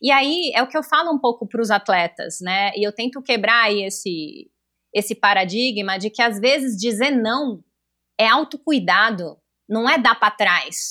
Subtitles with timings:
[0.00, 2.70] E aí é o que eu falo um pouco para os atletas, né?
[2.76, 4.50] E eu tento quebrar esse,
[4.94, 7.62] esse paradigma de que às vezes dizer não
[8.18, 9.36] é autocuidado,
[9.68, 10.90] não é dar para trás.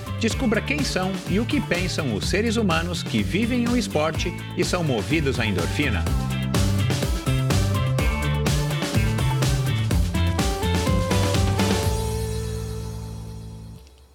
[0.21, 4.63] Descubra quem são e o que pensam os seres humanos que vivem o esporte e
[4.63, 6.05] são movidos à endorfina.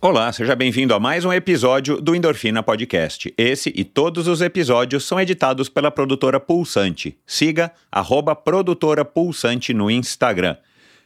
[0.01, 3.35] Olá, seja bem-vindo a mais um episódio do Endorfina Podcast.
[3.37, 7.19] Esse e todos os episódios são editados pela produtora Pulsante.
[7.27, 7.73] Siga
[8.37, 10.57] produtora Pulsante no Instagram.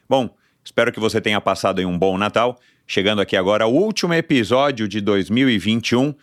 [0.07, 0.29] Bom,
[0.63, 5.01] espero que você tenha passado um bom Natal Chegando aqui agora o último episódio de
[5.01, 6.13] 2021.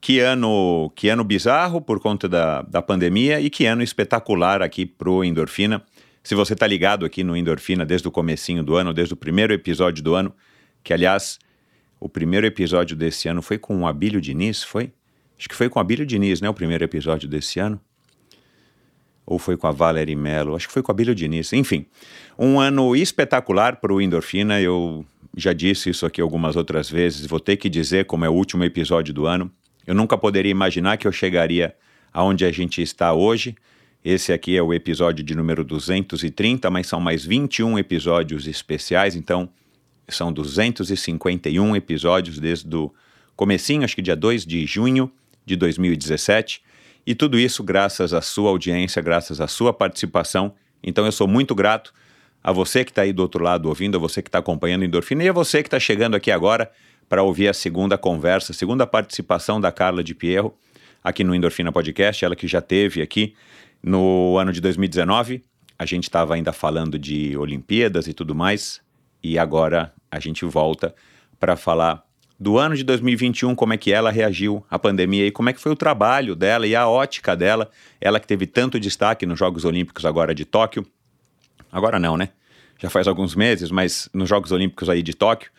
[0.00, 4.84] Que ano, que ano bizarro por conta da, da pandemia e que ano espetacular aqui
[4.84, 5.80] pro Endorfina.
[6.24, 9.52] Se você tá ligado aqui no Endorfina desde o comecinho do ano, desde o primeiro
[9.52, 10.34] episódio do ano,
[10.82, 11.38] que aliás,
[12.00, 14.92] o primeiro episódio desse ano foi com o Abílio Diniz, foi?
[15.38, 17.80] Acho que foi com o Abílio Diniz, né, o primeiro episódio desse ano.
[19.24, 21.52] Ou foi com a Valerie Mello, acho que foi com a Abílio Diniz.
[21.52, 21.86] Enfim,
[22.36, 24.60] um ano espetacular para o Endorfina.
[24.60, 25.04] Eu
[25.36, 28.64] já disse isso aqui algumas outras vezes, vou ter que dizer como é o último
[28.64, 29.50] episódio do ano.
[29.86, 31.74] Eu nunca poderia imaginar que eu chegaria
[32.12, 33.56] aonde a gente está hoje.
[34.04, 39.48] Esse aqui é o episódio de número 230, mas são mais 21 episódios especiais, então
[40.08, 42.92] são 251 episódios desde o
[43.34, 45.10] comecinho, acho que dia 2 de junho
[45.46, 46.62] de 2017.
[47.06, 50.54] E tudo isso graças à sua audiência, graças à sua participação.
[50.82, 51.92] Então eu sou muito grato
[52.42, 55.22] a você que está aí do outro lado ouvindo, a você que está acompanhando Endorfina
[55.24, 56.70] e a você que está chegando aqui agora
[57.08, 60.54] para ouvir a segunda conversa, a segunda participação da Carla de Pierro
[61.02, 63.34] aqui no Endorfina Podcast, ela que já teve aqui
[63.82, 65.42] no ano de 2019.
[65.78, 68.80] A gente estava ainda falando de Olimpíadas e tudo mais,
[69.22, 70.94] e agora a gente volta
[71.38, 72.04] para falar
[72.38, 75.60] do ano de 2021, como é que ela reagiu à pandemia e como é que
[75.60, 77.70] foi o trabalho dela e a ótica dela,
[78.00, 80.84] ela que teve tanto destaque nos Jogos Olímpicos agora de Tóquio,
[81.72, 82.28] Agora não, né?
[82.78, 85.50] Já faz alguns meses, mas nos Jogos Olímpicos aí de Tóquio,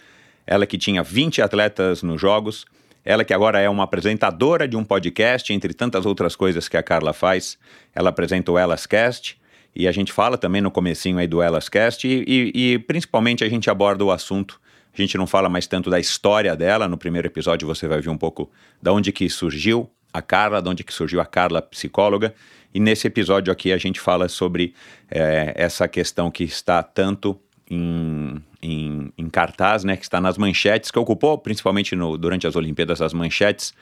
[0.46, 2.66] ela que tinha 20 atletas nos Jogos,
[3.03, 6.84] ela que agora é uma apresentadora de um podcast, entre tantas outras coisas que a
[6.84, 7.57] Carla faz,
[7.96, 9.38] ela apresenta o Elas Cast,
[9.75, 13.44] e a gente fala também no comecinho aí do Elas Cast, e, e, e principalmente
[13.44, 14.62] a gente aborda o assunto
[14.94, 16.88] a gente não fala mais tanto da história dela.
[16.88, 18.51] No primeiro episódio você vai ver um pouco
[18.81, 22.34] da onde que surgiu a Carla, de onde que surgiu a Carla psicóloga.
[22.74, 24.74] E nesse episódio aqui a gente fala sobre
[25.09, 30.91] é, essa questão que está tanto em, em, em, cartaz, né, que está nas manchetes,
[30.91, 33.74] que ocupou principalmente no, durante as Olimpíadas as manchetes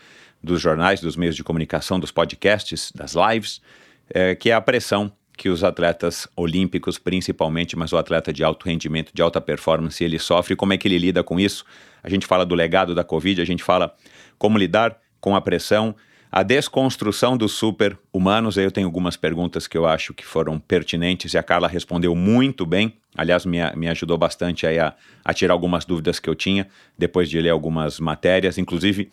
[0.44, 3.62] dos jornais, dos meios de comunicação, dos podcasts, das lives,
[4.10, 8.68] é, que é a pressão que os atletas olímpicos, principalmente, mas o atleta de alto
[8.68, 11.66] rendimento, de alta performance, ele sofre, como é que ele lida com isso.
[12.04, 13.96] A gente fala do legado da Covid, a gente fala
[14.38, 15.96] como lidar com a pressão,
[16.32, 21.38] a desconstrução dos super-humanos, eu tenho algumas perguntas que eu acho que foram pertinentes e
[21.38, 22.96] a Carla respondeu muito bem.
[23.18, 24.94] Aliás, me, me ajudou bastante aí a,
[25.26, 29.12] a tirar algumas dúvidas que eu tinha depois de ler algumas matérias, inclusive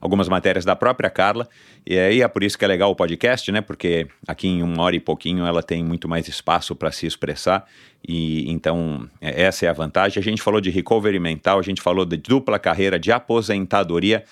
[0.00, 1.48] algumas matérias da própria Carla.
[1.84, 3.60] E aí é por isso que é legal o podcast, né?
[3.60, 7.66] Porque aqui em uma hora e pouquinho ela tem muito mais espaço para se expressar.
[8.06, 10.20] E então é, essa é a vantagem.
[10.20, 14.24] A gente falou de recovery mental, a gente falou de dupla carreira, de aposentadoria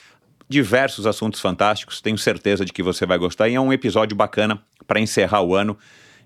[0.49, 2.01] diversos assuntos fantásticos.
[2.01, 3.49] Tenho certeza de que você vai gostar.
[3.49, 5.77] E é um episódio bacana para encerrar o ano,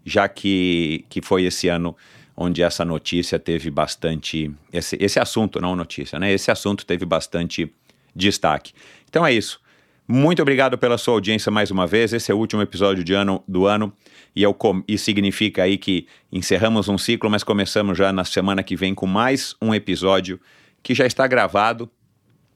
[0.04, 1.96] já que, que foi esse ano
[2.36, 4.50] onde essa notícia teve bastante.
[4.72, 6.32] Esse, esse assunto, não notícia, né?
[6.32, 7.72] Esse assunto teve bastante
[8.14, 8.72] destaque.
[9.08, 9.60] Então é isso.
[10.06, 12.12] Muito obrigado pela sua audiência mais uma vez.
[12.12, 13.92] Esse é o último episódio de ano, do ano
[14.34, 14.56] e, eu,
[14.88, 19.06] e significa aí que encerramos um ciclo, mas começamos já na semana que vem com
[19.06, 20.40] mais um episódio
[20.82, 21.90] que já está gravado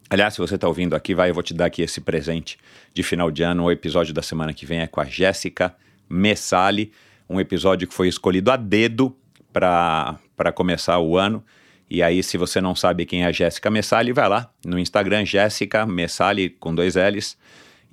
[0.09, 2.59] Aliás, se você está ouvindo aqui, vai, eu vou te dar aqui esse presente
[2.95, 3.65] de final de ano.
[3.65, 5.75] O episódio da semana que vem é com a Jéssica
[6.09, 6.93] Messali,
[7.29, 9.17] um episódio que foi escolhido a dedo
[9.53, 11.45] para começar o ano.
[11.91, 15.25] E aí, se você não sabe quem é a Jéssica Messali, vai lá no Instagram,
[15.25, 17.37] Jéssica Messali com dois L's,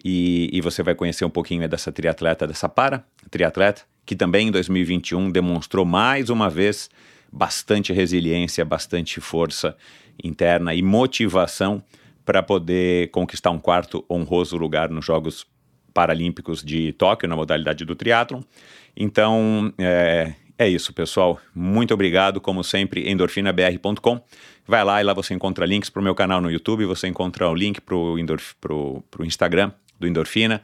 [0.04, 4.51] e, e você vai conhecer um pouquinho dessa triatleta, dessa para triatleta, que também em
[4.51, 6.92] 2021 demonstrou mais uma vez
[7.31, 9.75] bastante resiliência, bastante força
[10.24, 11.83] interna e motivação
[12.25, 15.45] para poder conquistar um quarto honroso lugar nos Jogos
[15.93, 18.41] Paralímpicos de Tóquio, na modalidade do triatlon.
[18.95, 21.39] Então, é, é isso, pessoal.
[21.53, 24.21] Muito obrigado, como sempre, endorfinabr.com.
[24.65, 27.49] Vai lá e lá você encontra links para o meu canal no YouTube, você encontra
[27.49, 30.61] o link para o Instagram do Endorfina.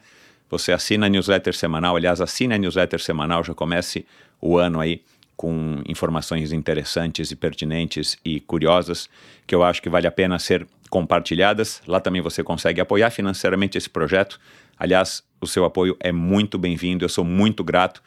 [0.48, 4.04] Você assina a newsletter semanal, aliás, assine a newsletter semanal, já comece
[4.40, 5.02] o ano aí
[5.36, 9.08] com informações interessantes e pertinentes e curiosas
[9.46, 11.80] que eu acho que vale a pena ser compartilhadas.
[11.86, 14.38] Lá também você consegue apoiar financeiramente esse projeto.
[14.76, 18.02] Aliás, o seu apoio é muito bem-vindo, eu sou muito grato.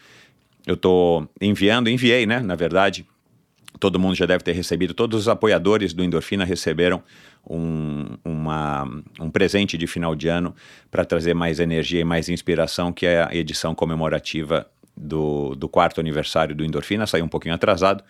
[0.68, 2.40] Eu estou enviando, enviei, né?
[2.40, 3.06] Na verdade,
[3.80, 7.04] todo mundo já deve ter recebido, todos os apoiadores do Endorfina receberam
[7.46, 8.88] um, uma,
[9.20, 10.56] um presente de final de ano
[10.90, 16.00] para trazer mais energia e mais inspiração, que é a edição comemorativa do, do quarto
[16.00, 18.04] aniversário do Endorfina, saiu um pouquinho atrasado,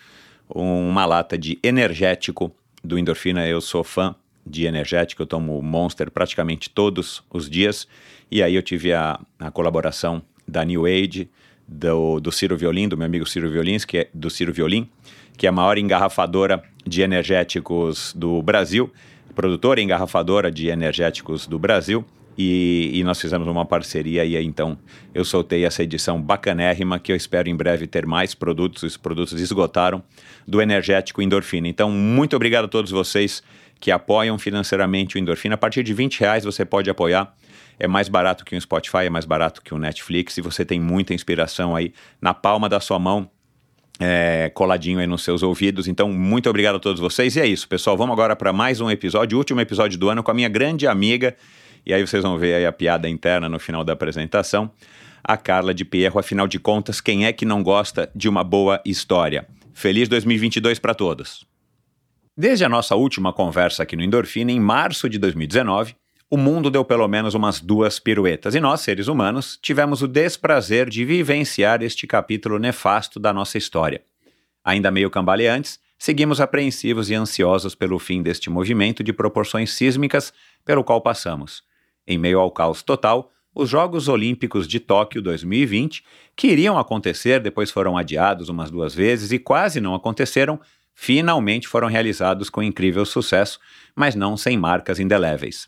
[0.47, 2.53] uma lata de energético
[2.83, 3.47] do Endorfina.
[3.47, 7.87] Eu sou fã de energético, eu tomo Monster praticamente todos os dias,
[8.29, 11.29] e aí eu tive a, a colaboração da New Age,
[11.67, 14.89] do, do Ciro Violin, do meu amigo Ciro Violins, que é do Ciro Violin,
[15.37, 18.91] que é a maior engarrafadora de energéticos do Brasil,
[19.33, 22.05] produtora engarrafadora de energéticos do Brasil.
[22.35, 24.75] E, e, nós fizemos uma parceria e aí então
[25.13, 29.39] eu soltei essa edição bacanérrima que eu espero em breve ter mais produtos, os produtos
[29.39, 30.01] esgotaram
[30.47, 31.67] do energético endorfina.
[31.67, 33.43] Então, muito obrigado a todos vocês
[33.79, 35.55] que apoiam financeiramente o endorfina.
[35.55, 37.35] A partir de 20 reais você pode apoiar.
[37.79, 40.79] É mais barato que o Spotify, é mais barato que o Netflix e você tem
[40.79, 43.29] muita inspiração aí na palma da sua mão
[43.99, 45.87] é, coladinho aí nos seus ouvidos.
[45.87, 47.35] Então, muito obrigado a todos vocês.
[47.35, 47.97] E é isso, pessoal.
[47.97, 51.35] Vamos agora para mais um episódio, último episódio do ano, com a minha grande amiga.
[51.85, 54.71] E aí vocês vão ver aí a piada interna no final da apresentação.
[55.23, 58.81] A Carla de Pierro, afinal de contas, quem é que não gosta de uma boa
[58.85, 59.47] história?
[59.73, 61.52] Feliz 2022 para todos.
[62.35, 65.95] Desde a nossa última conversa aqui no Endorfina, em março de 2019,
[66.31, 70.89] o mundo deu pelo menos umas duas piruetas e nós, seres humanos, tivemos o desprazer
[70.89, 74.01] de vivenciar este capítulo nefasto da nossa história.
[74.65, 80.33] Ainda meio cambaleantes, seguimos apreensivos e ansiosos pelo fim deste movimento de proporções sísmicas
[80.65, 81.62] pelo qual passamos.
[82.07, 86.03] Em meio ao caos total, os Jogos Olímpicos de Tóquio 2020,
[86.36, 90.59] que iriam acontecer, depois foram adiados umas duas vezes e quase não aconteceram,
[90.93, 93.59] finalmente foram realizados com incrível sucesso,
[93.95, 95.67] mas não sem marcas indeléveis.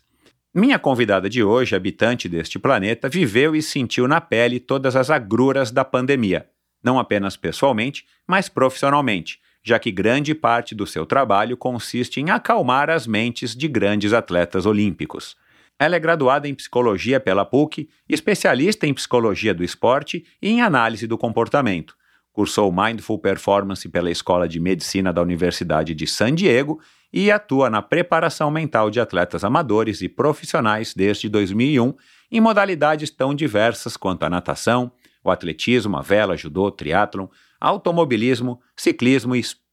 [0.54, 5.70] Minha convidada de hoje, habitante deste planeta, viveu e sentiu na pele todas as agruras
[5.70, 6.48] da pandemia,
[6.82, 12.88] não apenas pessoalmente, mas profissionalmente, já que grande parte do seu trabalho consiste em acalmar
[12.88, 15.36] as mentes de grandes atletas olímpicos.
[15.78, 21.06] Ela é graduada em psicologia pela PUC, especialista em psicologia do esporte e em análise
[21.06, 21.95] do comportamento.
[22.36, 26.78] Cursou Mindful Performance pela Escola de Medicina da Universidade de San Diego
[27.10, 31.94] e atua na preparação mental de atletas amadores e profissionais desde 2001
[32.30, 34.92] em modalidades tão diversas quanto a natação,
[35.24, 37.26] o atletismo, a vela, judô, triatlon,
[37.58, 39.32] automobilismo, ciclismo,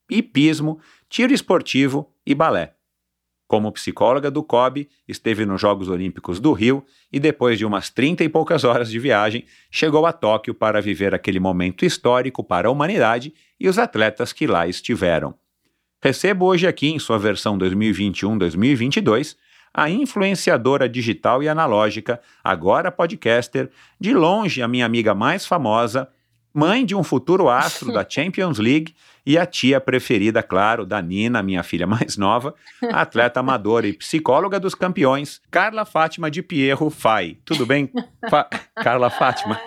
[0.10, 0.80] hipismo,
[1.10, 2.75] tiro esportivo e balé.
[3.53, 8.23] Como psicóloga do COB, esteve nos Jogos Olímpicos do Rio e, depois de umas 30
[8.23, 12.71] e poucas horas de viagem, chegou a Tóquio para viver aquele momento histórico para a
[12.71, 15.35] humanidade e os atletas que lá estiveram.
[16.01, 19.35] Recebo hoje aqui, em sua versão 2021-2022,
[19.71, 23.69] a influenciadora digital e analógica, agora podcaster,
[24.00, 26.10] de longe a minha amiga mais famosa,
[26.53, 28.93] mãe de um futuro astro da Champions League
[29.25, 32.53] e a tia preferida, claro, da Nina, minha filha mais nova,
[32.91, 37.38] atleta amadora e psicóloga dos campeões, Carla Fátima de Pierro Fai.
[37.45, 37.89] Tudo bem?
[38.29, 39.60] Fa Carla Fátima.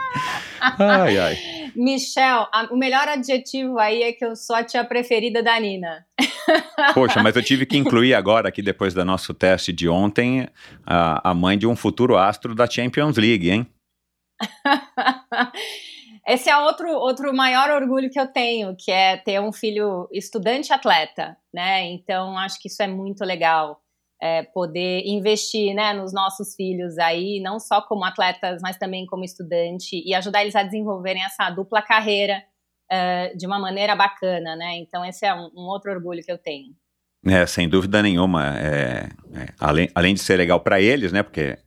[0.78, 1.38] ai, ai.
[1.74, 6.04] Michel, a, o melhor adjetivo aí é que eu sou a tia preferida da Nina.
[6.94, 10.48] Poxa, mas eu tive que incluir agora, aqui depois do nosso teste de ontem,
[10.86, 13.66] a, a mãe de um futuro astro da Champions League, hein?
[16.30, 20.72] Esse é outro, outro maior orgulho que eu tenho, que é ter um filho estudante
[20.72, 21.90] atleta, né?
[21.90, 23.80] Então, acho que isso é muito legal.
[24.22, 29.24] É, poder investir né, nos nossos filhos aí, não só como atletas, mas também como
[29.24, 32.44] estudante, e ajudar eles a desenvolverem essa dupla carreira
[32.92, 34.76] uh, de uma maneira bacana, né?
[34.76, 36.76] Então, esse é um, um outro orgulho que eu tenho.
[37.26, 38.56] É, sem dúvida nenhuma.
[38.56, 41.24] É, é, além, além de ser legal para eles, né?
[41.24, 41.58] Porque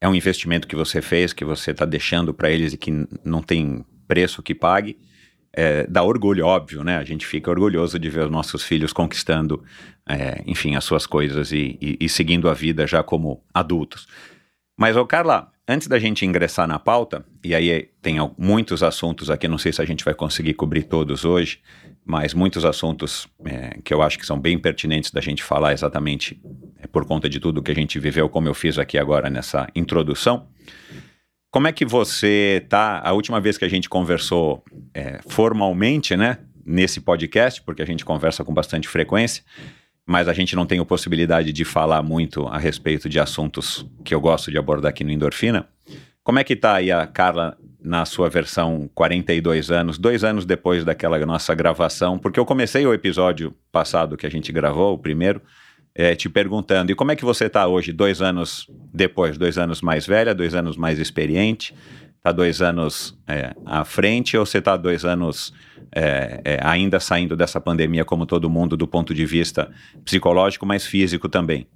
[0.00, 3.42] é um investimento que você fez, que você está deixando para eles e que não
[3.42, 4.98] tem preço que pague.
[5.52, 6.96] É, dá orgulho, óbvio, né?
[6.96, 9.62] A gente fica orgulhoso de ver os nossos filhos conquistando,
[10.08, 14.06] é, enfim, as suas coisas e, e, e, seguindo a vida já como adultos.
[14.78, 19.46] Mas, ô Carla, antes da gente ingressar na pauta, e aí tem muitos assuntos aqui,
[19.46, 21.60] não sei se a gente vai conseguir cobrir todos hoje,
[22.04, 26.42] mas muitos assuntos é, que eu acho que são bem pertinentes da gente falar exatamente
[26.80, 29.68] é, por conta de tudo que a gente viveu, como eu fiz aqui agora nessa
[29.72, 30.48] introdução.
[31.52, 33.00] Como é que você tá?
[33.04, 38.04] A última vez que a gente conversou é, formalmente, né, nesse podcast, porque a gente
[38.04, 39.44] conversa com bastante frequência,
[40.10, 44.12] mas a gente não tem a possibilidade de falar muito a respeito de assuntos que
[44.12, 45.68] eu gosto de abordar aqui no Endorfina.
[46.24, 50.84] Como é que tá aí a Carla na sua versão 42 anos, dois anos depois
[50.84, 52.18] daquela nossa gravação?
[52.18, 55.40] Porque eu comecei o episódio passado que a gente gravou, o primeiro,
[55.94, 59.80] é, te perguntando, e como é que você está hoje, dois anos depois, dois anos
[59.80, 61.72] mais velha, dois anos mais experiente,
[62.20, 65.54] está dois anos é, à frente ou você está dois anos
[65.94, 69.72] é, é, ainda saindo dessa pandemia como todo mundo do ponto de vista
[70.04, 71.66] psicológico, mas físico também?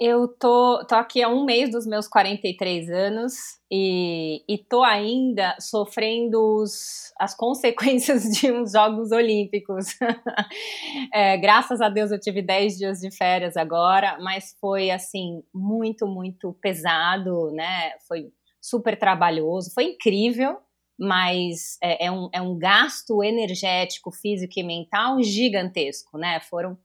[0.00, 3.34] Eu tô, tô aqui há um mês dos meus 43 anos
[3.70, 9.86] e, e tô ainda sofrendo os, as consequências de uns Jogos Olímpicos.
[11.12, 16.06] é, graças a Deus eu tive 10 dias de férias agora, mas foi assim, muito,
[16.06, 17.90] muito pesado, né?
[18.06, 18.30] Foi
[18.68, 20.58] super trabalhoso, foi incrível,
[20.98, 26.40] mas é, é, um, é um gasto energético, físico e mental gigantesco, né?
[26.40, 26.76] Foram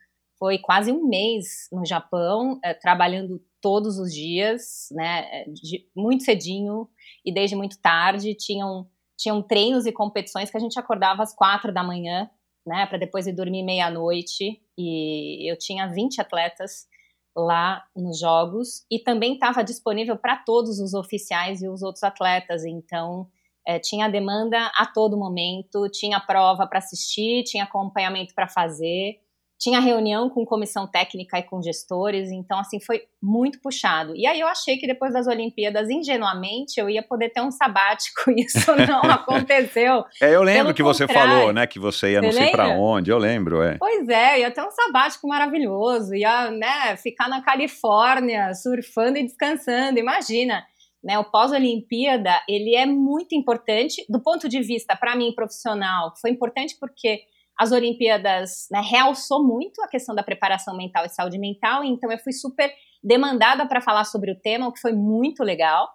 [0.44, 6.26] foi quase um mês no Japão, é, trabalhando todos os dias, né, é, de, muito
[6.26, 6.90] cedinho
[7.26, 8.36] e desde muito tarde.
[8.36, 8.86] Tinham,
[9.18, 12.30] tinham treinos e competições que a gente acordava às quatro da manhã,
[12.68, 14.62] né, para depois ir dormir meia-noite.
[14.78, 16.88] E eu tinha 20 atletas
[17.36, 22.64] lá nos jogos e também estava disponível para todos os oficiais e os outros atletas.
[22.64, 23.28] Então,
[23.66, 29.20] é, tinha demanda a todo momento, tinha prova para assistir, tinha acompanhamento para fazer
[29.60, 34.14] tinha reunião com comissão técnica e com gestores, então assim foi muito puxado.
[34.16, 38.30] E aí eu achei que depois das Olimpíadas, ingenuamente, eu ia poder ter um sabático,
[38.38, 40.04] isso não aconteceu.
[40.22, 42.68] é, eu lembro Pelo que você falou, né, que você ia você não sei para
[42.70, 43.78] onde, eu lembro, é.
[43.78, 49.98] Pois é, ia ter um sabático maravilhoso, ia, né, ficar na Califórnia, surfando e descansando,
[49.98, 50.66] imagina.
[51.02, 56.14] Né, o pós-Olimpíada, ele é muito importante do ponto de vista, para mim, profissional.
[56.22, 57.24] Foi importante porque
[57.60, 62.18] as Olimpíadas né, realçou muito a questão da preparação mental e saúde mental, então eu
[62.20, 65.88] fui super demandada para falar sobre o tema, o que foi muito legal.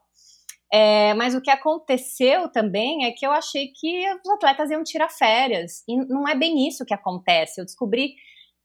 [0.72, 5.08] É, mas o que aconteceu também é que eu achei que os atletas iam tirar
[5.08, 7.60] férias, e não é bem isso que acontece.
[7.60, 8.14] Eu descobri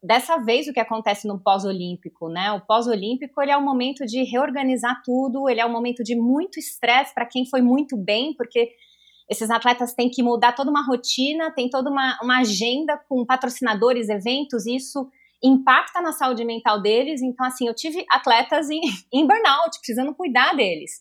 [0.03, 2.51] dessa vez o que acontece no pós-olímpico, né?
[2.51, 6.59] O pós-olímpico ele é um momento de reorganizar tudo, ele é um momento de muito
[6.59, 8.69] estresse para quem foi muito bem, porque
[9.33, 14.07] esses atletas têm que mudar toda uma rotina, tem toda uma, uma agenda com patrocinadores,
[14.07, 15.09] eventos, isso
[15.43, 17.21] impacta na saúde mental deles.
[17.21, 18.79] Então, assim, eu tive atletas em,
[19.11, 20.91] em burnout, precisando cuidar deles.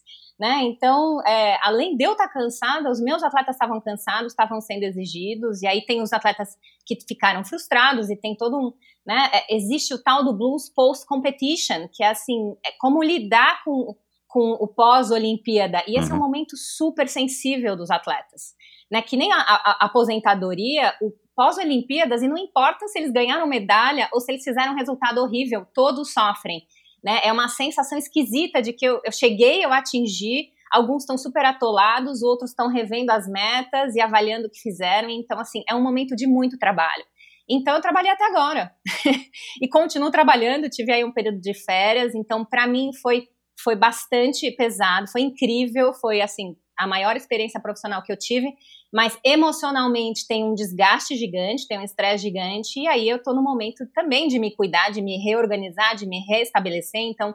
[0.41, 0.63] Né?
[0.63, 5.63] Então, é, além de eu estar cansada, os meus atletas estavam cansados, estavam sendo exigidos,
[5.63, 8.73] e aí tem os atletas que ficaram frustrados, e tem todo um.
[9.07, 13.95] Né, é, existe o tal do blues post-competition, que é assim, é como lidar com
[14.33, 15.85] com o pós-Olimpíada.
[15.87, 16.17] E esse uhum.
[16.17, 16.27] é um uhum.
[16.27, 18.55] momento super sensível dos atletas.
[18.91, 19.03] Né?
[19.03, 24.09] Que nem a, a, a aposentadoria, o pós-Olimpíadas, e não importa se eles ganharam medalha
[24.11, 26.63] ou se eles fizeram um resultado horrível, todos sofrem.
[27.05, 27.21] Né?
[27.23, 32.23] É uma sensação esquisita de que eu, eu cheguei, eu atingi, alguns estão super atolados,
[32.23, 35.11] outros estão revendo as metas e avaliando o que fizeram.
[35.11, 37.05] Então, assim, é um momento de muito trabalho.
[37.47, 38.73] Então, eu trabalhei até agora.
[39.61, 42.15] e continuo trabalhando, tive aí um período de férias.
[42.15, 43.29] Então, para mim, foi
[43.63, 48.53] foi bastante pesado, foi incrível, foi assim a maior experiência profissional que eu tive,
[48.93, 53.43] mas emocionalmente tem um desgaste gigante, tem um estresse gigante, e aí eu tô no
[53.43, 57.35] momento também de me cuidar, de me reorganizar, de me restabelecer, então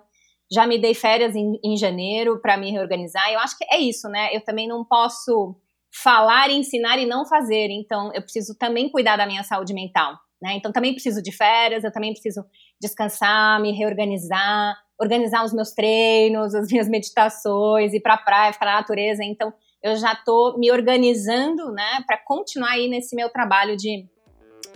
[0.52, 4.08] já me dei férias em, em janeiro para me reorganizar, eu acho que é isso,
[4.10, 4.30] né?
[4.34, 5.56] Eu também não posso
[5.92, 10.54] falar, ensinar e não fazer, então eu preciso também cuidar da minha saúde mental, né?
[10.56, 12.46] Então também preciso de férias, eu também preciso
[12.80, 18.66] descansar, me reorganizar, organizar os meus treinos, as minhas meditações, ir para a praia, ficar
[18.66, 19.24] na natureza.
[19.24, 24.06] Então, eu já estou me organizando, né, para continuar aí nesse meu trabalho de,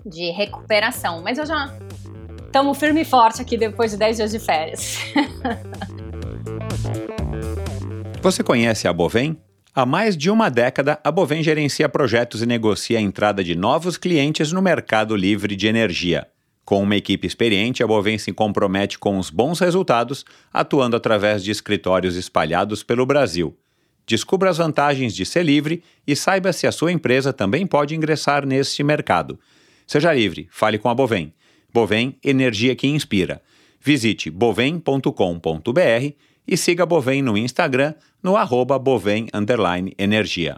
[0.05, 1.21] de recuperação.
[1.21, 1.75] Mas eu já
[2.45, 4.97] estamos firme e forte aqui depois de 10 dias de férias.
[8.21, 9.35] Você conhece a Bovem?
[9.73, 13.97] Há mais de uma década, a Bovem gerencia projetos e negocia a entrada de novos
[13.97, 16.27] clientes no mercado livre de energia.
[16.71, 20.23] Com uma equipe experiente, a Bovem se compromete com os bons resultados,
[20.53, 23.53] atuando através de escritórios espalhados pelo Brasil.
[24.07, 28.45] Descubra as vantagens de ser livre e saiba se a sua empresa também pode ingressar
[28.45, 29.37] neste mercado.
[29.85, 31.33] Seja livre, fale com a Bovem.
[31.73, 33.41] Bovem, energia que inspira.
[33.77, 36.13] Visite bovem.com.br
[36.47, 39.27] e siga a Bovem no Instagram no arroba bovem
[39.97, 40.57] energia.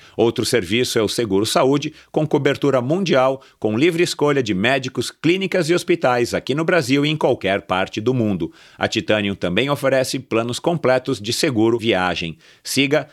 [0.15, 5.69] Outro serviço é o Seguro Saúde, com cobertura mundial, com livre escolha de médicos, clínicas
[5.69, 8.51] e hospitais aqui no Brasil e em qualquer parte do mundo.
[8.77, 12.37] A Titanium também oferece planos completos de seguro viagem.
[12.63, 13.07] Siga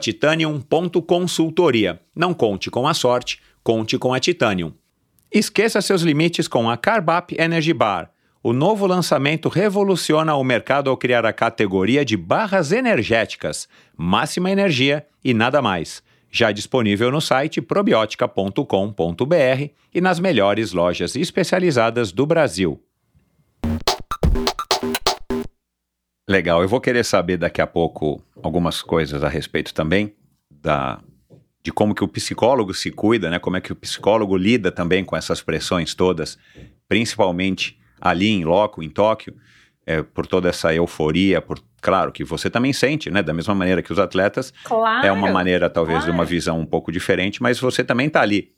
[0.00, 2.00] titanium.consultoria.
[2.14, 4.72] Não conte com a sorte, conte com a Titanium.
[5.30, 8.10] Esqueça seus limites com a Carbap Energy Bar.
[8.42, 15.04] O novo lançamento revoluciona o mercado ao criar a categoria de barras energéticas, máxima energia
[15.22, 22.82] e nada mais já disponível no site probiotica.com.br e nas melhores lojas especializadas do Brasil.
[26.28, 30.14] Legal, eu vou querer saber daqui a pouco algumas coisas a respeito também
[30.50, 31.00] da
[31.62, 33.38] de como que o psicólogo se cuida, né?
[33.38, 36.38] Como é que o psicólogo lida também com essas pressões todas,
[36.88, 39.34] principalmente ali em loco, em Tóquio,
[39.84, 43.22] é, por toda essa euforia, por claro que você também sente, né?
[43.22, 44.52] Da mesma maneira que os atletas.
[44.64, 46.12] Claro, é uma maneira, talvez, claro.
[46.12, 48.50] de uma visão um pouco diferente, mas você também está ali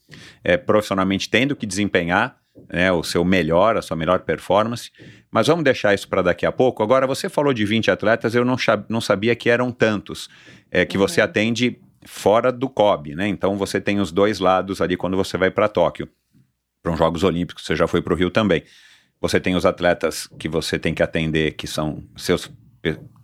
[0.43, 4.91] é, profissionalmente tendo que desempenhar né, o seu melhor, a sua melhor performance.
[5.31, 6.83] Mas vamos deixar isso para daqui a pouco.
[6.83, 8.57] Agora, você falou de 20 atletas, eu não,
[8.89, 10.29] não sabia que eram tantos,
[10.71, 11.07] é, que uhum.
[11.07, 13.29] você atende fora do COB, né?
[13.29, 16.09] Então você tem os dois lados ali quando você vai para Tóquio.
[16.83, 18.63] Para os Jogos Olímpicos, você já foi para o Rio também.
[19.21, 22.51] Você tem os atletas que você tem que atender, que são seus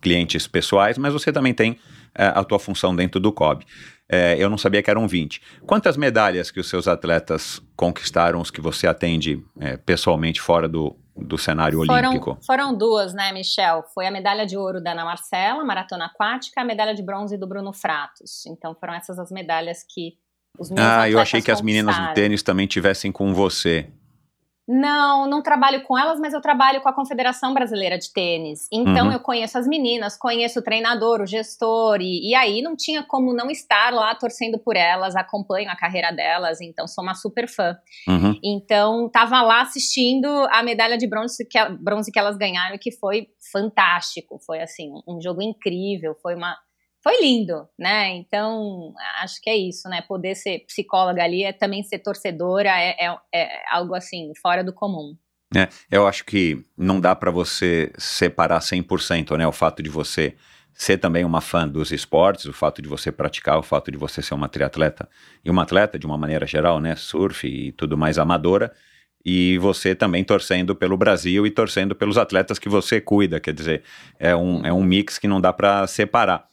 [0.00, 1.78] clientes pessoais, mas você também tem
[2.14, 3.64] é, a tua função dentro do COB.
[4.08, 5.42] É, eu não sabia que eram 20.
[5.66, 10.96] Quantas medalhas que os seus atletas conquistaram, os que você atende é, pessoalmente fora do,
[11.16, 12.38] do cenário foram, olímpico?
[12.46, 13.84] Foram duas, né, Michel?
[13.92, 17.48] Foi a medalha de ouro da Ana Marcela, maratona aquática, a medalha de bronze do
[17.48, 18.46] Bruno Fratos.
[18.46, 20.14] Então foram essas as medalhas que
[20.58, 23.90] os meus Ah, eu achei que as meninas do tênis também tivessem com você.
[24.68, 28.66] Não, não trabalho com elas, mas eu trabalho com a Confederação Brasileira de Tênis.
[28.72, 29.12] Então Uhum.
[29.12, 33.32] eu conheço as meninas, conheço o treinador, o gestor, e, e aí não tinha como
[33.32, 37.76] não estar lá torcendo por elas, acompanho a carreira delas, então sou uma super fã.
[38.08, 38.38] Uhum.
[38.42, 43.28] Então tava lá assistindo a medalha de bronze que, bronze que elas ganharam, que foi
[43.52, 46.56] fantástico, foi assim, um jogo incrível, foi uma.
[47.06, 48.16] Foi lindo, né?
[48.16, 48.92] Então,
[49.22, 50.02] acho que é isso, né?
[50.08, 54.72] Poder ser psicóloga ali é também ser torcedora, é, é, é algo assim, fora do
[54.72, 55.14] comum.
[55.54, 59.46] É, eu acho que não dá para você separar 100%, né?
[59.46, 60.34] O fato de você
[60.74, 64.20] ser também uma fã dos esportes, o fato de você praticar, o fato de você
[64.20, 65.08] ser uma triatleta
[65.44, 66.96] e uma atleta de uma maneira geral, né?
[66.96, 68.72] Surf e tudo mais amadora.
[69.24, 73.84] E você também torcendo pelo Brasil e torcendo pelos atletas que você cuida, quer dizer,
[74.18, 76.48] é um, é um mix que não dá para separar.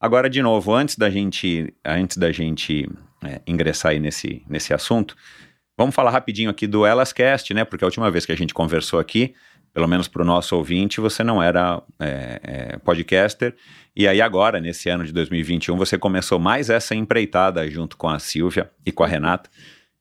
[0.00, 2.88] Agora, de novo, antes da gente, antes da gente
[3.24, 5.16] é, ingressar aí nesse, nesse assunto,
[5.76, 7.64] vamos falar rapidinho aqui do Elascast, né?
[7.64, 9.34] Porque a última vez que a gente conversou aqui,
[9.72, 13.54] pelo menos para o nosso ouvinte, você não era é, é, podcaster.
[13.94, 18.18] E aí agora, nesse ano de 2021, você começou mais essa empreitada junto com a
[18.18, 19.48] Silvia e com a Renata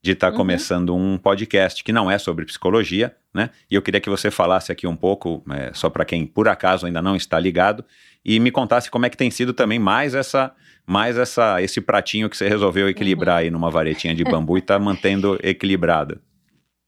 [0.05, 0.37] de estar tá Uhum.
[0.37, 3.49] começando um podcast que não é sobre psicologia, né?
[3.69, 6.85] E eu queria que você falasse aqui um pouco, é, só para quem por acaso
[6.85, 7.83] ainda não está ligado,
[8.23, 10.53] e me contasse como é que tem sido também mais essa,
[10.85, 14.77] mais essa, esse pratinho que você resolveu equilibrar aí numa varetinha de bambu e está
[14.77, 16.21] mantendo equilibrado.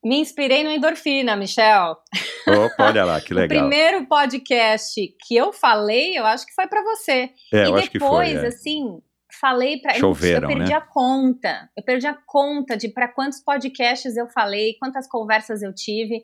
[0.06, 1.98] Me inspirei no endorfina, Michel.
[2.48, 3.60] Opa, olha lá, que O legal.
[3.60, 4.94] primeiro podcast
[5.28, 7.32] que eu falei, eu acho que foi para você.
[7.52, 8.46] É, e eu acho que depois, foi.
[8.46, 8.48] é.
[8.48, 9.00] assim,
[9.40, 10.78] falei para Choveram, eu perdi né?
[10.78, 11.70] a conta.
[11.76, 16.24] Eu perdi a conta de para quantos podcasts eu falei, quantas conversas eu tive.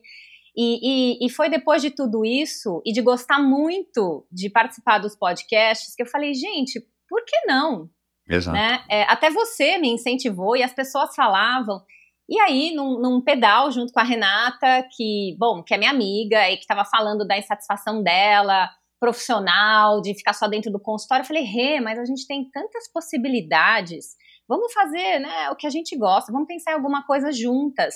[0.55, 5.15] E, e, e foi depois de tudo isso e de gostar muito de participar dos
[5.15, 7.89] podcasts que eu falei, gente, por que não?
[8.29, 8.55] Exato.
[8.55, 8.83] né?
[8.89, 11.81] É, até você me incentivou e as pessoas falavam.
[12.29, 16.49] E aí, num, num pedal junto com a Renata, que, bom, que é minha amiga
[16.49, 18.69] e que estava falando da insatisfação dela,
[19.03, 22.89] profissional, de ficar só dentro do consultório, eu falei, Rê, mas a gente tem tantas
[22.89, 24.15] possibilidades.
[24.47, 27.93] Vamos fazer, né, o que a gente gosta, vamos pensar em alguma coisa juntas.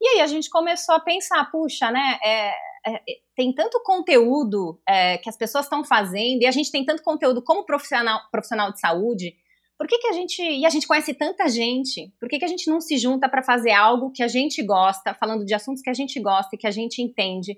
[0.00, 2.48] E aí a gente começou a pensar, puxa, né, é,
[2.84, 3.00] é,
[3.36, 7.44] tem tanto conteúdo é, que as pessoas estão fazendo, e a gente tem tanto conteúdo
[7.44, 9.36] como profissional, profissional de saúde,
[9.78, 10.42] por que, que a gente.
[10.42, 13.42] E a gente conhece tanta gente, por que, que a gente não se junta para
[13.42, 16.66] fazer algo que a gente gosta, falando de assuntos que a gente gosta e que
[16.66, 17.56] a gente entende?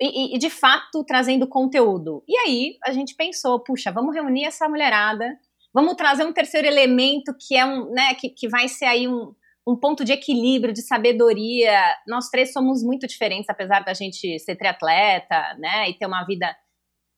[0.00, 2.22] E, e, de fato trazendo conteúdo.
[2.26, 5.38] E aí a gente pensou, puxa, vamos reunir essa mulherada,
[5.74, 9.34] vamos trazer um terceiro elemento que é um, né, que, que vai ser aí um,
[9.66, 11.80] um ponto de equilíbrio, de sabedoria.
[12.06, 16.46] Nós três somos muito diferentes, apesar da gente ser triatleta, né, e ter uma vida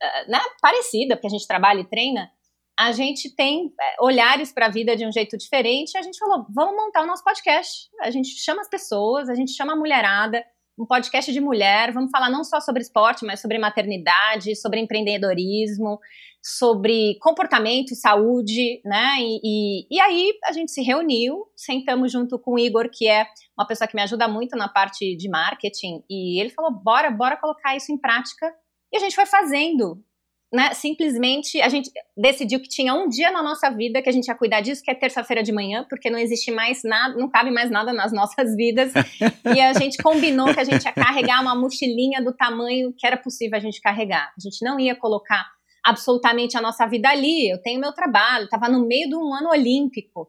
[0.03, 2.31] uh, né, parecida, porque a gente trabalha e treina.
[2.79, 5.99] A gente tem é, olhares para a vida de um jeito diferente.
[5.99, 7.89] A gente falou, vamos montar o nosso podcast.
[8.01, 10.43] A gente chama as pessoas, a gente chama a mulherada
[10.81, 11.93] um podcast de mulher.
[11.93, 15.99] Vamos falar não só sobre esporte, mas sobre maternidade, sobre empreendedorismo,
[16.43, 19.17] sobre comportamento e saúde, né?
[19.19, 23.27] E, e, e, aí a gente se reuniu, sentamos junto com o Igor, que é
[23.59, 27.37] uma pessoa que me ajuda muito na parte de marketing, e ele falou: bora, bora
[27.37, 28.51] colocar isso em prática.
[28.91, 30.03] E a gente foi fazendo
[30.53, 34.27] né, simplesmente a gente decidiu que tinha um dia na nossa vida que a gente
[34.27, 37.51] ia cuidar disso, que é terça-feira de manhã, porque não existe mais nada, não cabe
[37.53, 38.93] mais nada nas nossas vidas.
[39.55, 43.17] e a gente combinou que a gente ia carregar uma mochilinha do tamanho que era
[43.17, 44.33] possível a gente carregar.
[44.37, 45.47] A gente não ia colocar
[45.85, 47.49] absolutamente a nossa vida ali.
[47.49, 50.29] Eu tenho meu trabalho, estava no meio de um ano olímpico.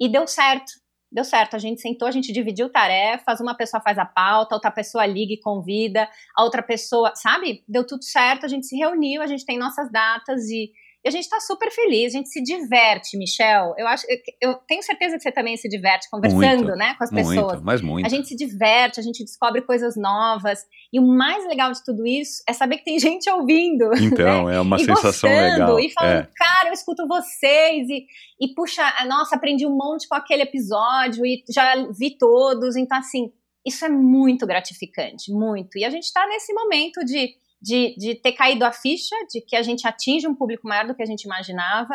[0.00, 0.72] E deu certo
[1.10, 1.56] deu certo.
[1.56, 5.32] A gente sentou, a gente dividiu tarefas, uma pessoa faz a pauta, outra pessoa liga
[5.32, 7.64] e convida, a outra pessoa, sabe?
[7.68, 11.10] Deu tudo certo, a gente se reuniu, a gente tem nossas datas e e a
[11.10, 13.74] gente está super feliz, a gente se diverte, Michel.
[13.78, 14.04] Eu acho,
[14.38, 17.36] eu, tenho certeza que você também se diverte conversando, muito, né, com as pessoas.
[17.36, 18.04] Muito, mas muito.
[18.04, 20.58] A gente se diverte, a gente descobre coisas novas.
[20.92, 23.90] E o mais legal de tudo isso é saber que tem gente ouvindo.
[23.98, 24.56] Então, né?
[24.56, 25.80] é uma e sensação gostando, legal.
[25.80, 26.28] E falando, é.
[26.36, 28.06] cara, eu escuto vocês e,
[28.38, 32.76] e puxa, nossa, aprendi um monte com aquele episódio e já vi todos.
[32.76, 33.32] Então, assim,
[33.66, 35.78] isso é muito gratificante, muito.
[35.78, 39.54] E a gente está nesse momento de de, de ter caído a ficha de que
[39.54, 41.94] a gente atinge um público maior do que a gente imaginava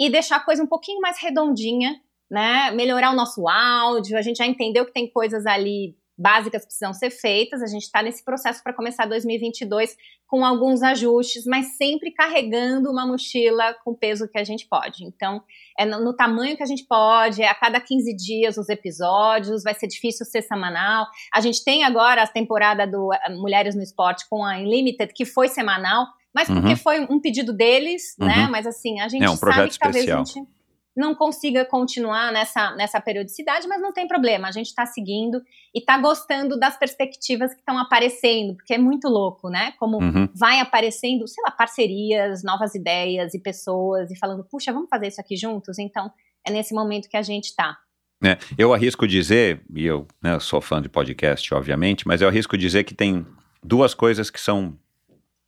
[0.00, 2.00] e deixar a coisa um pouquinho mais redondinha,
[2.30, 2.70] né?
[2.72, 7.10] Melhorar o nosso áudio, a gente já entendeu que tem coisas ali básicas precisam ser
[7.10, 7.62] feitas.
[7.62, 9.96] A gente está nesse processo para começar 2022
[10.26, 15.04] com alguns ajustes, mas sempre carregando uma mochila com o peso que a gente pode.
[15.04, 15.42] Então,
[15.78, 19.62] é no, no, tamanho que a gente pode, é a cada 15 dias os episódios,
[19.62, 21.06] vai ser difícil ser semanal.
[21.32, 25.24] A gente tem agora a temporada do eh, Mulheres no Esporte com a Unlimited, que
[25.24, 26.76] foi semanal, mas porque uhum.
[26.76, 28.26] foi um pedido deles, né?
[28.26, 28.42] uhum.
[28.42, 28.48] né?
[28.50, 30.22] Mas assim, a gente é um sabe que talvez especial.
[30.22, 30.48] a gente
[30.96, 35.42] não consiga continuar nessa, nessa periodicidade, mas não tem problema, a gente está seguindo
[35.74, 39.72] e está gostando das perspectivas que estão aparecendo, porque é muito louco, né?
[39.78, 40.28] Como uhum.
[40.34, 45.20] vai aparecendo, sei lá, parcerias, novas ideias e pessoas e falando, puxa, vamos fazer isso
[45.20, 45.78] aqui juntos?
[45.78, 46.10] Então,
[46.46, 47.76] é nesse momento que a gente está.
[48.22, 52.56] É, eu arrisco dizer, e eu né, sou fã de podcast, obviamente, mas eu arrisco
[52.56, 53.26] dizer que tem
[53.62, 54.78] duas coisas que são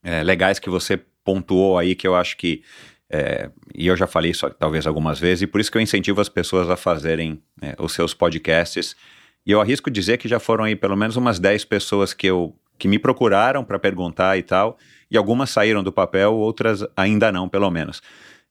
[0.02, 2.62] é, legais que você pontuou aí, que eu acho que
[3.10, 6.20] é, e eu já falei isso talvez algumas vezes, e por isso que eu incentivo
[6.20, 8.96] as pessoas a fazerem é, os seus podcasts.
[9.44, 12.54] E eu arrisco dizer que já foram aí pelo menos umas 10 pessoas que, eu,
[12.78, 14.76] que me procuraram para perguntar e tal,
[15.10, 18.02] e algumas saíram do papel, outras ainda não, pelo menos.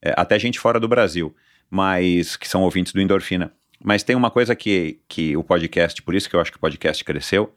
[0.01, 1.35] É, até gente fora do Brasil,
[1.69, 3.51] mas que são ouvintes do Endorfina.
[3.83, 6.61] Mas tem uma coisa que, que o podcast, por isso que eu acho que o
[6.61, 7.53] podcast cresceu,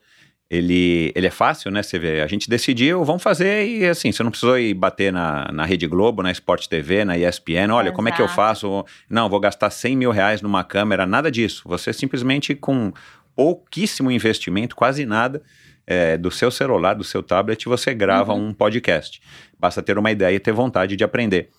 [0.49, 1.83] ele, ele é fácil, né?
[1.83, 5.47] Você vê, a gente decidiu, vamos fazer e assim, você não precisou ir bater na,
[5.51, 8.83] na Rede Globo, na Sport TV, na ESPN, olha, como é que eu faço?
[9.07, 11.63] Não, vou gastar 100 mil reais numa câmera, nada disso.
[11.67, 12.91] Você simplesmente com
[13.35, 15.41] pouquíssimo investimento, quase nada,
[15.85, 18.49] é, do seu celular, do seu tablet, você grava uhum.
[18.49, 19.21] um podcast.
[19.59, 21.49] Basta ter uma ideia e ter vontade de aprender.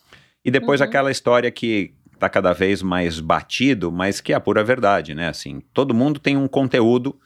[0.44, 0.86] E depois uhum.
[0.86, 5.28] aquela história que está cada vez mais batido, mas que é a pura verdade, né?
[5.28, 7.18] Assim, todo mundo tem um conteúdo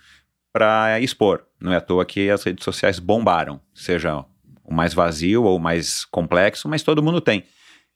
[0.55, 1.45] para expor.
[1.61, 4.25] Não é à toa que as redes sociais bombaram, seja
[4.63, 7.43] o mais vazio ou o mais complexo, mas todo mundo tem.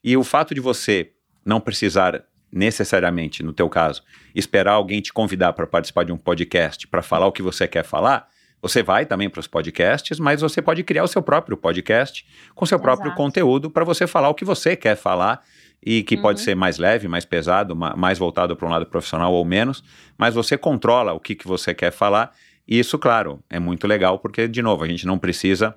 [0.02, 1.12] E o fato de você
[1.46, 4.02] não precisar necessariamente, no teu caso,
[4.34, 7.84] esperar alguém te convidar para participar de um podcast para falar o que você quer
[7.84, 8.26] falar,
[8.60, 12.66] você vai também para os podcasts, mas você pode criar o seu próprio podcast com
[12.66, 13.22] seu próprio Exato.
[13.22, 15.44] conteúdo para você falar o que você quer falar
[15.80, 16.22] e que uhum.
[16.22, 19.84] pode ser mais leve, mais pesado, mais voltado para um lado profissional ou menos,
[20.16, 22.34] mas você controla o que, que você quer falar
[22.68, 25.74] e isso, claro, é muito legal porque, de novo, a gente não precisa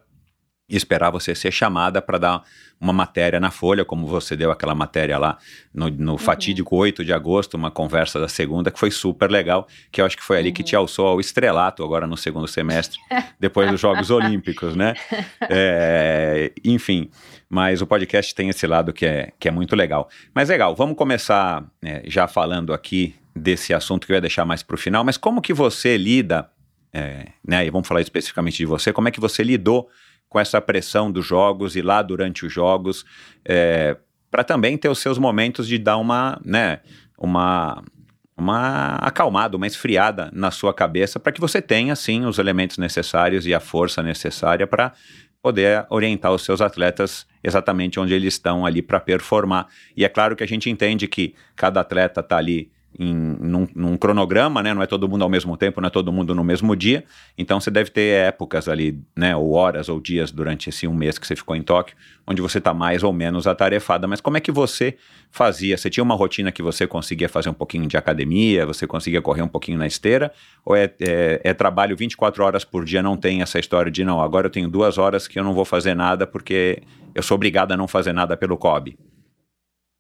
[0.76, 2.44] esperar você ser chamada para dar
[2.80, 5.38] uma matéria na Folha, como você deu aquela matéria lá
[5.74, 6.18] no, no uhum.
[6.18, 10.18] fatídico 8 de agosto, uma conversa da segunda, que foi super legal, que eu acho
[10.18, 10.54] que foi ali uhum.
[10.54, 13.00] que te alçou ao estrelato agora no segundo semestre,
[13.40, 14.94] depois dos Jogos Olímpicos, né?
[15.54, 17.10] É, enfim,
[17.50, 20.08] mas o podcast tem esse lado que é, que é muito legal.
[20.34, 24.64] Mas legal, vamos começar é, já falando aqui desse assunto que eu ia deixar mais
[24.64, 26.50] para o final, mas como que você lida
[26.94, 29.90] é, né, e vamos falar especificamente de você, como é que você lidou
[30.28, 33.06] com essa pressão dos jogos e lá durante os jogos,
[33.44, 33.98] é,
[34.30, 36.80] para também ter os seus momentos de dar uma, né,
[37.18, 37.84] uma,
[38.38, 43.46] uma acalmada, uma esfriada na sua cabeça para que você tenha, sim, os elementos necessários
[43.46, 44.94] e a força necessária para
[45.42, 49.68] poder orientar os seus atletas exatamente onde eles estão ali para performar.
[49.98, 53.98] E é claro que a gente entende que cada atleta está ali em, num, num,
[53.98, 54.76] cronograma, né?
[54.76, 57.04] Não é todo mundo ao mesmo tempo, não é todo mundo no mesmo dia.
[57.36, 59.36] Então você deve ter épocas ali, né?
[59.36, 62.60] Ou horas ou dias durante esse um mês que você ficou em Tóquio, onde você
[62.60, 64.08] está mais ou menos atarefada.
[64.08, 64.98] Mas como é que você
[65.32, 65.76] fazia?
[65.76, 69.42] Você tinha uma rotina que você conseguia fazer um pouquinho de academia, você conseguia correr
[69.42, 70.32] um pouquinho na esteira?
[70.64, 74.22] Ou é, é, é trabalho 24 horas por dia, não tem essa história de não,
[74.22, 76.84] agora eu tenho duas horas que eu não vou fazer nada porque
[77.16, 78.96] eu sou obrigada a não fazer nada pelo COB?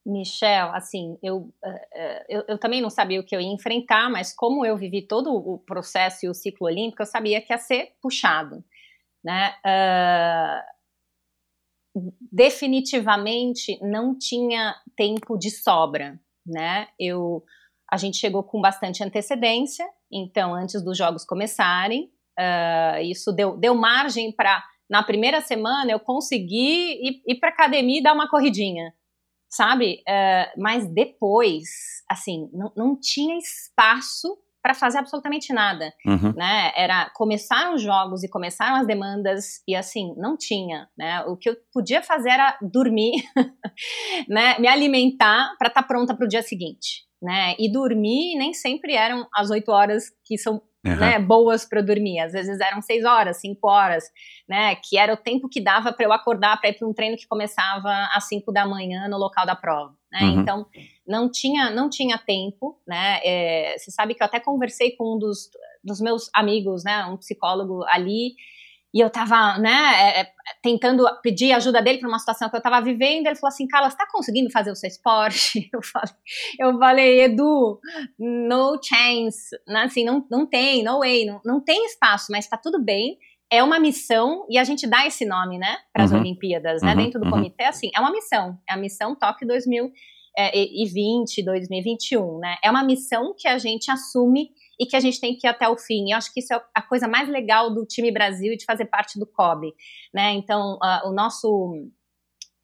[0.06, 4.34] Michel, assim, eu, uh, eu, eu, também não sabia o que eu ia enfrentar, mas
[4.34, 7.94] como eu vivi todo o processo e o ciclo olímpico, eu sabia que ia ser
[8.02, 8.64] puxado,
[9.24, 9.54] né?
[11.96, 16.88] Uh, definitivamente não tinha tempo de sobra, né?
[17.00, 17.44] Eu,
[17.92, 23.76] a gente chegou com bastante antecedência, então antes dos jogos começarem, uh, isso deu, deu
[23.76, 28.94] margem para na primeira semana eu conseguir ir, ir para academia e dar uma corridinha
[29.52, 30.02] sabe?
[30.08, 31.68] Uh, mas depois,
[32.10, 36.34] assim, não, não tinha espaço para fazer absolutamente nada, uhum.
[36.36, 36.72] né?
[36.76, 41.22] Era começaram os jogos e começaram as demandas e assim não tinha, né?
[41.26, 43.24] O que eu podia fazer era dormir,
[44.30, 44.60] né?
[44.60, 47.56] Me alimentar para estar tá pronta para o dia seguinte, né?
[47.58, 50.96] E dormir nem sempre eram as oito horas que são Uhum.
[50.96, 52.20] Né, boas para dormir.
[52.20, 54.04] Às vezes eram seis horas, cinco horas,
[54.50, 54.76] né?
[54.76, 57.28] Que era o tempo que dava para eu acordar para ir para um treino que
[57.28, 59.94] começava às cinco da manhã no local da prova.
[60.12, 60.22] Né?
[60.24, 60.41] Uhum.
[60.41, 60.65] Então
[61.08, 63.20] não tinha não tinha tempo, né?
[63.24, 65.52] É, você sabe que eu até conversei com um dos,
[65.84, 67.06] dos meus amigos, né?
[67.06, 68.34] Um psicólogo ali
[68.94, 70.28] e eu tava, né, é, é,
[70.62, 73.26] tentando pedir ajuda dele para uma situação que eu tava vivendo.
[73.26, 75.70] Ele falou assim: Carla, você tá conseguindo fazer o seu esporte?
[75.74, 76.14] Eu falei,
[76.60, 77.80] eu falei Edu,
[78.20, 82.58] no chance, né, assim, não, não tem, no way, não, não tem espaço, mas tá
[82.58, 83.18] tudo bem.
[83.50, 86.20] É uma missão, e a gente dá esse nome, né, para as uhum.
[86.20, 86.98] Olimpíadas, né, uhum.
[86.98, 87.32] dentro do uhum.
[87.32, 93.34] comitê, assim, é uma missão, é a missão Tóquio 2020, 2021, né, é uma missão
[93.38, 96.12] que a gente assume e que a gente tem que ir até o fim.
[96.12, 98.86] Eu acho que isso é a coisa mais legal do time Brasil e de fazer
[98.86, 99.74] parte do COB,
[100.14, 100.32] né?
[100.34, 101.74] Então, uh, o nosso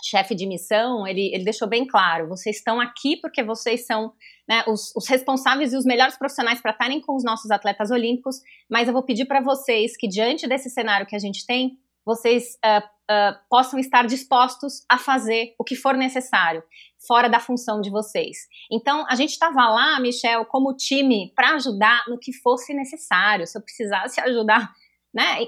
[0.04, 4.14] chefe de missão, ele, ele deixou bem claro, vocês estão aqui porque vocês são
[4.48, 8.38] né, os, os, responsáveis e os melhores profissionais para estarem com os nossos atletas olímpicos,
[8.70, 12.58] mas eu vou pedir para vocês que, diante desse cenário que a gente tem, vocês
[12.66, 16.64] uh, uh, possam estar dispostos a fazer o que for necessário
[17.06, 18.38] fora da função de vocês.
[18.72, 23.46] Então, a gente estava lá, Michel, como time, para ajudar no que fosse necessário.
[23.46, 24.72] Se eu precisasse ajudar,
[25.14, 25.46] né?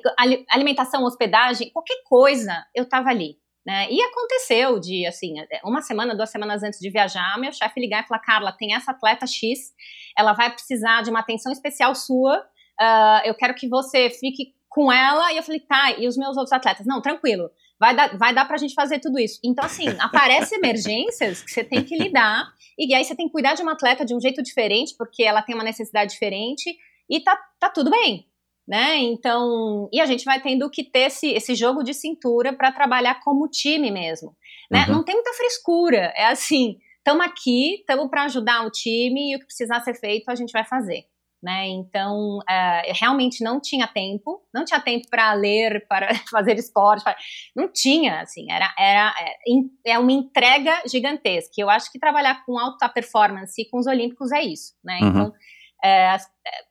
[0.49, 3.37] Alimentação, hospedagem, qualquer coisa, eu estava ali.
[3.65, 3.87] Né?
[3.91, 5.33] E aconteceu de, assim,
[5.63, 8.91] uma semana, duas semanas antes de viajar, meu chefe ligar e falar: Carla, tem essa
[8.91, 9.73] atleta X,
[10.17, 12.39] ela vai precisar de uma atenção especial sua.
[12.81, 15.33] Uh, eu quero que você fique com ela.
[15.33, 16.85] E eu falei: tá, e os meus outros atletas?
[16.85, 19.39] Não, tranquilo vai dar, vai dar pra gente fazer tudo isso.
[19.43, 22.45] Então, assim, aparecem emergências que você tem que lidar,
[22.77, 25.41] e aí você tem que cuidar de uma atleta de um jeito diferente, porque ela
[25.41, 26.75] tem uma necessidade diferente,
[27.09, 28.25] e tá, tá tudo bem.
[28.67, 28.97] Né?
[28.97, 33.19] Então, e a gente vai tendo que ter esse, esse jogo de cintura para trabalhar
[33.23, 34.35] como time mesmo.
[34.69, 34.85] Né?
[34.85, 34.97] Uhum.
[34.97, 36.13] Não tem muita frescura.
[36.15, 40.29] É assim, estamos aqui, estamos para ajudar o time e o que precisar ser feito
[40.29, 41.08] a gente vai fazer
[41.41, 41.67] né?
[41.67, 47.15] Então, uh, realmente não tinha tempo, não tinha tempo para ler, para fazer esporte, para...
[47.55, 49.13] não tinha, assim, era, era
[49.85, 51.53] é, é uma entrega gigantesca.
[51.57, 54.99] Eu acho que trabalhar com alta performance e com os Olímpicos é isso, né?
[55.01, 55.09] Uhum.
[55.09, 55.33] Então,
[55.83, 56.17] é,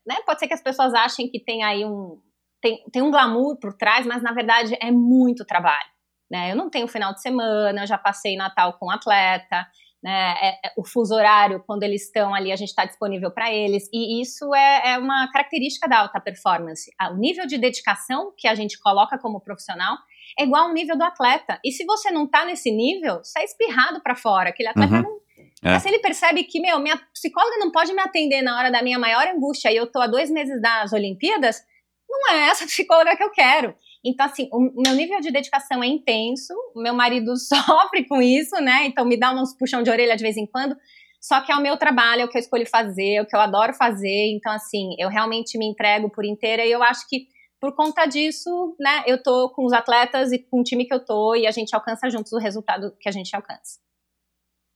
[0.07, 2.21] né, pode ser que as pessoas achem que tem aí um
[2.61, 5.89] tem, tem um glamour por trás, mas na verdade é muito trabalho.
[6.31, 6.53] Né?
[6.53, 9.67] Eu não tenho final de semana, eu já passei Natal com atleta,
[10.03, 13.53] né, é, é, o fuso horário, quando eles estão ali, a gente está disponível para
[13.53, 16.91] eles, e isso é, é, uma característica da alta performance.
[17.11, 19.97] O nível de dedicação que a gente coloca como profissional
[20.39, 21.59] é igual ao nível do atleta.
[21.65, 24.51] E se você não está nesse nível, sai é espirrado para fora.
[24.51, 25.03] Aquele atleta uhum.
[25.03, 25.19] não.
[25.63, 25.79] É.
[25.81, 28.99] Se ele percebe que, meu, minha psicóloga não pode me atender na hora da minha
[28.99, 31.61] maior angústia e eu tô há dois meses das Olimpíadas,
[32.09, 33.75] não é essa psicóloga que eu quero.
[34.05, 38.57] Então, assim, o meu nível de dedicação é intenso, o meu marido sofre com isso,
[38.57, 38.87] né?
[38.87, 40.77] Então, me dá uns puxão de orelha de vez em quando.
[41.21, 43.35] Só que é o meu trabalho, é o que eu escolho fazer, é o que
[43.35, 44.33] eu adoro fazer.
[44.33, 47.27] Então, assim, eu realmente me entrego por inteira e eu acho que
[47.61, 51.05] por conta disso, né, eu tô com os atletas e com o time que eu
[51.05, 53.81] tô e a gente alcança juntos o resultado que a gente alcança.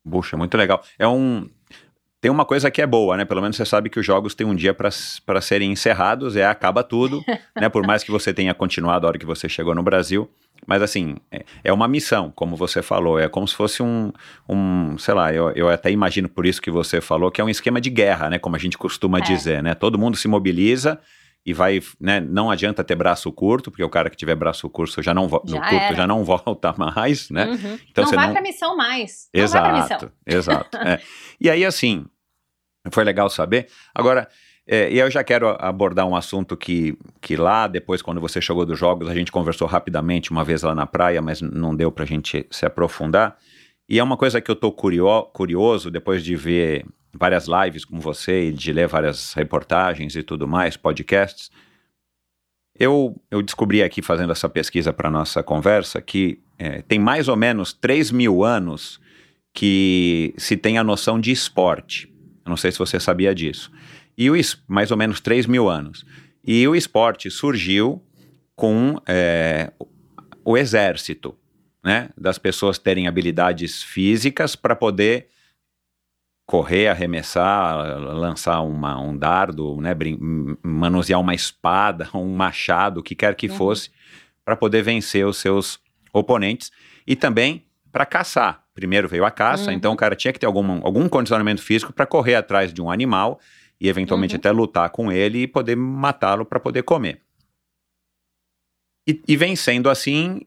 [0.09, 0.83] Puxa, muito legal.
[0.99, 1.49] É um
[2.23, 3.25] tem uma coisa que é boa, né?
[3.25, 6.85] Pelo menos você sabe que os jogos têm um dia para serem encerrados, é acaba
[6.85, 7.21] tudo,
[7.61, 7.69] né?
[7.69, 10.31] Por mais que você tenha continuado a hora que você chegou no Brasil.
[10.65, 14.13] Mas assim, é, é uma missão, como você falou, é como se fosse um,
[14.49, 17.49] um sei lá, eu, eu até imagino por isso que você falou, que é um
[17.49, 18.39] esquema de guerra, né?
[18.39, 19.23] Como a gente costuma é.
[19.23, 19.75] dizer, né?
[19.75, 21.01] Todo mundo se mobiliza
[21.45, 22.21] e vai, né?
[22.21, 25.59] Não adianta ter braço curto, porque o cara que tiver braço curto já não, já
[25.59, 27.47] no curto já não volta mais, né?
[27.47, 27.79] Uhum.
[27.91, 28.33] Então, não vai não...
[28.33, 29.29] pra missão mais.
[29.35, 30.79] Exato, exato.
[30.79, 31.01] é.
[31.41, 32.07] E aí, assim,
[32.91, 33.69] foi legal saber.
[33.95, 34.29] Agora,
[34.67, 38.65] é, e eu já quero abordar um assunto que, que lá, depois, quando você chegou
[38.65, 42.05] dos Jogos, a gente conversou rapidamente uma vez lá na praia, mas não deu para
[42.05, 43.37] a gente se aprofundar.
[43.89, 48.01] E é uma coisa que eu estou curio curioso, depois de ver várias lives com
[48.01, 51.51] você e de ler várias reportagens e tudo mais, podcasts.
[52.79, 57.37] Eu, eu descobri aqui, fazendo essa pesquisa para nossa conversa, que é, tem mais ou
[57.37, 59.01] menos 3 mil anos
[59.53, 62.12] que se tem a noção de esporte.
[62.45, 63.71] Eu não sei se você sabia disso
[64.17, 64.35] e o,
[64.69, 66.05] mais ou menos 3 mil anos.
[66.45, 68.03] E o esporte surgiu
[68.55, 69.73] com é,
[70.45, 71.37] o exército,
[71.83, 72.11] né?
[72.17, 75.29] Das pessoas terem habilidades físicas para poder
[76.47, 79.93] correr, arremessar, lançar uma, um dardo, né?
[80.63, 83.57] manusear uma espada, um machado, o que quer que uhum.
[83.57, 83.91] fosse,
[84.45, 85.81] para poder vencer os seus
[86.13, 86.71] oponentes
[87.07, 88.65] e também para caçar.
[88.75, 89.77] Primeiro veio a caça, uhum.
[89.77, 92.91] então o cara tinha que ter algum, algum condicionamento físico para correr atrás de um
[92.91, 93.39] animal
[93.79, 94.39] e eventualmente uhum.
[94.39, 97.21] até lutar com ele e poder matá-lo para poder comer.
[99.07, 100.41] E, e vem sendo assim,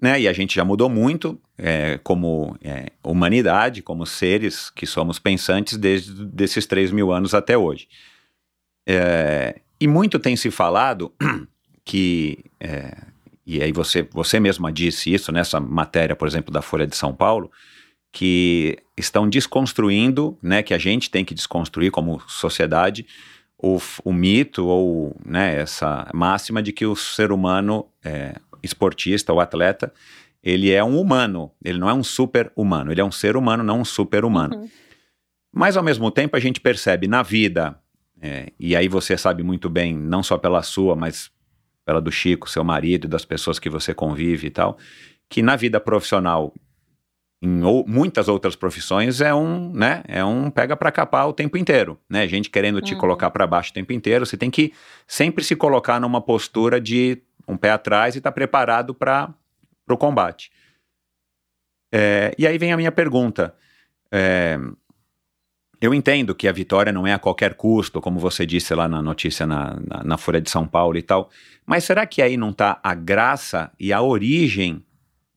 [0.00, 0.20] né?
[0.20, 5.76] E a gente já mudou muito é, como é, humanidade, como seres que somos pensantes
[5.78, 7.88] desde desses 3 mil anos até hoje.
[8.86, 11.12] É, e muito tem se falado
[11.84, 12.96] que, é,
[13.56, 17.14] e aí você, você mesma disse isso nessa matéria, por exemplo, da Folha de São
[17.14, 17.50] Paulo,
[18.10, 23.06] que estão desconstruindo, né, que a gente tem que desconstruir como sociedade,
[23.58, 29.40] o, o mito ou né, essa máxima de que o ser humano é, esportista ou
[29.40, 29.92] atleta,
[30.42, 33.62] ele é um humano, ele não é um super humano, ele é um ser humano,
[33.62, 34.56] não um super humano.
[34.56, 34.68] Uhum.
[35.52, 37.78] Mas ao mesmo tempo a gente percebe na vida,
[38.20, 41.30] é, e aí você sabe muito bem, não só pela sua, mas
[41.84, 44.78] pela do Chico, seu marido, das pessoas que você convive e tal,
[45.28, 46.54] que na vida profissional
[47.42, 51.58] em ou, muitas outras profissões é um, né, é um pega para capar o tempo
[51.58, 52.28] inteiro, né?
[52.28, 53.00] Gente querendo te uhum.
[53.00, 54.72] colocar para baixo o tempo inteiro, você tem que
[55.08, 59.34] sempre se colocar numa postura de um pé atrás e estar tá preparado para
[59.88, 60.52] o combate.
[61.92, 63.54] É, e aí vem a minha pergunta.
[64.10, 64.58] É,
[65.82, 69.02] eu entendo que a vitória não é a qualquer custo, como você disse lá na
[69.02, 71.28] notícia na, na, na Folha de São Paulo e tal,
[71.66, 74.80] mas será que aí não está a graça e a origem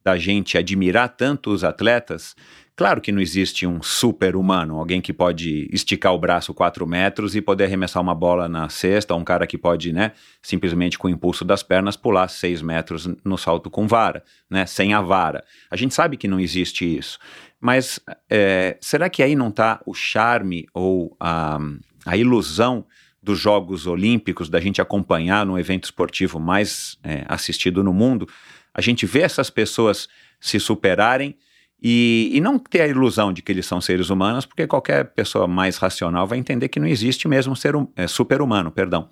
[0.04, 2.36] da gente admirar tanto os atletas,
[2.76, 7.42] claro que não existe um super-humano, alguém que pode esticar o braço 4 metros e
[7.42, 10.12] poder arremessar uma bola na cesta, um cara que pode, né,
[10.44, 14.94] simplesmente com o impulso das pernas pular 6 metros no salto com vara, né, sem
[14.94, 15.44] a vara.
[15.72, 17.18] A gente sabe que não existe isso,
[17.66, 18.00] mas
[18.30, 21.58] é, será que aí não está o charme ou a,
[22.06, 22.86] a ilusão
[23.24, 28.30] dos Jogos Olímpicos, da gente acompanhar no evento esportivo mais é, assistido no mundo,
[28.72, 30.08] a gente vê essas pessoas
[30.40, 31.36] se superarem
[31.82, 35.48] e, e, não ter a ilusão de que eles são seres humanos, porque qualquer pessoa
[35.48, 39.10] mais racional vai entender que não existe mesmo ser um, é, super-humano, perdão.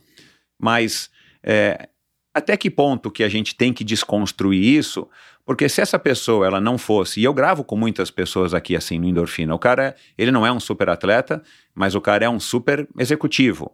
[0.60, 1.10] Mas
[1.42, 1.90] é,
[2.32, 5.08] até que ponto que a gente tem que desconstruir isso?
[5.46, 8.98] Porque se essa pessoa ela não fosse, e eu gravo com muitas pessoas aqui assim
[8.98, 11.44] no endorfina, o cara ele não é um super atleta,
[11.76, 13.72] mas o cara é um super executivo,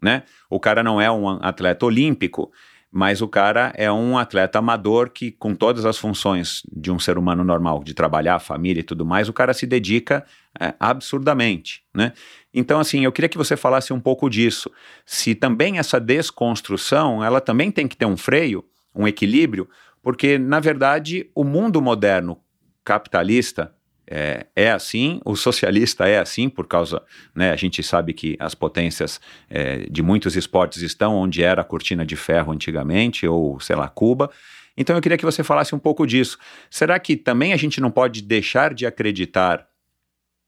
[0.00, 0.22] né?
[0.48, 2.52] O cara não é um atleta olímpico,
[2.92, 7.18] mas o cara é um atleta amador que, com todas as funções de um ser
[7.18, 10.24] humano normal, de trabalhar, família e tudo mais, o cara se dedica
[10.58, 12.12] é, absurdamente, né?
[12.52, 14.70] Então, assim, eu queria que você falasse um pouco disso.
[15.06, 19.68] Se também essa desconstrução, ela também tem que ter um freio, um equilíbrio,
[20.02, 22.38] porque, na verdade, o mundo moderno
[22.84, 23.74] capitalista,
[24.06, 27.00] é, é, assim, o socialista é assim, por causa,
[27.34, 31.64] né, a gente sabe que as potências é, de muitos esportes estão onde era a
[31.64, 34.30] cortina de ferro antigamente, ou sei lá, Cuba.
[34.76, 36.38] Então eu queria que você falasse um pouco disso.
[36.68, 39.69] Será que também a gente não pode deixar de acreditar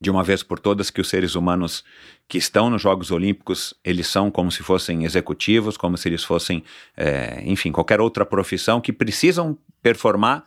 [0.02, 1.84] de uma vez por todas que os seres humanos
[2.28, 6.62] que estão nos Jogos Olímpicos eles são como se fossem executivos, como se eles fossem,
[6.96, 10.44] é, enfim, qualquer outra profissão que precisam performar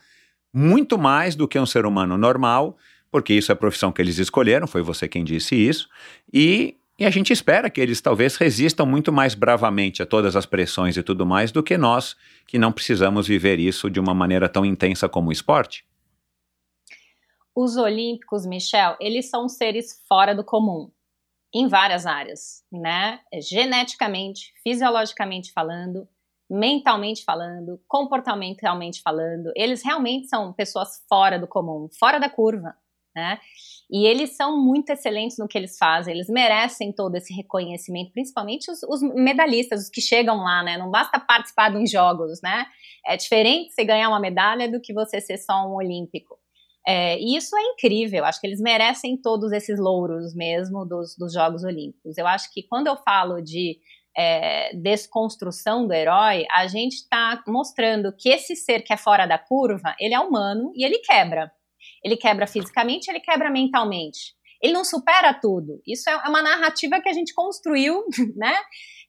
[0.53, 2.77] muito mais do que um ser humano normal
[3.15, 5.87] porque isso é a profissão que eles escolheram, foi você quem disse isso,
[6.33, 10.45] e, e a gente espera que eles talvez resistam muito mais bravamente a todas as
[10.45, 14.49] pressões e tudo mais do que nós, que não precisamos viver isso de uma maneira
[14.49, 15.85] tão intensa como o esporte.
[17.55, 20.91] Os olímpicos, Michel, eles são seres fora do comum.
[21.53, 23.21] em várias áreas, né?
[23.41, 26.07] Geneticamente, fisiologicamente falando,
[26.49, 32.75] mentalmente falando, comportamentalmente falando, eles realmente são pessoas fora do comum, fora da curva,
[33.15, 33.39] né?
[33.89, 38.69] E eles são muito excelentes no que eles fazem, eles merecem todo esse reconhecimento, principalmente
[38.71, 40.77] os, os medalhistas, os que chegam lá, né?
[40.77, 42.67] Não basta participar de uns jogos, né?
[43.05, 46.37] É diferente você ganhar uma medalha do que você ser só um olímpico.
[46.87, 51.33] É, e isso é incrível, acho que eles merecem todos esses louros mesmo dos, dos
[51.33, 52.17] Jogos Olímpicos.
[52.17, 53.79] Eu acho que quando eu falo de
[54.15, 59.37] é, desconstrução do herói, a gente está mostrando que esse ser que é fora da
[59.37, 61.51] curva, ele é humano e ele quebra.
[62.03, 64.35] Ele quebra fisicamente, ele quebra mentalmente.
[64.61, 65.81] Ele não supera tudo.
[65.85, 68.03] Isso é uma narrativa que a gente construiu,
[68.35, 68.55] né?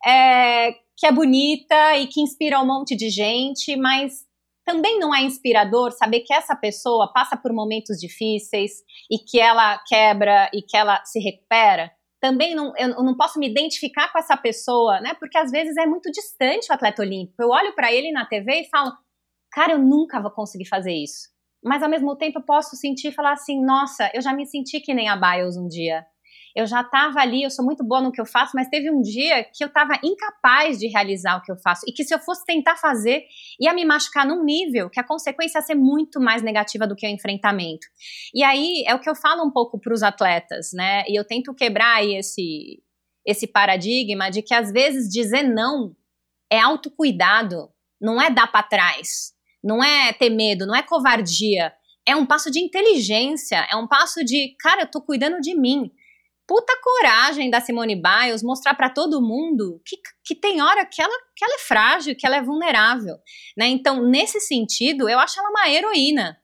[0.06, 4.24] É, que é bonita e que inspira um monte de gente, mas
[4.66, 9.78] também não é inspirador saber que essa pessoa passa por momentos difíceis e que ela
[9.86, 11.92] quebra e que ela se recupera?
[12.20, 15.14] Também não, eu não posso me identificar com essa pessoa, né?
[15.20, 17.40] Porque às vezes é muito distante o atleta olímpico.
[17.40, 18.92] Eu olho para ele na TV e falo,
[19.52, 21.28] cara, eu nunca vou conseguir fazer isso.
[21.62, 24.80] Mas ao mesmo tempo eu posso sentir e falar assim, nossa, eu já me senti
[24.80, 26.04] que nem a Biles um dia
[26.56, 29.02] eu já estava ali, eu sou muito boa no que eu faço, mas teve um
[29.02, 32.18] dia que eu estava incapaz de realizar o que eu faço e que se eu
[32.18, 33.24] fosse tentar fazer,
[33.60, 37.06] ia me machucar num nível que a consequência ia ser muito mais negativa do que
[37.06, 37.86] o enfrentamento.
[38.34, 41.04] E aí é o que eu falo um pouco para os atletas, né?
[41.06, 42.82] E eu tento quebrar aí esse
[43.26, 45.94] esse paradigma de que às vezes dizer não
[46.50, 47.68] é autocuidado,
[48.00, 49.32] não é dar para trás,
[49.62, 51.72] não é ter medo, não é covardia,
[52.06, 55.90] é um passo de inteligência, é um passo de, cara, eu tô cuidando de mim
[56.46, 61.14] puta coragem da Simone Biles mostrar para todo mundo que, que tem hora que ela,
[61.34, 63.16] que ela é frágil, que ela é vulnerável,
[63.56, 63.66] né?
[63.66, 66.38] Então, nesse sentido, eu acho ela uma heroína,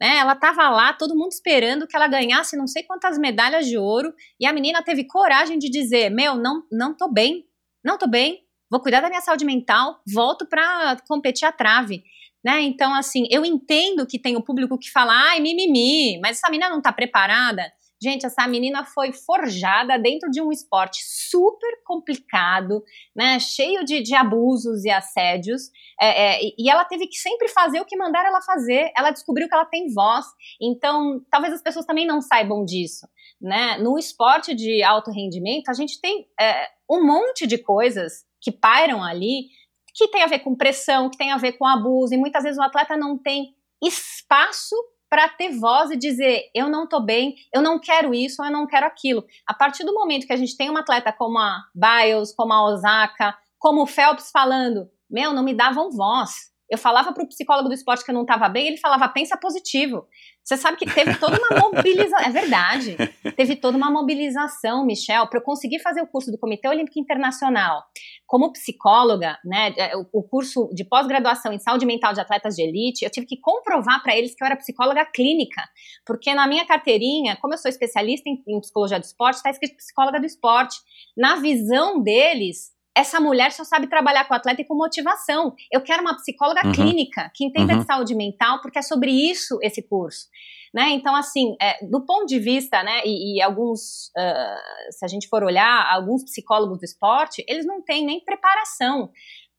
[0.00, 0.18] né?
[0.18, 4.12] Ela tava lá, todo mundo esperando que ela ganhasse não sei quantas medalhas de ouro,
[4.40, 7.44] e a menina teve coragem de dizer: "Meu, não, não tô bem.
[7.84, 8.40] Não tô bem.
[8.70, 12.02] Vou cuidar da minha saúde mental, volto para competir a trave".
[12.44, 12.60] Né?
[12.60, 16.68] Então, assim, eu entendo que tem o público que fala, ai, mimimi, mas essa menina
[16.68, 17.72] não tá preparada.
[18.04, 22.84] Gente, essa menina foi forjada dentro de um esporte super complicado,
[23.16, 23.40] né?
[23.40, 25.70] Cheio de, de abusos e assédios.
[25.98, 28.92] É, é, e ela teve que sempre fazer o que mandaram ela fazer.
[28.94, 30.26] Ela descobriu que ela tem voz.
[30.60, 33.08] Então, talvez as pessoas também não saibam disso.
[33.40, 33.78] Né?
[33.78, 39.02] No esporte de alto rendimento, a gente tem é, um monte de coisas que pairam
[39.02, 39.48] ali
[39.94, 42.58] que tem a ver com pressão, que tem a ver com abuso, e muitas vezes
[42.58, 44.76] o atleta não tem espaço
[45.14, 48.66] para ter voz e dizer eu não tô bem, eu não quero isso, eu não
[48.66, 49.24] quero aquilo.
[49.46, 52.64] A partir do momento que a gente tem uma atleta como a Biles, como a
[52.64, 56.52] Osaka, como o Phelps falando, meu, não me davam voz.
[56.74, 59.36] Eu falava para o psicólogo do esporte que eu não estava bem, ele falava, pensa
[59.36, 60.08] positivo.
[60.42, 62.96] Você sabe que teve toda uma mobilização, é verdade,
[63.36, 67.84] teve toda uma mobilização, Michel, para eu conseguir fazer o curso do Comitê Olímpico Internacional.
[68.26, 73.04] Como psicóloga, né, é, o curso de pós-graduação em saúde mental de atletas de elite,
[73.04, 75.62] eu tive que comprovar para eles que eu era psicóloga clínica,
[76.04, 79.76] porque na minha carteirinha, como eu sou especialista em, em psicologia do esporte, está escrito
[79.76, 80.76] psicóloga do esporte.
[81.16, 85.54] Na visão deles, essa mulher só sabe trabalhar com atleta e com motivação.
[85.70, 86.72] Eu quero uma psicóloga uhum.
[86.72, 87.80] clínica que entenda uhum.
[87.80, 90.28] de saúde mental, porque é sobre isso esse curso.
[90.72, 90.90] Né?
[90.90, 95.28] Então, assim, é, do ponto de vista, né, e, e alguns, uh, se a gente
[95.28, 99.10] for olhar, alguns psicólogos do esporte, eles não têm nem preparação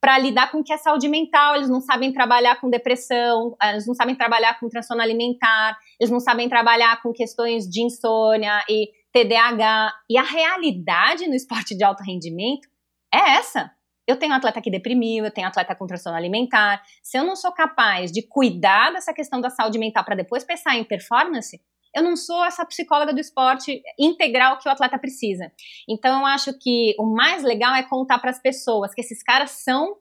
[0.01, 3.87] para lidar com o que é saúde mental, eles não sabem trabalhar com depressão, eles
[3.87, 8.89] não sabem trabalhar com transtorno alimentar, eles não sabem trabalhar com questões de insônia e
[9.11, 9.93] TDAH.
[10.09, 12.67] E a realidade no esporte de alto rendimento
[13.15, 13.71] é essa.
[14.07, 16.81] Eu tenho atleta que deprimiu, eu tenho atleta com transtorno alimentar.
[17.01, 20.75] Se eu não sou capaz de cuidar dessa questão da saúde mental para depois pensar
[20.75, 21.59] em performance,
[21.95, 25.51] eu não sou essa psicóloga do esporte integral que o atleta precisa.
[25.89, 29.51] Então eu acho que o mais legal é contar para as pessoas que esses caras
[29.51, 29.95] são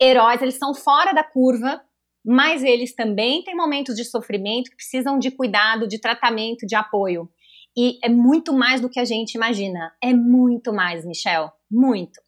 [0.00, 1.82] heróis, eles são fora da curva,
[2.24, 7.28] mas eles também têm momentos de sofrimento que precisam de cuidado, de tratamento, de apoio.
[7.76, 9.92] E é muito mais do que a gente imagina.
[10.02, 11.50] É muito mais, Michel.
[11.70, 12.20] Muito.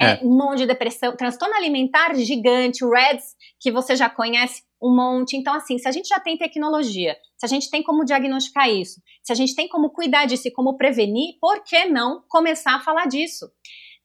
[0.00, 0.12] É.
[0.12, 0.20] é.
[0.22, 5.36] um monte de depressão, transtorno alimentar gigante, o REDS, que você já conhece um monte.
[5.36, 9.00] Então, assim, se a gente já tem tecnologia, se a gente tem como diagnosticar isso,
[9.22, 12.80] se a gente tem como cuidar disso e como prevenir, por que não começar a
[12.80, 13.50] falar disso?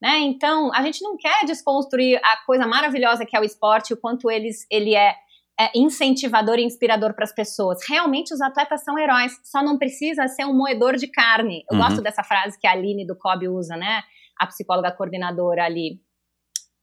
[0.01, 0.19] Né?
[0.19, 4.29] Então, a gente não quer desconstruir a coisa maravilhosa que é o esporte, o quanto
[4.29, 5.15] eles, ele é,
[5.57, 7.79] é incentivador e inspirador para as pessoas.
[7.87, 11.63] Realmente, os atletas são heróis, só não precisa ser um moedor de carne.
[11.71, 11.83] Eu uhum.
[11.83, 14.03] gosto dessa frase que a Aline do COB usa, né?
[14.39, 16.01] A psicóloga coordenadora ali.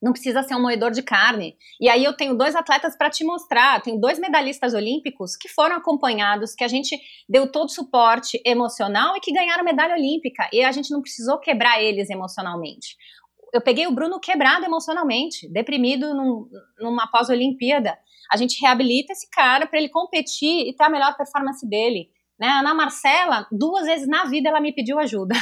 [0.02, 1.56] Não precisa ser um moedor de carne.
[1.78, 3.82] E aí eu tenho dois atletas para te mostrar.
[3.82, 6.98] Tenho dois medalhistas olímpicos que foram acompanhados, que a gente
[7.28, 10.48] deu todo suporte emocional e que ganharam medalha olímpica.
[10.52, 12.96] E a gente não precisou quebrar eles emocionalmente.
[13.52, 16.48] Eu peguei o Bruno quebrado emocionalmente, deprimido num,
[16.78, 17.98] numa pós-Olimpíada.
[18.32, 22.08] A gente reabilita esse cara para ele competir e ter a melhor performance dele.
[22.38, 22.46] Né?
[22.46, 25.34] A Ana Marcela, duas vezes na vida, ela me pediu ajuda.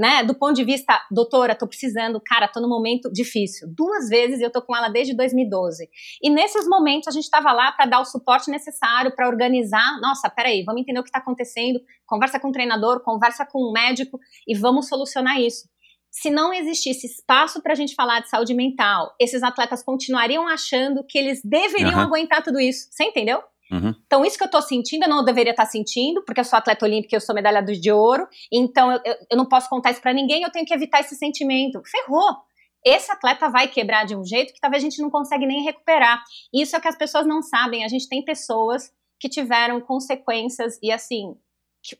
[0.00, 0.24] Né?
[0.24, 3.68] Do ponto de vista, doutora, tô precisando, cara, tô num momento difícil.
[3.76, 5.90] Duas vezes eu tô com ela desde 2012.
[6.22, 10.00] E nesses momentos a gente estava lá para dar o suporte necessário para organizar.
[10.00, 11.78] Nossa, peraí, vamos entender o que está acontecendo.
[12.06, 15.68] Conversa com o treinador, conversa com o médico e vamos solucionar isso.
[16.10, 21.04] Se não existisse espaço para a gente falar de saúde mental, esses atletas continuariam achando
[21.06, 22.06] que eles deveriam uhum.
[22.06, 22.88] aguentar tudo isso.
[22.90, 23.42] Você entendeu?
[23.70, 23.94] Uhum.
[24.04, 26.58] Então, isso que eu estou sentindo, eu não deveria estar tá sentindo, porque eu sou
[26.58, 29.00] atleta olímpica, eu sou medalhada de ouro, então eu,
[29.30, 31.80] eu, não posso contar isso para ninguém, eu tenho que evitar esse sentimento.
[31.86, 32.36] Ferrou!
[32.84, 36.22] Esse atleta vai quebrar de um jeito que talvez a gente não consegue nem recuperar.
[36.52, 37.84] Isso é que as pessoas não sabem.
[37.84, 41.34] A gente tem pessoas que tiveram consequências e, assim,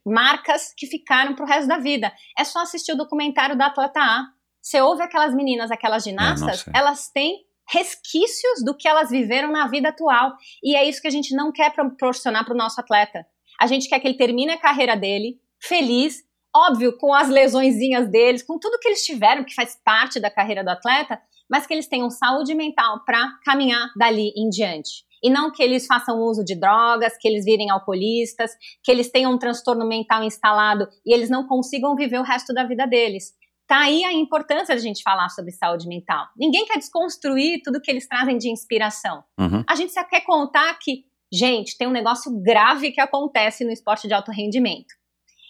[0.07, 2.11] marcas que ficaram pro resto da vida.
[2.37, 4.25] É só assistir o documentário da Atleta A.
[4.61, 9.69] Você ouve aquelas meninas, aquelas ginastas, é, elas têm resquícios do que elas viveram na
[9.69, 10.33] vida atual.
[10.63, 13.25] E é isso que a gente não quer proporcionar para o nosso atleta.
[13.61, 16.23] A gente quer que ele termine a carreira dele feliz,
[16.55, 20.65] óbvio, com as lesõezinhas deles, com tudo que eles tiveram, que faz parte da carreira
[20.65, 25.05] do atleta, mas que eles tenham saúde mental para caminhar dali em diante.
[25.23, 28.53] E não que eles façam uso de drogas, que eles virem alcoolistas,
[28.83, 32.65] que eles tenham um transtorno mental instalado e eles não consigam viver o resto da
[32.65, 33.35] vida deles.
[33.71, 36.27] Tá aí a importância da gente falar sobre saúde mental.
[36.37, 39.23] Ninguém quer desconstruir tudo que eles trazem de inspiração.
[39.39, 39.63] Uhum.
[39.65, 44.09] A gente só quer contar que, gente, tem um negócio grave que acontece no esporte
[44.09, 44.93] de alto rendimento.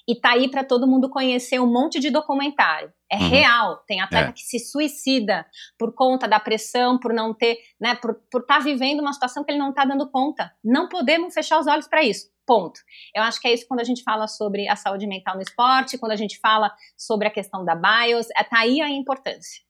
[0.06, 2.92] E tá aí para todo mundo conhecer um monte de documentário.
[3.10, 3.30] É uhum.
[3.30, 3.76] real.
[3.86, 4.32] Tem atleta é.
[4.32, 5.46] que se suicida
[5.78, 9.50] por conta da pressão, por não ter, né, por estar tá vivendo uma situação que
[9.50, 10.52] ele não está dando conta.
[10.62, 12.28] Não podemos fechar os olhos para isso.
[12.50, 12.80] Ponto.
[13.14, 15.96] Eu acho que é isso quando a gente fala sobre a saúde mental no esporte,
[15.96, 19.62] quando a gente fala sobre a questão da BIOS, é, tá aí a importância.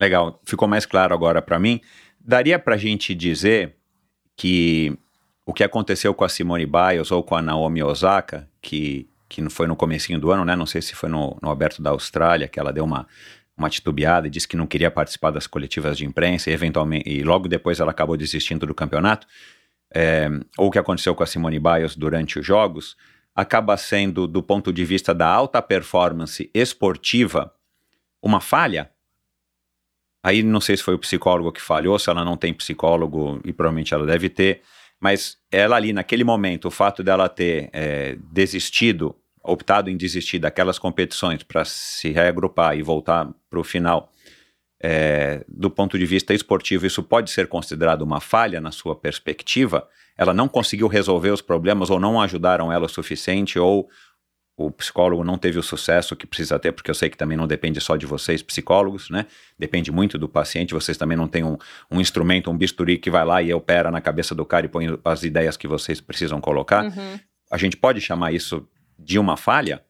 [0.00, 1.82] Legal, ficou mais claro agora para mim.
[2.18, 3.76] Daria para a gente dizer
[4.34, 4.98] que
[5.44, 9.66] o que aconteceu com a Simone Biles ou com a Naomi Osaka, que, que foi
[9.66, 10.56] no comecinho do ano, né?
[10.56, 13.06] Não sei se foi no, no Aberto da Austrália, que ela deu uma,
[13.54, 17.22] uma titubeada e disse que não queria participar das coletivas de imprensa e eventualmente e
[17.22, 19.26] logo depois ela acabou desistindo do campeonato
[19.94, 22.96] é, ou o que aconteceu com a Simone Biles durante os jogos,
[23.34, 27.54] acaba sendo, do ponto de vista da alta performance esportiva,
[28.22, 28.90] uma falha.
[30.22, 33.52] Aí não sei se foi o psicólogo que falhou, se ela não tem psicólogo, e
[33.52, 34.62] provavelmente ela deve ter,
[35.00, 40.78] mas ela ali, naquele momento, o fato dela ter é, desistido, optado em desistir daquelas
[40.78, 44.12] competições para se reagrupar e voltar para o final
[44.80, 49.88] é, do ponto de vista esportivo, isso pode ser considerado uma falha na sua perspectiva?
[50.16, 53.88] Ela não conseguiu resolver os problemas ou não ajudaram ela o suficiente ou
[54.56, 57.46] o psicólogo não teve o sucesso que precisa ter, porque eu sei que também não
[57.46, 59.26] depende só de vocês, psicólogos, né?
[59.56, 60.74] Depende muito do paciente.
[60.74, 61.56] Vocês também não têm um,
[61.88, 64.98] um instrumento, um bisturi que vai lá e opera na cabeça do cara e põe
[65.04, 66.86] as ideias que vocês precisam colocar.
[66.86, 67.20] Uhum.
[67.52, 68.68] A gente pode chamar isso
[68.98, 69.84] de uma falha?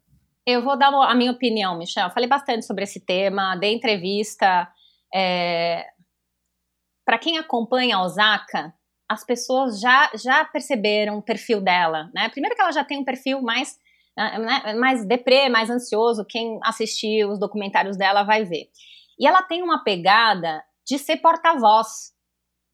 [0.47, 2.11] Eu vou dar a minha opinião, Michel.
[2.11, 4.69] Falei bastante sobre esse tema, dei entrevista
[5.15, 5.87] é,
[7.05, 8.75] para quem acompanha a Osaka,
[9.11, 12.29] as pessoas já, já perceberam o perfil dela, né?
[12.29, 13.79] Primeiro que ela já tem um perfil mais,
[14.17, 18.69] né, né, mais deprê, mais ansioso, quem assistir os documentários dela vai ver.
[19.19, 22.13] E ela tem uma pegada de ser porta-voz.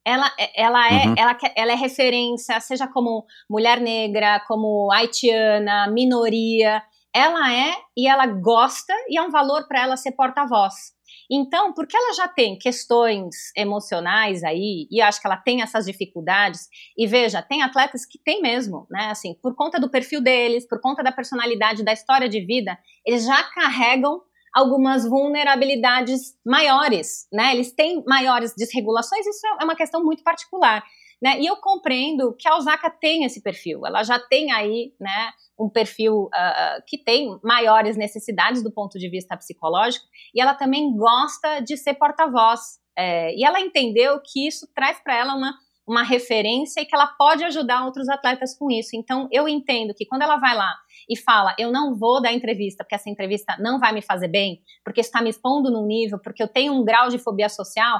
[0.04, 1.14] Ela, ela, é, uhum.
[1.16, 6.82] ela, ela é referência, seja como mulher negra, como haitiana, minoria.
[7.14, 10.93] Ela é e ela gosta, e é um valor para ela ser porta-voz.
[11.30, 16.68] Então, porque ela já tem questões emocionais aí, e acho que ela tem essas dificuldades,
[16.96, 19.06] e veja, tem atletas que tem mesmo, né?
[19.10, 23.24] Assim, por conta do perfil deles, por conta da personalidade, da história de vida, eles
[23.24, 24.20] já carregam
[24.54, 27.54] algumas vulnerabilidades maiores, né?
[27.54, 30.84] Eles têm maiores desregulações, isso é uma questão muito particular.
[31.22, 31.40] Né?
[31.40, 35.68] E eu compreendo que a Osaka tem esse perfil, ela já tem aí né, um
[35.68, 40.04] perfil uh, que tem maiores necessidades do ponto de vista psicológico,
[40.34, 42.78] e ela também gosta de ser porta-voz.
[42.96, 45.54] É, e ela entendeu que isso traz para ela uma,
[45.86, 48.90] uma referência e que ela pode ajudar outros atletas com isso.
[48.94, 50.72] Então, eu entendo que quando ela vai lá
[51.08, 54.62] e fala, eu não vou dar entrevista, porque essa entrevista não vai me fazer bem,
[54.84, 57.98] porque está me expondo num nível, porque eu tenho um grau de fobia social,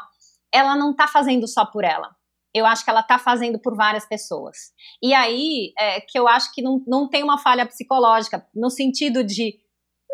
[0.53, 2.15] ela não está fazendo só por ela
[2.55, 4.57] eu acho que ela está fazendo por várias pessoas.
[5.03, 9.25] E aí é, que eu acho que não, não tem uma falha psicológica, no sentido
[9.25, 9.59] de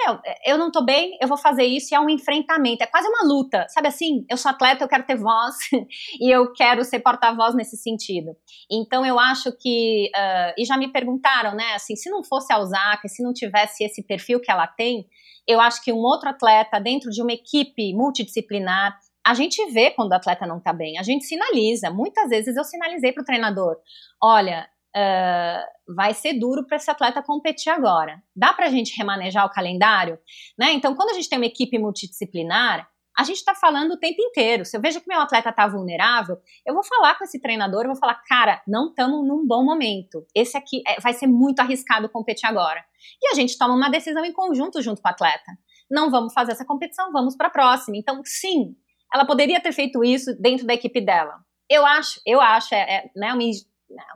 [0.03, 3.07] meu, eu não tô bem, eu vou fazer isso e é um enfrentamento, é quase
[3.07, 4.25] uma luta, sabe assim?
[4.31, 5.57] Eu sou atleta, eu quero ter voz
[6.19, 8.31] e eu quero ser porta-voz nesse sentido.
[8.71, 12.59] Então eu acho que, uh, e já me perguntaram, né, assim, se não fosse a
[12.59, 15.07] Osaka, se não tivesse esse perfil que ela tem,
[15.47, 18.97] eu acho que um outro atleta dentro de uma equipe multidisciplinar,
[19.27, 21.91] a gente vê quando o atleta não tá bem, a gente sinaliza.
[21.91, 23.77] Muitas vezes eu sinalizei para o treinador:
[24.23, 28.23] olha, uh, vai ser duro para esse atleta competir agora.
[28.35, 30.19] Dá para a gente remanejar o calendário?
[30.59, 30.73] Né?
[30.73, 34.65] Então, quando a gente tem uma equipe multidisciplinar, a gente está falando o tempo inteiro.
[34.65, 37.97] Se eu vejo que meu atleta está vulnerável, eu vou falar com esse treinador, vou
[37.97, 40.25] falar, cara, não estamos num bom momento.
[40.35, 42.83] Esse aqui é, vai ser muito arriscado competir agora.
[43.21, 45.53] E a gente toma uma decisão em conjunto junto com o atleta.
[45.91, 47.97] Não vamos fazer essa competição, vamos para a próxima.
[47.97, 48.77] Então, sim,
[49.13, 51.39] ela poderia ter feito isso dentro da equipe dela.
[51.69, 53.43] Eu acho, eu acho, é, é né, uma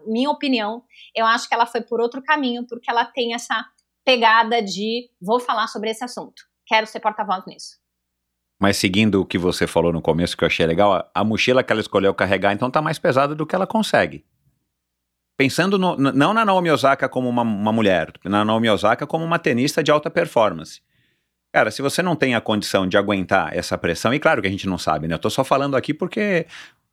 [0.06, 0.82] minha opinião,
[1.14, 3.64] eu acho que ela foi por outro caminho, porque ela tem essa
[4.04, 7.78] pegada de vou falar sobre esse assunto, quero ser porta-voz nisso.
[8.60, 11.72] Mas seguindo o que você falou no começo, que eu achei legal, a mochila que
[11.72, 14.24] ela escolheu carregar, então tá mais pesada do que ela consegue.
[15.36, 19.38] Pensando no, não na Naomi Osaka como uma, uma mulher, na Naomi Osaka como uma
[19.38, 20.80] tenista de alta performance.
[21.54, 24.50] Cara, se você não tem a condição de aguentar essa pressão, e claro que a
[24.50, 25.14] gente não sabe, né?
[25.14, 26.48] Eu tô só falando aqui porque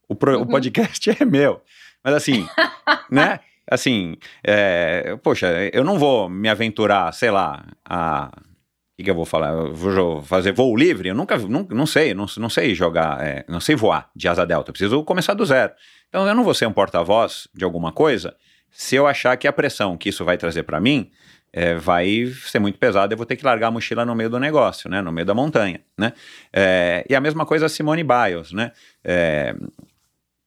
[0.07, 0.43] o, pro, uhum.
[0.43, 1.63] o podcast é meu.
[2.03, 2.47] Mas assim,
[3.09, 3.39] né?
[3.67, 8.29] Assim, é, poxa, eu não vou me aventurar, sei lá, a.
[8.37, 9.49] O que, que eu vou falar?
[9.49, 11.09] Eu vou fazer voo livre?
[11.09, 14.45] Eu nunca, não, não sei, não, não sei jogar, é, não sei voar de asa
[14.45, 15.73] delta, eu preciso começar do zero.
[16.07, 18.35] Então eu não vou ser um porta-voz de alguma coisa
[18.69, 21.09] se eu achar que a pressão que isso vai trazer para mim
[21.53, 24.39] é, vai ser muito pesada, eu vou ter que largar a mochila no meio do
[24.39, 26.13] negócio, né, no meio da montanha, né,
[26.53, 28.71] é, e a mesma coisa a Simone Biles, né,
[29.03, 29.55] é,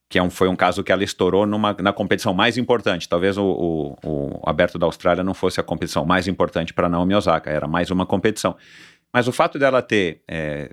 [0.09, 3.09] que é um, foi um caso que ela estourou numa, na competição mais importante.
[3.09, 7.15] Talvez o, o, o Aberto da Austrália não fosse a competição mais importante para Naomi
[7.15, 8.55] Osaka, era mais uma competição.
[9.11, 10.71] Mas o fato dela ter é,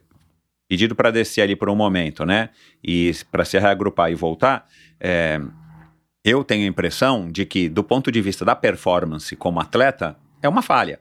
[0.69, 2.51] pedido para descer ali por um momento, né,
[2.85, 4.67] e para se reagrupar e voltar,
[5.01, 5.41] é,
[6.25, 10.49] eu tenho a impressão de que, do ponto de vista da performance como atleta, é
[10.49, 11.01] uma falha,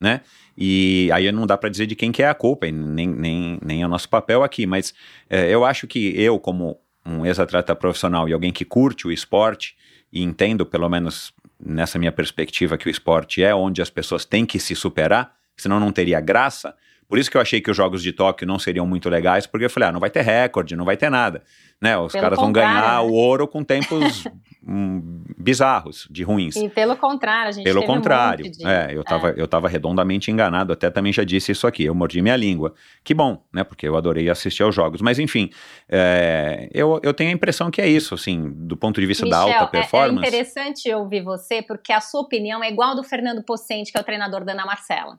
[0.00, 0.20] né?
[0.56, 3.58] E aí não dá para dizer de quem que é a culpa, e nem, nem,
[3.64, 4.94] nem é o nosso papel aqui, mas
[5.30, 9.76] é, eu acho que eu, como um ex-atleta profissional e alguém que curte o esporte
[10.12, 14.44] e entendo, pelo menos nessa minha perspectiva, que o esporte é onde as pessoas têm
[14.44, 16.74] que se superar, senão não teria graça.
[17.08, 19.64] Por isso que eu achei que os Jogos de Tóquio não seriam muito legais, porque
[19.64, 21.42] eu falei, ah, não vai ter recorde, não vai ter nada.
[21.80, 21.96] Né?
[21.96, 23.08] Os Pelo caras vão ganhar né?
[23.08, 24.24] o ouro com tempos
[24.66, 26.56] hum, bizarros, de ruins.
[26.56, 28.66] E pelo contrário, a gente Pelo contrário, um de...
[28.66, 29.34] é, eu estava é.
[29.38, 32.74] eu tava redondamente enganado, até também já disse isso aqui, eu mordi minha língua.
[33.02, 35.00] Que bom, né, porque eu adorei assistir aos jogos.
[35.00, 35.48] Mas enfim,
[35.88, 39.46] é, eu, eu tenho a impressão que é isso, assim, do ponto de vista Michel,
[39.46, 40.24] da alta performance.
[40.24, 43.96] É, é interessante ouvir você, porque a sua opinião é igual do Fernando Pocente, que
[43.96, 45.18] é o treinador da Ana Marcela.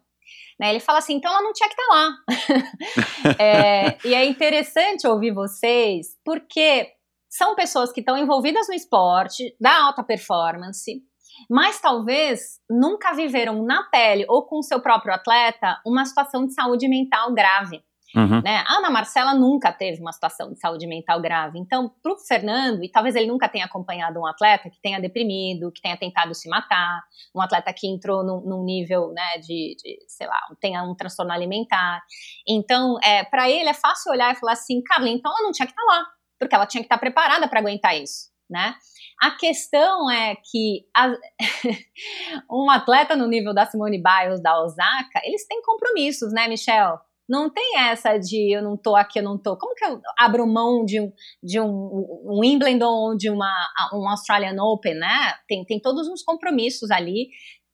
[0.60, 3.36] Né, ele fala assim, então ela não tinha que estar tá lá.
[3.40, 6.92] é, e é interessante ouvir vocês, porque
[7.30, 11.02] são pessoas que estão envolvidas no esporte, da alta performance,
[11.50, 16.54] mas talvez nunca viveram na pele ou com o seu próprio atleta uma situação de
[16.54, 17.82] saúde mental grave.
[18.16, 18.42] Uhum.
[18.42, 18.64] Né?
[18.68, 21.60] A Ana Marcela nunca teve uma situação de saúde mental grave.
[21.60, 25.72] Então, para o Fernando, e talvez ele nunca tenha acompanhado um atleta que tenha deprimido,
[25.72, 27.02] que tenha tentado se matar,
[27.36, 31.32] um atleta que entrou num, num nível né, de, de, sei lá, tenha um transtorno
[31.32, 32.02] alimentar.
[32.48, 35.68] Então, é, para ele é fácil olhar e falar assim, Carla, então ela não tinha
[35.68, 38.74] que estar tá lá porque ela tinha que estar preparada para aguentar isso, né?
[39.22, 41.12] A questão é que a,
[42.50, 46.98] um atleta no nível da Simone Biles, da Osaka, eles têm compromissos, né, Michel?
[47.30, 49.56] Não tem essa de eu não tô aqui, eu não tô.
[49.56, 51.12] Como que eu abro mão de um,
[51.44, 53.54] de um, um Wimbledon ou de uma,
[53.94, 55.34] um Australian Open, né?
[55.48, 57.30] Tem, tem todos uns compromissos ali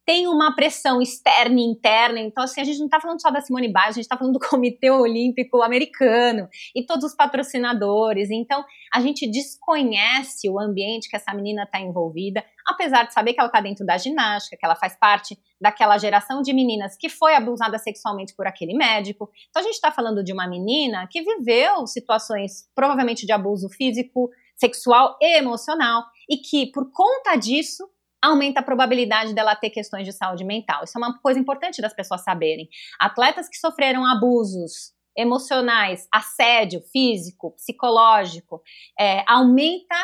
[0.06, 2.20] tem uma pressão externa e interna.
[2.20, 4.34] Então, assim, a gente não está falando só da Simone Biles, a gente está falando
[4.34, 8.30] do Comitê Olímpico Americano e todos os patrocinadores.
[8.30, 13.40] Então, a gente desconhece o ambiente que essa menina está envolvida, apesar de saber que
[13.40, 17.34] ela está dentro da ginástica, que ela faz parte daquela geração de meninas que foi
[17.34, 19.32] abusada sexualmente por aquele médico.
[19.50, 24.30] Então, a gente está falando de uma menina que viveu situações provavelmente de abuso físico,
[24.56, 27.90] sexual e emocional e que, por conta disso,
[28.24, 30.84] aumenta a probabilidade dela ter questões de saúde mental.
[30.84, 32.68] Isso é uma coisa importante das pessoas saberem.
[33.00, 38.62] Atletas que sofreram abusos emocionais, assédio físico, psicológico,
[39.00, 39.96] é, aumenta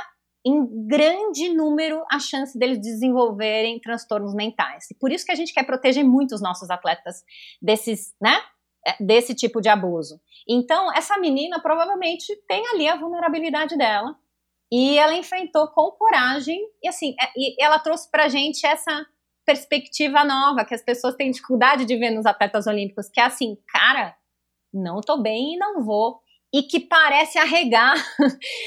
[0.45, 4.89] em grande número a chance deles desenvolverem transtornos mentais.
[4.89, 7.23] E por isso que a gente quer proteger muito os nossos atletas
[7.61, 8.41] desses, né?
[8.87, 10.19] É, desse tipo de abuso.
[10.49, 14.15] Então, essa menina provavelmente tem ali a vulnerabilidade dela
[14.71, 19.05] e ela enfrentou com coragem, e assim, é, e ela trouxe pra gente essa
[19.45, 23.57] perspectiva nova que as pessoas têm dificuldade de ver nos atletas olímpicos, que é assim,
[23.67, 24.15] cara,
[24.73, 26.19] não tô bem e não vou.
[26.53, 27.95] E que parece arregar,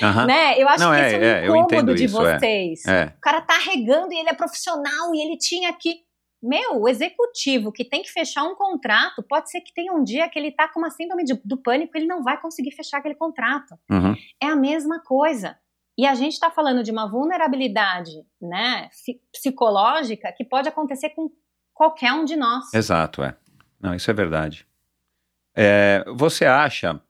[0.02, 0.24] Aham.
[0.26, 0.58] né?
[0.58, 2.38] Eu acho Não, que é, esse é um é, incômodo de isso, é.
[2.38, 2.84] vocês.
[2.86, 3.04] É.
[3.16, 5.96] O cara tá regando e ele é profissional e ele tinha que.
[6.42, 10.28] Meu, o executivo que tem que fechar um contrato, pode ser que tenha um dia
[10.30, 12.98] que ele tá com uma síndrome de- do pânico e ele não vai conseguir fechar
[12.98, 13.74] aquele contrato.
[13.90, 14.14] Uhum.
[14.42, 15.58] É a mesma coisa.
[15.96, 18.88] E a gente está falando de uma vulnerabilidade né,
[19.32, 21.30] psicológica que pode acontecer com
[21.72, 22.72] qualquer um de nós.
[22.74, 23.36] Exato, é.
[23.80, 24.66] Não, isso é verdade.
[25.54, 27.00] É, você acha,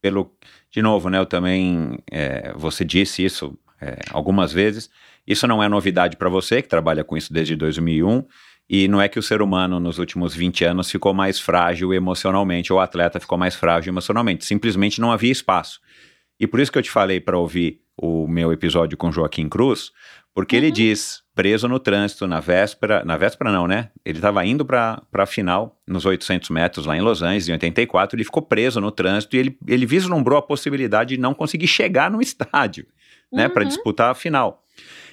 [0.00, 0.34] pelo.
[0.70, 1.18] De novo, né?
[1.18, 1.98] Eu também.
[2.10, 4.90] é, você disse isso é, algumas vezes.
[5.26, 8.24] Isso não é novidade para você, que trabalha com isso desde 2001.
[8.68, 12.72] E não é que o ser humano nos últimos 20 anos ficou mais frágil emocionalmente,
[12.72, 14.44] ou o atleta ficou mais frágil emocionalmente.
[14.44, 15.80] Simplesmente não havia espaço.
[16.38, 19.90] E por isso que eu te falei para ouvir o meu episódio com Joaquim Cruz,
[20.34, 23.88] porque ele diz, preso no trânsito na véspera, na véspera não, né?
[24.04, 28.16] Ele estava indo para a final nos 800 metros lá em Los Angeles, em 84,
[28.16, 32.10] ele ficou preso no trânsito e ele, ele vislumbrou a possibilidade de não conseguir chegar
[32.10, 32.86] no estádio,
[33.32, 33.68] né, para Uhum.
[33.68, 34.62] disputar a final.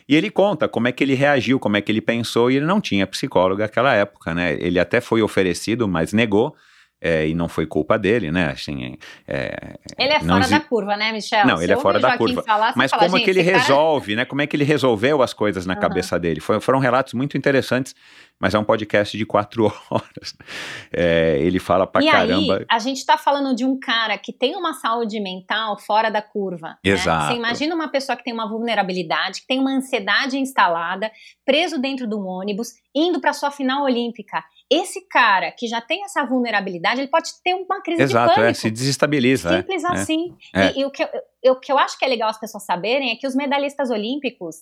[0.10, 2.66] E ele conta como é que ele reagiu, como é que ele pensou, e ele
[2.66, 4.58] não tinha psicólogo naquela época, né?
[4.60, 6.54] Ele até foi oferecido, mas negou,
[7.06, 8.52] é, e não foi culpa dele, né?
[8.52, 8.98] Assim,
[9.28, 11.46] é, Ele é fora exi- da curva, né, Michel?
[11.46, 12.44] Não, Você ele é fora da Joaquim curva.
[12.44, 14.24] falar, Mas fala, como é "Gente, que ele cara- resolve, né?
[14.26, 15.82] Como é que ele resolveu as coisas na Aham.
[15.82, 16.40] cabeça dele?
[16.40, 17.94] Foi- foram relatos muito interessantes,
[18.40, 20.34] mas é um podcast de quatro horas.
[20.92, 22.58] É, ele fala pra e caramba.
[22.60, 26.22] aí, a gente tá falando de um cara que tem uma saúde mental fora da
[26.22, 26.70] curva.
[26.70, 26.76] né?
[26.86, 27.28] Exato.
[27.28, 31.12] Você imagina uma pessoa que tem uma vulnerabilidade, que tem uma ansiedade instalada,
[31.46, 34.44] preso dentro de um ônibus, indo para sua final olímpica.
[34.82, 38.52] Esse cara que já tem essa vulnerabilidade, ele pode ter uma crise Exato, de pânico.
[38.52, 39.50] é, se desestabiliza.
[39.54, 39.88] é, Simples é.
[39.88, 40.36] assim.
[40.54, 40.72] É.
[40.72, 41.10] E, e o, que eu,
[41.44, 43.90] eu- o que eu acho que é legal as pessoas saberem é que os medalhistas
[43.90, 44.58] olímpicos,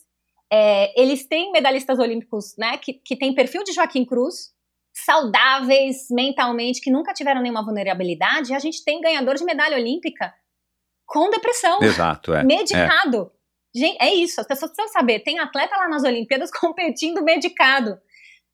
[0.51, 4.51] é, eles têm medalhistas olímpicos, né, que, que têm perfil de Joaquim Cruz,
[4.93, 10.34] saudáveis mentalmente, que nunca tiveram nenhuma vulnerabilidade, e a gente tem ganhador de medalha olímpica
[11.05, 12.43] com depressão, Exato, é.
[12.43, 13.32] medicado.
[13.74, 17.97] Gente, é isso, as pessoas precisam saber, tem atleta lá nas Olimpíadas competindo medicado.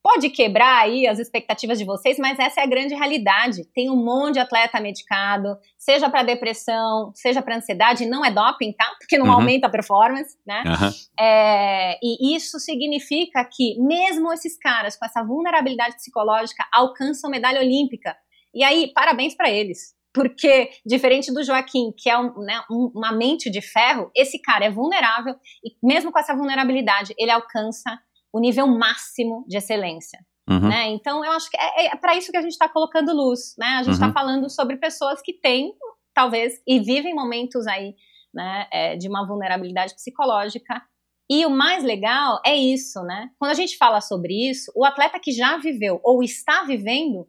[0.03, 3.65] Pode quebrar aí as expectativas de vocês, mas essa é a grande realidade.
[3.73, 8.71] Tem um monte de atleta medicado, seja para depressão, seja para ansiedade, não é doping,
[8.73, 8.85] tá?
[8.99, 9.33] Porque não Uhum.
[9.33, 10.63] aumenta a performance, né?
[10.65, 10.91] Aham.
[11.19, 18.15] É, e isso significa que mesmo esses caras com essa vulnerabilidade psicológica alcançam medalha olímpica.
[18.53, 19.95] E aí, parabéns para eles.
[20.13, 24.65] Porque, diferente do Joaquim, que é um, né, um- uma mente de ferro, esse cara
[24.65, 27.99] é vulnerável e, mesmo com essa vulnerabilidade, ele alcança
[28.33, 30.19] o nível máximo de excelência.
[30.49, 30.69] Uhum.
[30.69, 30.87] Né?
[30.89, 33.53] Então, eu acho que é, para isso que a gente está colocando luz.
[33.57, 33.67] Né?
[33.67, 34.13] A gente está Uhum.
[34.13, 35.73] falando sobre pessoas que têm,
[36.13, 37.95] talvez, e vivem momentos aí
[38.33, 40.81] né, é, de uma vulnerabilidade psicológica.
[41.29, 43.29] E o mais legal é isso, né?
[43.37, 47.27] Quando a gente fala sobre isso, o atleta que já viveu ou está vivendo,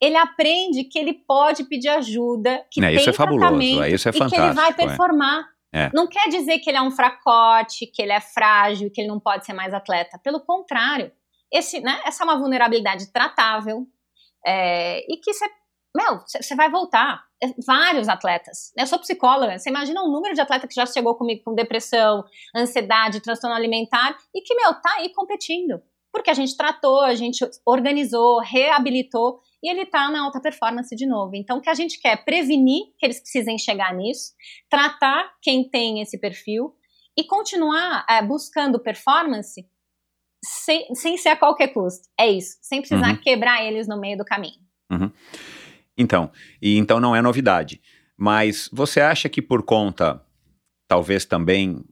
[0.00, 3.90] ele aprende que ele pode pedir ajuda, que É, tem isso é fabuloso, tratamento é,
[3.90, 4.72] isso é e que ele fantástico, vai é.
[4.72, 5.48] performar.
[5.72, 5.90] É.
[5.94, 9.18] Não quer dizer que ele é um fracote, que ele é frágil, que ele não
[9.18, 10.18] pode ser mais atleta.
[10.22, 11.10] Pelo contrário,
[11.50, 13.86] esse, né, essa é uma vulnerabilidade tratável
[14.44, 15.46] é, e que você,
[15.96, 17.24] meu, você vai voltar.
[17.42, 18.72] É, Vários atletas.
[18.76, 19.58] Eu sou psicóloga.
[19.58, 24.16] Você imagina o número de atletas que já chegou comigo com depressão, ansiedade, transtorno alimentar
[24.34, 25.82] e que, meu, tá aí competindo.
[26.12, 31.06] Porque a gente tratou, a gente organizou, reabilitou e ele tá na alta performance de
[31.06, 31.36] novo.
[31.36, 34.32] Então, o que a gente quer é prevenir que eles precisem chegar nisso,
[34.68, 36.74] tratar quem tem esse perfil
[37.16, 39.64] e continuar é, buscando performance
[40.44, 42.08] sem, sem ser a qualquer custo.
[42.18, 42.56] É isso.
[42.60, 43.20] Sem precisar Uhum.
[43.20, 44.60] quebrar eles no meio do caminho.
[45.96, 47.80] Então, e então não é novidade.
[48.16, 50.24] Mas você acha que por conta,
[50.88, 51.84] talvez também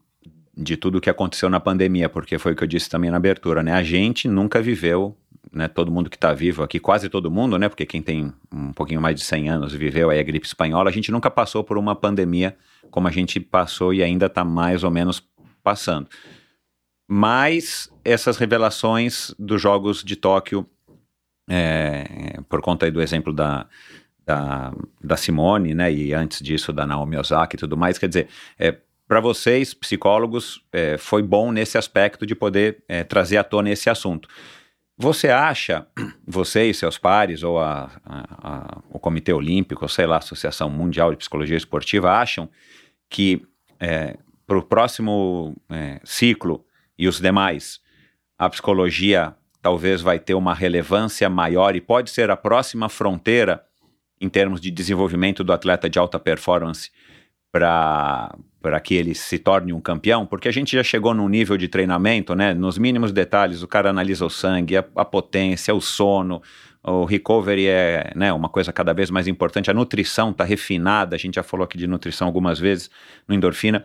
[0.57, 3.63] de tudo que aconteceu na pandemia, porque foi o que eu disse também na abertura,
[3.63, 3.73] né?
[3.73, 5.17] A gente nunca viveu,
[5.53, 5.69] né?
[5.69, 7.69] Todo mundo que está vivo aqui, quase todo mundo, né?
[7.69, 10.93] Porque quem tem um pouquinho mais de 100 anos viveu aí a gripe espanhola, a
[10.93, 12.57] gente nunca passou por uma pandemia
[12.91, 15.23] como a gente passou e ainda está mais ou menos
[15.63, 16.09] passando.
[17.09, 20.67] Mas essas revelações dos Jogos de Tóquio,
[21.49, 23.67] é, por conta aí do exemplo da,
[24.25, 24.73] da,
[25.03, 28.29] da Simone, né, e antes disso da Naomi Osaka e tudo mais, quer dizer,
[28.59, 28.77] é,
[29.09, 33.91] para vocês, psicólogos, é, foi bom nesse aspecto de poder é, trazer à tona esse
[33.91, 34.29] assunto.
[35.03, 35.87] Você acha,
[36.27, 40.19] você e seus pares, ou a, a- a- o Comitê Olímpico, ou sei lá, a
[40.19, 42.51] Associação Mundial de Psicologia Esportiva, acham
[43.09, 43.43] que
[44.47, 46.63] para o próximo é, ciclo
[46.99, 47.81] e os demais,
[48.39, 53.65] a psicologia talvez vai ter uma relevância maior e pode ser a próxima fronteira
[54.21, 56.91] em termos de desenvolvimento do atleta de alta performance
[57.51, 61.57] para para que ele se torne um campeão, porque a gente já chegou num nível
[61.57, 62.53] de treinamento, né?
[62.53, 66.43] Nos mínimos detalhes, o cara analisa o sangue, a, a potência, o sono,
[66.83, 71.19] o recovery é né, uma coisa cada vez mais importante, a nutrição está refinada, a
[71.19, 72.91] gente já falou aqui de nutrição algumas vezes
[73.29, 73.85] no endorfina.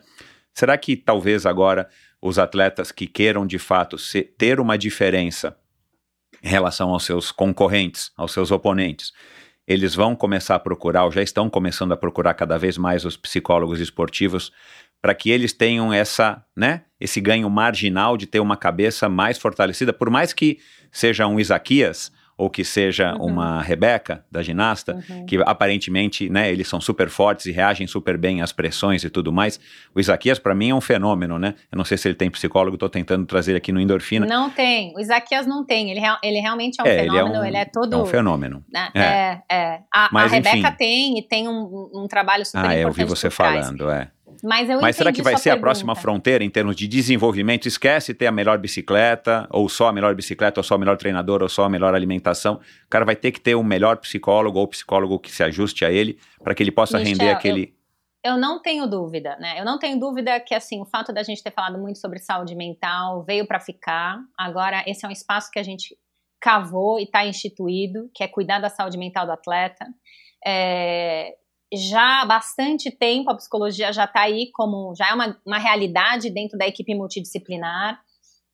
[0.53, 1.89] Será que talvez agora
[2.21, 3.97] os atletas que queiram de fato
[4.37, 5.55] ter uma diferença
[6.41, 9.11] em relação aos seus concorrentes, aos seus oponentes,
[9.67, 13.17] eles vão começar a procurar, ou já estão começando a procurar cada vez mais os
[13.17, 14.51] psicólogos esportivos
[15.01, 19.93] para que eles tenham essa, né, esse ganho marginal de ter uma cabeça mais fortalecida,
[19.93, 20.59] por mais que
[20.91, 23.27] seja um Isaquias ou que seja uhum.
[23.27, 25.25] uma Rebeca da ginasta, uhum.
[25.25, 29.31] que aparentemente, né, eles são super fortes e reagem super bem às pressões e tudo
[29.31, 29.59] mais.
[29.93, 31.55] O Isaquias para mim é um fenômeno, né?
[31.71, 34.25] Eu não sei se ele tem psicólogo, estou tentando trazer aqui no endorfina.
[34.25, 34.93] Não tem.
[34.95, 35.91] O Isaquias não tem.
[35.91, 37.27] Ele, ele realmente é um é, fenômeno.
[37.27, 37.93] Ele é, um, ele é todo.
[37.93, 38.65] É um fenômeno.
[38.71, 38.89] Né?
[38.93, 39.41] É, é.
[39.49, 39.79] é.
[39.93, 40.75] A, Mas, a Rebeca enfim.
[40.77, 42.79] tem e tem um, um trabalho super ah, importante.
[42.79, 44.09] Ah, eu vi você falando, é.
[44.45, 45.59] Mas, eu Mas será que vai ser pergunta.
[45.59, 47.67] a próxima fronteira em termos de desenvolvimento?
[47.67, 51.41] Esquece ter a melhor bicicleta, ou só a melhor bicicleta, ou só o melhor treinador,
[51.41, 52.61] ou só a melhor alimentação.
[52.85, 55.91] O cara vai ter que ter um melhor psicólogo ou psicólogo que se ajuste a
[55.91, 57.73] ele para que ele possa Michel, render aquele.
[58.23, 59.59] Eu, eu não tenho dúvida, né?
[59.59, 62.53] Eu não tenho dúvida que assim o fato da gente ter falado muito sobre saúde
[62.53, 64.19] mental veio para ficar.
[64.37, 65.97] Agora esse é um espaço que a gente
[66.39, 69.87] cavou e está instituído, que é cuidar da saúde mental do atleta.
[70.45, 71.33] É,
[71.75, 76.29] já há bastante tempo a psicologia já está aí como já é uma, uma realidade
[76.29, 77.99] dentro da equipe multidisciplinar.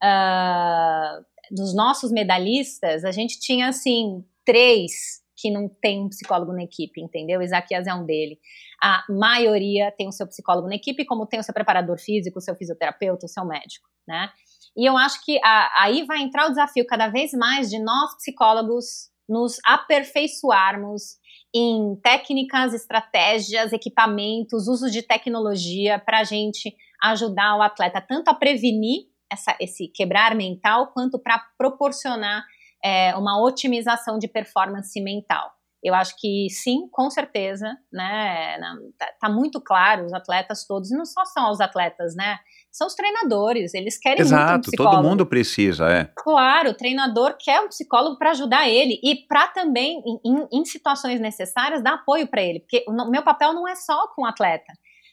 [0.03, 6.63] Uh, dos nossos medalhistas, a gente tinha assim três que não tem um psicólogo na
[6.63, 7.41] equipe, entendeu?
[7.41, 8.39] Isaquias é um dele.
[8.81, 12.41] A maioria tem o seu psicólogo na equipe, como tem o seu preparador físico, o
[12.41, 14.29] seu fisioterapeuta, o seu médico, né?
[14.77, 18.15] E eu acho que a, aí vai entrar o desafio cada vez mais de nós
[18.15, 21.17] psicólogos nos aperfeiçoarmos
[21.53, 28.33] em técnicas, estratégias, equipamentos, uso de tecnologia para a gente ajudar o atleta tanto a
[28.33, 32.43] prevenir essa, esse quebrar mental quanto para proporcionar
[32.83, 35.51] é, uma otimização de performance mental.
[35.83, 38.57] Eu acho que sim, com certeza, né?
[38.99, 42.37] Tá, tá, muito claro, os atletas todos, não só são os atletas, né?
[42.71, 44.95] São os treinadores, eles querem Exato, muito um psicólogo.
[44.95, 46.09] todo mundo precisa, é.
[46.15, 51.19] Claro, o treinador quer um psicólogo para ajudar ele e para também, em, em, situações
[51.19, 54.71] necessárias, dar apoio para ele, porque o meu papel não é só com o atleta.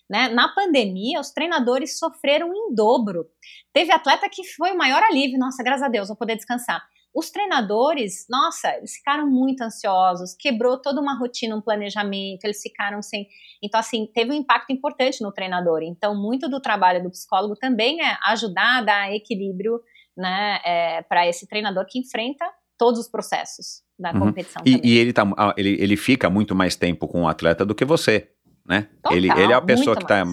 [0.08, 0.28] Né?
[0.28, 3.26] Na pandemia, os treinadores sofreram em dobro.
[3.72, 6.80] Teve atleta que foi o maior alívio, nossa, graças a Deus, vou poder descansar.
[7.14, 13.02] Os treinadores, nossa, eles ficaram muito ansiosos, quebrou toda uma rotina, um planejamento, eles ficaram
[13.02, 13.26] sem.
[13.62, 15.82] Então, assim, teve um impacto importante no treinador.
[15.82, 19.80] Então, muito do trabalho do psicólogo também é ajudar a dar equilíbrio
[20.16, 22.44] né, é, para esse treinador que enfrenta
[22.76, 24.20] todos os processos da uhum.
[24.20, 24.62] competição.
[24.64, 25.24] E, e, ele, tá,
[25.56, 28.30] ele, ele fica muito mais tempo com o atleta do que você
[28.68, 28.86] né?
[29.02, 30.24] Total, ele, ele é a pessoa que está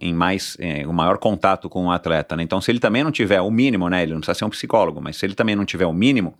[0.00, 2.42] em mais em, o maior contato com o atleta, né?
[2.42, 4.02] Então, se ele também não tiver o mínimo, né?
[4.02, 6.34] Ele não precisa ser um psicólogo, mas se ele também não tiver o mínimo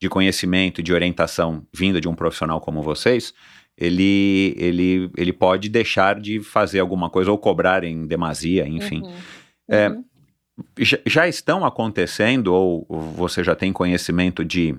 [0.00, 3.34] de conhecimento, de orientação vinda de um profissional como vocês,
[3.76, 9.02] ele, ele, ele pode deixar de fazer alguma coisa ou cobrar em demasia, enfim.
[9.02, 9.12] Uhum.
[9.68, 10.04] É, uhum.
[10.78, 14.74] já, já estão acontecendo, ou você já tem conhecimento de,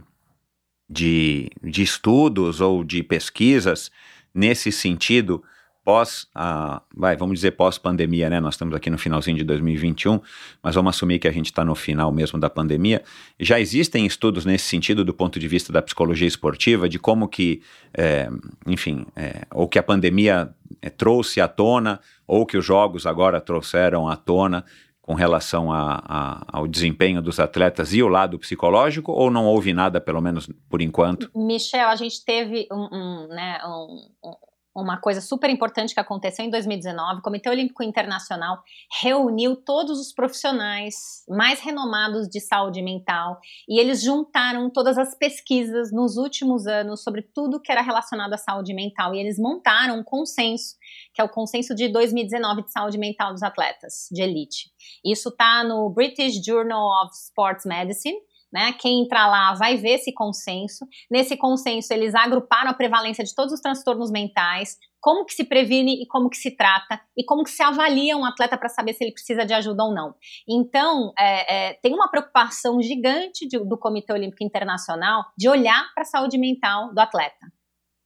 [0.90, 3.92] de, de estudos ou de pesquisas
[4.34, 5.44] nesse sentido?
[5.90, 8.40] Pós, a, vai, vamos dizer pós-pandemia, né?
[8.40, 10.20] Nós estamos aqui no finalzinho de 2021,
[10.62, 13.02] mas vamos assumir que a gente está no final mesmo da pandemia.
[13.40, 17.64] Já existem estudos nesse sentido do ponto de vista da psicologia esportiva, de como que,
[17.92, 18.30] é,
[18.68, 23.42] enfim, é, ou que a pandemia é, trouxe à tona, ou que os jogos agora
[23.42, 24.64] trouxeram à tona
[25.02, 29.74] com relação a, a, ao desempenho dos atletas e o lado psicológico, ou não houve
[29.74, 31.32] nada, pelo menos por enquanto?
[31.34, 34.36] Michel, a gente teve um, um, né, um,
[34.82, 38.64] uma coisa super importante que aconteceu em 2019, o Comitê Olímpico Internacional
[39.02, 45.92] reuniu todos os profissionais mais renomados de saúde mental e eles juntaram todas as pesquisas
[45.92, 50.04] nos últimos anos sobre tudo que era relacionado à saúde mental e eles montaram um
[50.04, 50.76] consenso,
[51.14, 54.72] que é o consenso de 2019 de saúde mental dos atletas de elite.
[55.04, 58.18] Isso está no British Journal of Sports Medicine
[58.52, 58.74] né?
[58.74, 60.86] Quem entrar lá vai ver esse consenso.
[61.10, 66.02] Nesse consenso, eles agruparam a prevalência de todos os transtornos mentais, como que se previne
[66.02, 69.04] e como que se trata, e como que se avalia um atleta para saber se
[69.04, 70.14] ele precisa de ajuda ou não.
[70.48, 76.02] Então, é, é, tem uma preocupação gigante de, do Comitê Olímpico Internacional de olhar para
[76.02, 77.48] a saúde mental do atleta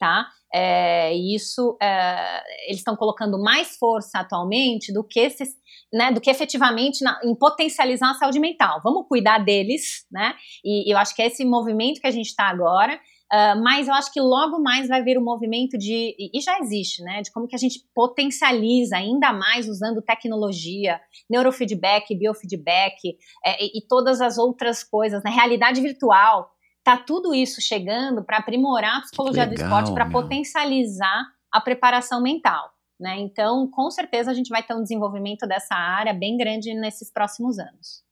[0.04, 0.28] tá?
[0.54, 5.56] É, isso é, eles estão colocando mais força atualmente do que esses,
[5.94, 8.82] né, do que efetivamente na, em potencializar a saúde mental.
[8.84, 10.34] Vamos cuidar deles, né?
[10.66, 13.00] E, e eu acho que é esse movimento que a gente está agora.
[13.32, 16.60] Uh, mas eu acho que logo mais vai vir o um movimento de, e já
[16.60, 23.64] existe, né, de como que a gente potencializa ainda mais usando tecnologia, neurofeedback, biofeedback é,
[23.64, 26.52] e, e, todas as outras coisas, né, realidade virtual,
[26.84, 32.22] tá tudo isso chegando para aprimorar a psicologia Legal, do esporte, para potencializar a preparação
[32.22, 32.73] mental.
[33.00, 33.20] Né?
[33.20, 37.60] Então, com certeza, a gente vai ter um desenvolvimento dessa área bem grande nesses próximos
[37.60, 38.04] anos.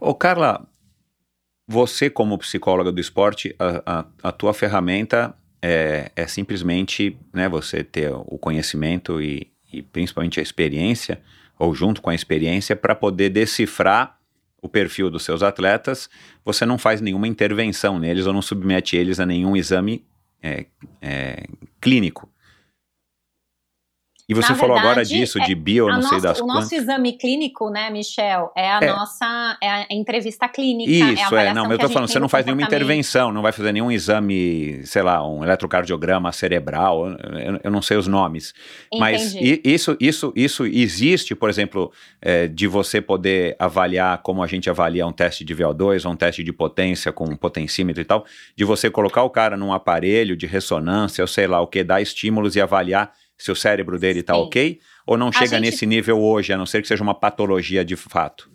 [0.00, 0.66] Ô, Carla,
[1.66, 7.84] você, como psicóloga do esporte, a, a, a tua ferramenta é, é, simplesmente né, você
[7.84, 11.20] ter o conhecimento e, e principalmente a experiência,
[11.58, 14.18] ou junto com a experiência, para poder decifrar
[14.62, 16.08] o perfil dos seus atletas,
[16.44, 20.04] você não faz nenhuma intervenção neles ou não submete eles a nenhum exame
[20.42, 20.66] é,
[21.00, 21.44] é,
[21.80, 22.30] clínico.
[24.28, 26.56] E você falou verdade, agora disso, de bio, não nossa, sei das o quantas.
[26.56, 28.86] O nosso exame clínico, né, Michel, é a é.
[28.86, 30.90] nossa é a entrevista clínica.
[30.90, 33.72] Isso, é, é não, eu tô falando, você não faz nenhuma intervenção, não vai fazer
[33.72, 38.52] nenhum exame, sei lá, um eletrocardiograma cerebral, eu, eu não sei os nomes.
[38.92, 39.00] Entendi.
[39.00, 44.68] Mas isso, isso, isso existe, por exemplo, é, de você poder avaliar como a gente
[44.68, 48.26] avalia um teste de VO2 ou um teste de potência com um potencímetro e tal,
[48.54, 52.02] de você colocar o cara num aparelho de ressonância, ou sei lá, o que, dar
[52.02, 54.80] estímulos e avaliar se o cérebro dele está ok?
[55.06, 55.60] Ou não chega gente...
[55.60, 58.50] nesse nível hoje, a não ser que seja uma patologia de fato?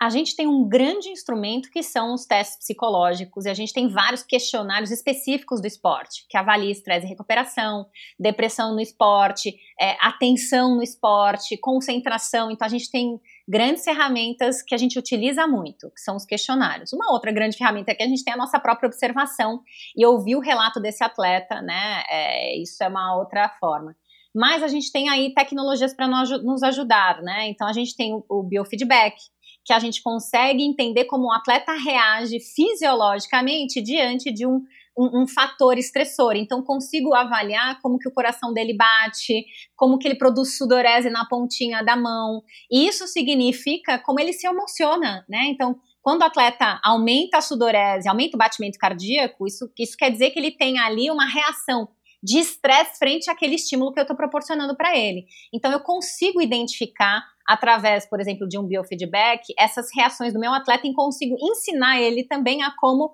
[0.00, 3.88] A gente tem um grande instrumento que são os testes psicológicos, e a gente tem
[3.88, 7.86] vários questionários específicos do esporte, que avalia estresse e recuperação,
[8.18, 12.50] depressão no esporte, é, atenção no esporte, concentração.
[12.50, 16.92] Então, a gente tem grandes ferramentas que a gente utiliza muito, que são os questionários.
[16.92, 19.62] Uma outra grande ferramenta é que a gente tem a nossa própria observação
[19.96, 22.02] e ouvir o relato desse atleta, né?
[22.10, 23.94] É, isso é uma outra forma
[24.34, 27.48] mas a gente tem aí tecnologias para nos ajudar, né?
[27.48, 29.16] Então a gente tem o, biofeedback,
[29.64, 34.60] que a gente consegue entender como o atleta reage fisiologicamente diante de um,
[34.98, 36.34] um, um, fator estressor.
[36.34, 41.24] Então, consigo avaliar como que o coração dele bate, como que ele produz sudorese na
[41.26, 42.42] pontinha da mão.
[42.70, 45.46] E isso significa como ele se emociona, né?
[45.46, 50.30] Então, quando o atleta aumenta a sudorese, aumenta o batimento cardíaco, isso, isso quer dizer
[50.30, 51.88] que ele tem ali uma reação
[52.24, 55.26] de estresse frente àquele estímulo que eu estou proporcionando para ele.
[55.52, 60.86] Então, eu consigo identificar, através, por exemplo, de um biofeedback, essas reações do meu atleta
[60.86, 63.10] e consigo ensinar ele também a como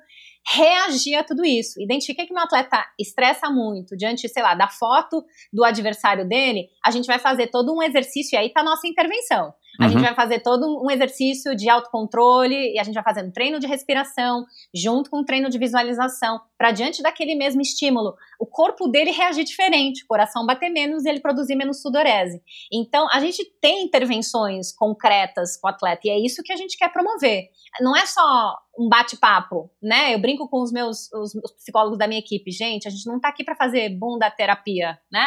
[0.48, 1.82] reagir a tudo isso.
[1.82, 6.92] Identifiquei que meu atleta estressa muito diante, sei lá, da foto do adversário dele, a
[6.92, 9.52] gente vai fazer todo um exercício e aí tá a nossa intervenção.
[9.78, 9.90] A uhum.
[9.90, 13.66] gente vai fazer todo um exercício de autocontrole e a gente vai fazendo treino de
[13.66, 14.44] respiração
[14.74, 19.44] junto com um treino de visualização para diante daquele mesmo estímulo, o corpo dele reagir
[19.44, 22.42] diferente, o coração bater menos e ele produzir menos sudorese.
[22.72, 26.76] Então, a gente tem intervenções concretas com o atleta e é isso que a gente
[26.76, 27.48] quer promover.
[27.80, 30.14] Não é só um bate-papo, né?
[30.14, 33.20] Eu brinco com os meus os, os, psicólogos da minha equipe, gente, a gente não
[33.20, 35.26] tá aqui para fazer bunda terapia, né?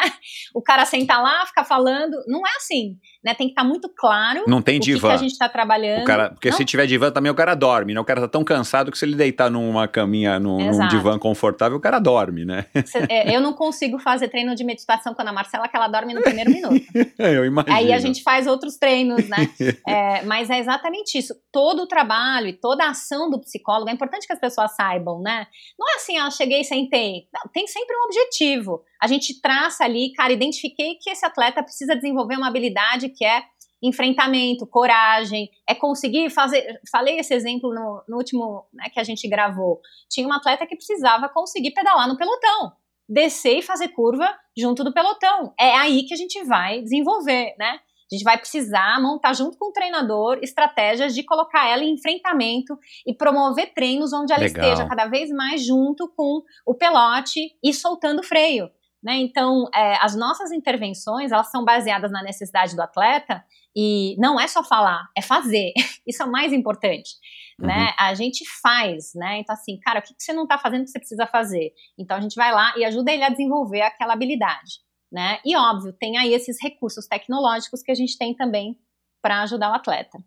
[0.54, 3.34] O cara senta lá, fica falando, não é assim, né?
[3.34, 5.10] Tem que estar tá muito claro não tem divã.
[5.10, 6.04] que, que a gente tá trabalhando.
[6.04, 6.56] Cara, porque não?
[6.56, 8.00] se tiver divã também o cara dorme, né?
[8.00, 11.76] O cara tá tão cansado que se ele deitar numa caminha, num, num divã confortável,
[11.78, 12.66] o cara dorme, né?
[12.86, 16.14] Cê, é, eu não consigo fazer treino de meditação com a Marcela, que ela dorme
[16.14, 16.84] no primeiro minuto.
[17.18, 17.74] eu imagino.
[17.74, 19.48] Aí a gente faz outros treinos, né?
[19.86, 21.34] é, mas é exatamente isso.
[21.52, 25.20] Todo o trabalho e toda a ação do psicólogo, é importante que as pessoas saibam,
[25.20, 25.46] né?
[25.78, 27.28] Não é assim, ah, cheguei, sentei.
[27.32, 28.82] Não, tem sempre um objetivo.
[29.00, 33.44] A gente traça ali, cara, identifiquei que esse atleta precisa desenvolver uma habilidade que é
[33.82, 36.80] enfrentamento, coragem, é conseguir fazer.
[36.90, 39.80] Falei esse exemplo no, no último né, que a gente gravou.
[40.08, 42.72] Tinha uma atleta que precisava conseguir pedalar no pelotão,
[43.06, 44.26] descer e fazer curva
[44.56, 45.52] junto do pelotão.
[45.60, 47.78] É aí que a gente vai desenvolver, né?
[48.10, 52.78] A gente vai precisar montar junto com o treinador estratégias de colocar ela em enfrentamento
[53.06, 54.64] e promover treinos onde ela Legal.
[54.64, 58.68] esteja cada vez mais junto com o pelote e soltando o freio.
[59.02, 59.16] Né?
[59.16, 63.44] Então, é, as nossas intervenções elas são baseadas na necessidade do atleta
[63.76, 65.72] e não é só falar, é fazer.
[66.06, 67.10] Isso é o mais importante.
[67.58, 67.74] Né?
[67.74, 67.80] Uhum.
[67.80, 67.94] Né?
[67.98, 69.40] A gente faz, né?
[69.40, 71.72] Então, assim, cara, o que você não está fazendo que você precisa fazer?
[71.98, 74.83] Então, a gente vai lá e ajuda ele a desenvolver aquela habilidade
[75.14, 75.38] né?
[75.44, 78.76] E óbvio, tem aí esses recursos tecnológicos que a gente tem também
[79.22, 80.18] para ajudar o atleta,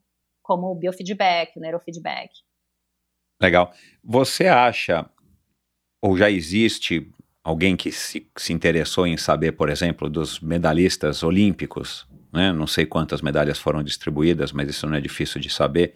[0.41, 2.29] como o biofeedback, o neurofeedback.
[3.41, 3.73] Legal.
[4.01, 5.05] Você acha,
[6.01, 7.11] ou já existe
[7.43, 12.53] alguém que se, se interessou em saber, por exemplo, dos medalhistas olímpicos, né?
[12.53, 15.95] Não sei quantas medalhas foram distribuídas, mas isso não é difícil de saber.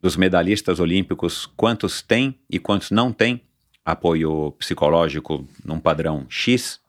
[0.00, 3.42] Dos medalhistas olímpicos, quantos têm e quantos não têm
[3.84, 6.80] apoio psicológico num padrão X?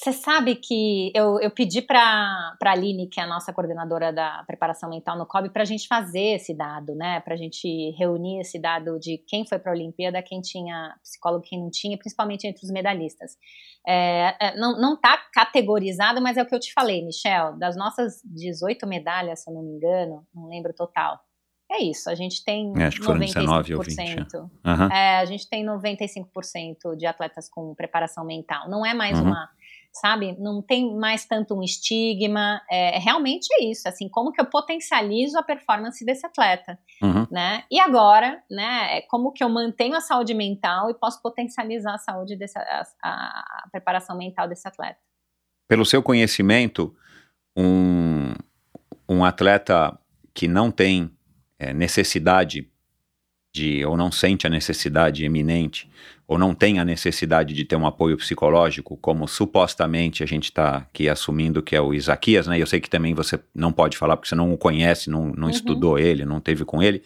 [0.00, 4.42] Você sabe que eu, eu pedi para a Aline, que é a nossa coordenadora da
[4.46, 7.20] preparação mental no COB, para a gente fazer esse dado, né?
[7.20, 11.44] Para a gente reunir esse dado de quem foi para a Olimpíada, quem tinha psicólogo,
[11.46, 13.32] quem não tinha, principalmente entre os medalhistas.
[13.86, 17.58] É, é, não está categorizado, mas é o que eu te falei, Michel.
[17.58, 21.20] Das nossas 18 medalhas, se eu não me engano, não lembro o total.
[21.70, 24.34] É isso, a gente tem é, acho que foram 19 ou 20.
[24.34, 24.92] Uhum.
[24.92, 28.68] É, a gente tem 95% de atletas com preparação mental.
[28.68, 29.26] Não é mais uhum.
[29.26, 29.48] uma
[29.92, 30.36] sabe?
[30.38, 32.60] Não tem mais tanto um estigma.
[32.70, 37.26] É, realmente é isso, assim, como que eu potencializo a performance desse atleta, uhum.
[37.30, 37.64] né?
[37.70, 41.98] E agora, né, é como que eu mantenho a saúde mental e posso potencializar a
[41.98, 44.98] saúde desse, a, a preparação mental desse atleta.
[45.68, 46.94] Pelo seu conhecimento,
[47.56, 48.32] um,
[49.08, 49.98] um atleta
[50.32, 51.10] que não tem
[51.58, 52.69] é, necessidade
[53.52, 55.90] de ou não sente a necessidade eminente
[56.30, 60.76] ou não tem a necessidade de ter um apoio psicológico, como supostamente a gente está
[60.76, 62.56] aqui assumindo que é o Isaquias, né?
[62.56, 65.48] Eu sei que também você não pode falar porque você não o conhece, não, não
[65.48, 65.50] uhum.
[65.50, 67.02] estudou ele, não teve com ele,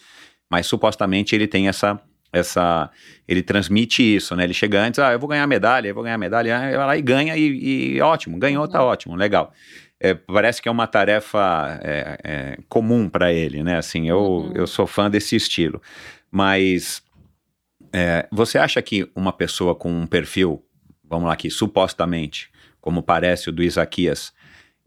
[0.51, 1.99] mas supostamente ele tem essa
[2.30, 2.90] essa
[3.26, 4.45] ele transmite isso, né?
[4.45, 7.01] Ele chega antes, ah, eu vou ganhar medalha, eu vou ganhar medalha, vai lá e
[7.01, 8.90] ganha e, e ótimo, ganhou, tá uhum.
[8.90, 9.55] ótimo, legal.
[9.99, 13.78] É, parece que é uma tarefa é, é, comum para ele, né?
[13.78, 14.53] Assim, eu, uhum.
[14.55, 15.80] eu sou fã desse estilo.
[16.35, 17.01] Mas
[17.93, 20.64] é, você acha que uma pessoa com um perfil,
[21.05, 24.32] vamos lá aqui, supostamente, como parece o do Isaquias,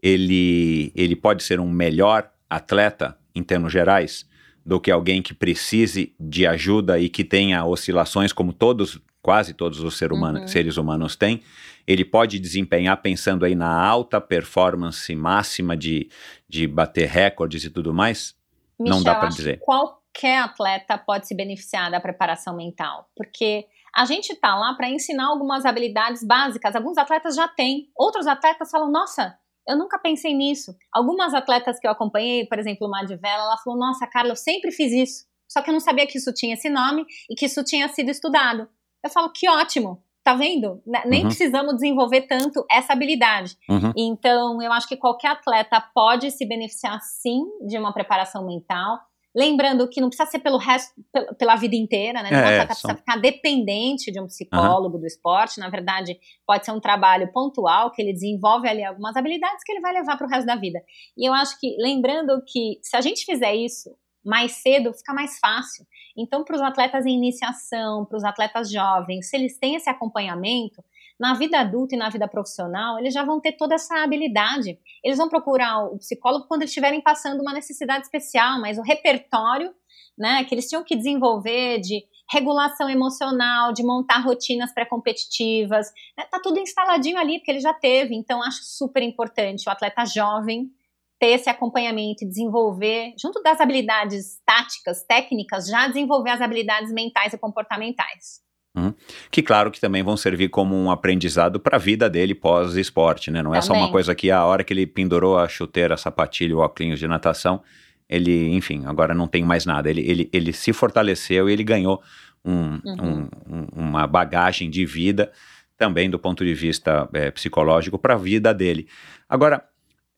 [0.02, 4.28] ele, ele pode ser um melhor atleta em termos gerais
[4.64, 9.80] do que alguém que precise de ajuda e que tenha oscilações como todos, quase todos
[9.80, 10.48] os ser humano, uhum.
[10.48, 11.40] seres humanos têm,
[11.86, 16.10] ele pode desempenhar pensando aí na alta performance máxima de,
[16.46, 18.36] de bater recordes e tudo mais?
[18.78, 19.60] Michel, Não dá para dizer.
[19.60, 24.90] Qual qualquer atleta pode se beneficiar da preparação mental, porque a gente está lá para
[24.90, 26.74] ensinar algumas habilidades básicas.
[26.74, 30.76] Alguns atletas já têm, outros atletas falam: Nossa, eu nunca pensei nisso.
[30.92, 34.36] Algumas atletas que eu acompanhei, por exemplo, uma de Vela, ela falou: Nossa, Carla, eu
[34.36, 37.46] sempre fiz isso, só que eu não sabia que isso tinha esse nome e que
[37.46, 38.68] isso tinha sido estudado.
[39.02, 40.82] Eu falo: Que ótimo, tá vendo?
[41.06, 41.28] Nem uhum.
[41.28, 43.56] precisamos desenvolver tanto essa habilidade.
[43.68, 43.92] Uhum.
[43.96, 48.98] Então, eu acho que qualquer atleta pode se beneficiar sim de uma preparação mental.
[49.38, 50.92] Lembrando que não precisa ser pelo resto,
[51.38, 52.28] pela vida inteira, né?
[52.28, 55.00] Não é, precisa ficar dependente de um psicólogo uhum.
[55.00, 55.60] do esporte.
[55.60, 59.80] Na verdade, pode ser um trabalho pontual que ele desenvolve ali algumas habilidades que ele
[59.80, 60.82] vai levar para o resto da vida.
[61.16, 65.38] E eu acho que, lembrando que se a gente fizer isso mais cedo, fica mais
[65.38, 65.86] fácil.
[66.16, 70.82] Então, para os atletas em iniciação, para os atletas jovens, se eles têm esse acompanhamento,
[71.18, 74.78] na vida adulta e na vida profissional, eles já vão ter toda essa habilidade.
[75.02, 79.74] Eles vão procurar o psicólogo quando estiverem passando uma necessidade especial, mas o repertório,
[80.16, 86.38] né, que eles tinham que desenvolver de regulação emocional, de montar rotinas pré-competitivas, né, tá
[86.40, 88.14] tudo instaladinho ali, porque ele já teve.
[88.14, 90.70] Então, acho super importante o atleta jovem
[91.18, 97.32] ter esse acompanhamento e desenvolver, junto das habilidades táticas, técnicas, já desenvolver as habilidades mentais
[97.32, 98.46] e comportamentais.
[98.78, 98.94] Uhum.
[99.30, 103.42] Que claro que também vão servir como um aprendizado para a vida dele pós-esporte, né?
[103.42, 106.56] Não é só uma coisa que a hora que ele pendurou a chuteira, a sapatilha,
[106.56, 107.62] o óculos de natação,
[108.08, 109.90] ele, enfim, agora não tem mais nada.
[109.90, 112.02] Ele, ele, ele se fortaleceu e ele ganhou
[112.44, 113.28] um, uhum.
[113.46, 115.30] um, uma bagagem de vida
[115.76, 118.88] também do ponto de vista é, psicológico para a vida dele.
[119.28, 119.64] Agora,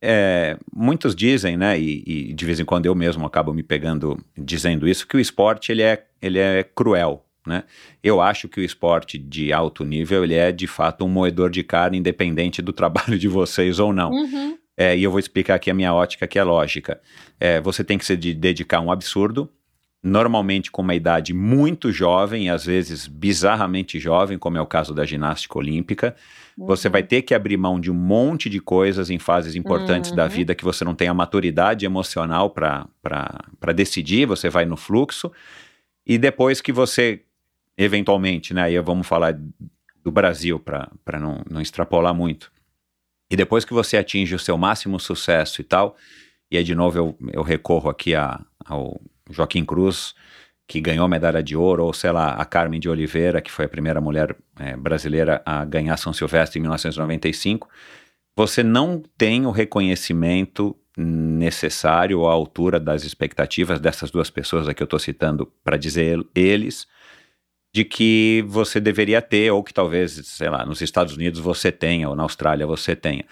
[0.03, 4.19] é, muitos dizem, né, e, e, de vez em quando eu mesmo acabo me pegando
[4.37, 7.65] dizendo isso, que o esporte ele é, ele é cruel, né?
[8.03, 11.63] Eu acho que o esporte de alto nível ele é de fato um moedor de
[11.63, 14.11] carne, independente do trabalho de vocês ou não.
[14.11, 14.57] Uhum.
[14.77, 17.01] É, e eu vou explicar aqui a minha ótica, que é lógica.
[17.39, 19.51] É, você tem que se dedicar um absurdo,
[20.03, 25.05] normalmente com uma idade muito jovem, às vezes bizarramente jovem, como é o caso da
[25.05, 26.17] ginástica olímpica.
[26.57, 26.67] Uhum.
[26.67, 30.17] Você vai ter que abrir mão de um monte de coisas em fases importantes uhum.
[30.17, 35.31] da vida que você não tem a maturidade emocional para decidir, você vai no fluxo.
[36.07, 37.23] E depois que você
[37.85, 38.65] eventualmente, né?
[38.65, 39.39] Aí vamos falar
[40.03, 42.53] do Brasil para não, não extrapolar muito.
[43.31, 45.97] E depois que você atinge o seu máximo sucesso e tal,
[46.51, 49.01] e aí de novo eu, eu recorro aqui a, ao
[49.31, 50.15] Joaquim Cruz,
[50.67, 53.69] que ganhou medalha de ouro, ou sei lá, a Carmen de Oliveira, que foi a
[53.69, 57.69] primeira mulher é, brasileira a ganhar São Silvestre em 1995,
[58.37, 64.85] você não tem o reconhecimento necessário à altura das expectativas dessas duas pessoas aqui eu
[64.85, 66.87] estou citando para dizer eles,
[67.73, 72.09] de que você deveria ter, ou que talvez, sei lá, nos Estados Unidos você tenha,
[72.09, 73.25] ou na Austrália você tenha.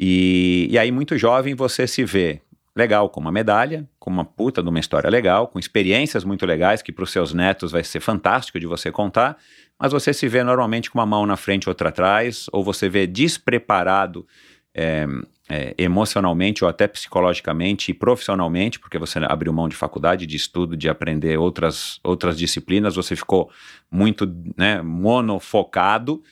[0.00, 2.40] E, e aí, muito jovem, você se vê
[2.76, 6.80] legal com uma medalha, com uma puta de uma história legal, com experiências muito legais
[6.80, 9.36] que para os seus netos vai ser fantástico de você contar,
[9.78, 13.04] mas você se vê normalmente com uma mão na frente outra atrás, ou você vê
[13.06, 14.24] despreparado
[14.72, 15.06] é,
[15.48, 20.76] é, emocionalmente ou até psicologicamente e profissionalmente, porque você abriu mão de faculdade, de estudo,
[20.76, 23.50] de aprender outras, outras disciplinas, você ficou
[23.90, 26.22] muito né, monofocado.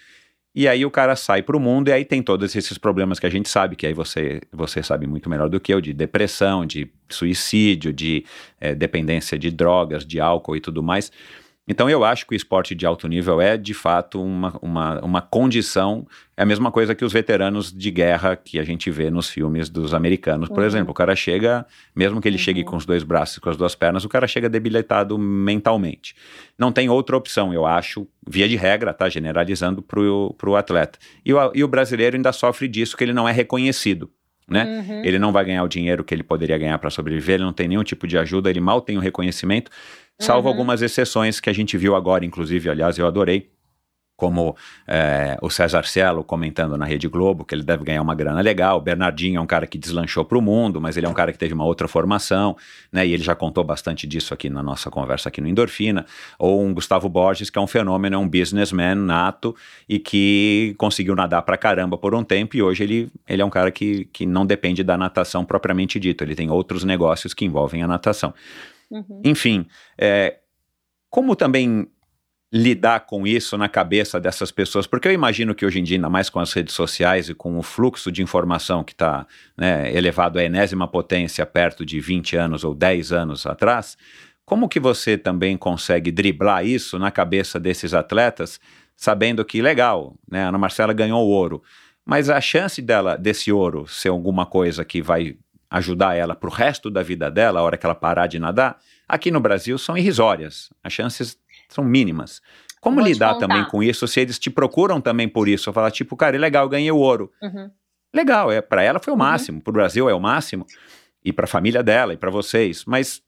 [0.55, 3.26] E aí o cara sai para o mundo e aí tem todos esses problemas que
[3.26, 6.64] a gente sabe, que aí você, você sabe muito melhor do que eu, de depressão,
[6.64, 8.24] de suicídio, de
[8.59, 11.12] é, dependência de drogas, de álcool e tudo mais.
[11.68, 15.20] Então eu acho que o esporte de alto nível é de fato uma, uma, uma
[15.20, 16.06] condição,
[16.36, 19.68] é a mesma coisa que os veteranos de guerra que a gente vê nos filmes
[19.68, 20.64] dos americanos, por uhum.
[20.64, 20.93] exemplo.
[20.93, 22.43] O cara chega, mesmo que ele uhum.
[22.43, 26.14] chegue com os dois braços e com as duas pernas, o cara chega debilitado mentalmente.
[26.56, 30.98] Não tem outra opção, eu acho, via de regra, tá generalizando para o atleta.
[31.24, 34.09] E o, e o brasileiro ainda sofre disso, que ele não é reconhecido.
[34.48, 34.64] Né?
[34.64, 35.05] Uhum.
[35.05, 37.66] Ele não vai ganhar o dinheiro que ele poderia ganhar para sobreviver, ele não tem
[37.66, 39.70] nenhum tipo de ajuda, ele mal tem o reconhecimento
[40.18, 40.55] salvo uhum.
[40.55, 43.51] algumas exceções que a gente viu agora, inclusive, aliás, eu adorei,
[44.16, 44.56] como
[44.88, 48.78] é, o César Cielo comentando na Rede Globo, que ele deve ganhar uma grana legal.
[48.78, 51.32] O Bernardinho é um cara que deslanchou para o mundo, mas ele é um cara
[51.32, 52.56] que teve uma outra formação,
[52.90, 53.06] né?
[53.06, 56.06] E ele já contou bastante disso aqui na nossa conversa aqui no Endorfina.
[56.38, 59.55] Ou um Gustavo Borges, que é um fenômeno, é um businessman nato
[59.88, 63.51] e que conseguiu nadar para caramba por um tempo e hoje ele, ele é um
[63.51, 67.82] cara que, que não depende da natação propriamente dito, ele tem outros negócios que envolvem
[67.82, 68.32] a natação.
[68.90, 69.20] Uhum.
[69.24, 69.66] Enfim,
[69.98, 70.38] é,
[71.10, 71.88] como também
[72.56, 74.86] lidar com isso na cabeça dessas pessoas?
[74.86, 77.58] Porque eu imagino que hoje em dia, ainda mais com as redes sociais e com
[77.58, 79.26] o fluxo de informação que está
[79.56, 83.96] né, elevado à enésima potência perto de 20 anos ou 10 anos atrás,
[84.44, 88.60] como que você também consegue driblar isso na cabeça desses atletas,
[88.96, 91.62] sabendo que, legal, né, a Ana Marcela ganhou ouro,
[92.04, 95.36] mas a chance dela, desse ouro ser alguma coisa que vai
[95.68, 98.78] ajudar ela para o resto da vida dela, a hora que ela parar de nadar,
[99.08, 100.70] aqui no Brasil são irrisórias.
[100.82, 101.36] As chances
[101.68, 102.40] são mínimas.
[102.80, 105.72] Como lidar também com isso se eles te procuram também por isso?
[105.72, 107.32] Falar, tipo, cara, é legal, ganhei o ouro.
[107.43, 107.70] Uhum.
[108.14, 109.22] Legal, é, para ela foi o uhum.
[109.22, 110.64] máximo, para o Brasil é o máximo,
[111.24, 112.84] e para a família dela, e para vocês.
[112.84, 113.20] Mas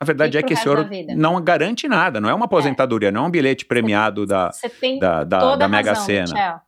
[0.00, 3.12] a verdade é que esse ouro não garante nada, não é uma aposentadoria, é.
[3.12, 4.50] não é um bilhete premiado da,
[4.98, 6.22] da, da, da Mega Sena.
[6.22, 6.60] Michel.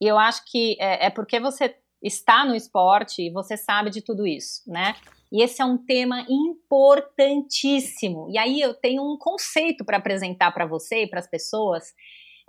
[0.00, 4.02] E eu acho que é, é porque você está no esporte e você sabe de
[4.02, 4.94] tudo isso, né?
[5.34, 8.30] E esse é um tema importantíssimo.
[8.30, 11.92] E aí eu tenho um conceito para apresentar para você e para as pessoas,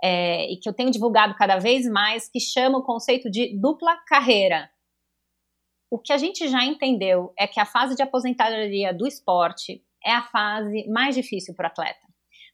[0.00, 3.96] é, e que eu tenho divulgado cada vez mais, que chama o conceito de dupla
[4.06, 4.70] carreira.
[5.90, 10.12] O que a gente já entendeu é que a fase de aposentadoria do esporte é
[10.12, 12.06] a fase mais difícil para o atleta.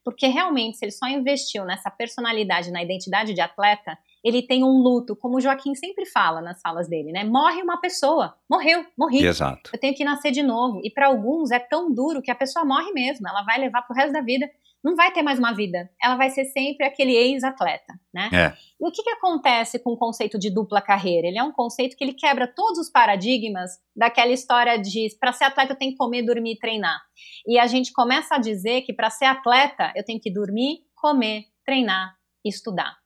[0.02, 4.78] Porque realmente, se ele só investiu nessa personalidade, na identidade de atleta, ele tem um
[4.78, 7.24] luto, como o Joaquim sempre fala nas falas dele, né?
[7.24, 9.24] Morre uma pessoa, morreu, morri.
[9.24, 9.70] Exato.
[9.72, 10.80] Eu tenho que nascer de novo.
[10.84, 13.96] E para alguns é tão duro que a pessoa morre mesmo, ela vai levar pro
[13.96, 14.48] resto da vida,
[14.82, 15.90] não vai ter mais uma vida.
[16.02, 18.30] Ela vai ser sempre aquele ex-atleta, né?
[18.32, 18.56] É.
[18.80, 21.26] E o que, que acontece com o conceito de dupla carreira?
[21.26, 25.44] Ele é um conceito que ele quebra todos os paradigmas daquela história de para ser
[25.44, 27.00] atleta eu tenho que comer, dormir e treinar.
[27.46, 31.44] E a gente começa a dizer que para ser atleta eu tenho que dormir, comer,
[31.64, 33.01] treinar e estudar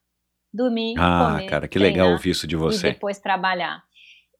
[0.57, 2.89] dormir, ah, comer, cara, que legal ouvir isso de você.
[2.89, 3.85] E depois trabalhar.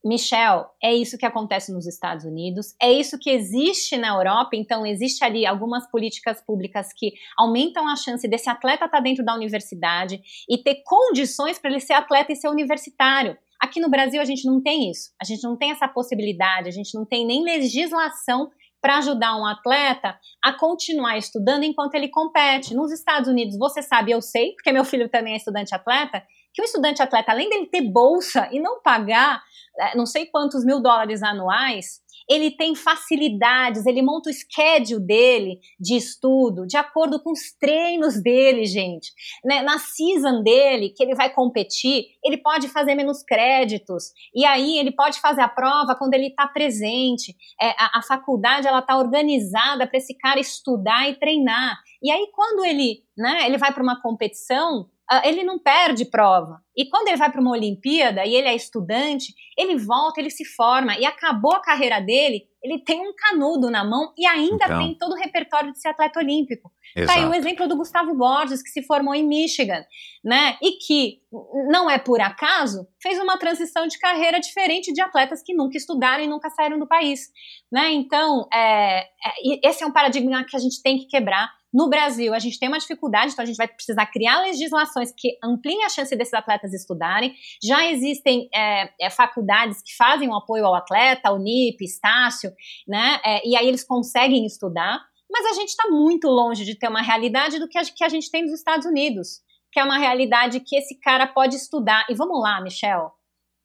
[0.07, 4.87] Michel, é isso que acontece nos Estados Unidos, é isso que existe na Europa, então
[4.87, 10.21] existe ali algumas políticas públicas que aumentam a chance desse atleta estar dentro da universidade
[10.49, 13.37] e ter condições para ele ser atleta e ser universitário.
[13.61, 16.73] Aqui no Brasil a gente não tem isso, a gente não tem essa possibilidade, a
[16.73, 18.51] gente não tem nem legislação
[18.87, 22.73] para ajudar um atleta a continuar estudando enquanto ele compete.
[22.73, 26.23] Nos Estados Unidos, você sabe, eu sei, porque meu filho também é estudante atleta,
[26.55, 29.43] que o estudante atleta, além dele ter bolsa e não pagar
[29.81, 35.61] é, não sei quantos mil dólares anuais, ele tem facilidades, ele monta o schedule dele
[35.79, 39.13] de estudo de acordo com os treinos dele, gente.
[39.45, 39.63] Né?
[39.63, 44.93] Na season dele, que ele vai competir, ele pode fazer menos créditos, e aí ele
[44.93, 47.35] pode fazer a prova quando ele está presente.
[47.61, 51.79] É, a, a faculdade ela está organizada para esse cara estudar e treinar.
[52.03, 54.89] E aí, quando ele, né, ele vai para uma competição,
[55.25, 56.61] ele não perde prova.
[56.77, 60.45] E quando ele vai para uma Olimpíada e ele é estudante, ele volta, ele se
[60.45, 64.79] forma e acabou a carreira dele, ele tem um canudo na mão e ainda então.
[64.79, 66.71] tem todo o repertório de ser atleta olímpico.
[66.97, 67.19] Exato.
[67.19, 69.85] Tá aí o exemplo do Gustavo Borges, que se formou em Michigan,
[70.25, 70.57] né?
[70.63, 71.21] E que
[71.69, 76.25] não é por acaso, fez uma transição de carreira diferente de atletas que nunca estudaram
[76.25, 77.29] e nunca saíram do país,
[77.71, 77.93] né?
[77.93, 81.51] Então, é, é, esse é um paradigma que a gente tem que quebrar.
[81.75, 85.37] No Brasil, a gente tem uma dificuldade, então a gente vai precisar criar legislações que
[85.45, 87.35] ampliem a chance desses atletas estudarem.
[87.63, 92.51] Já existem é, é, faculdades que fazem o um apoio ao atleta, Unip, Estácio,
[92.89, 93.21] né?
[93.23, 95.05] É, e aí eles conseguem estudar.
[95.39, 98.09] Mas a gente está muito longe de ter uma realidade do que a, que a
[98.09, 99.45] gente tem nos Estados Unidos
[99.77, 102.07] que é uma realidade que esse cara pode estudar.
[102.09, 103.13] E vamos lá, Michel.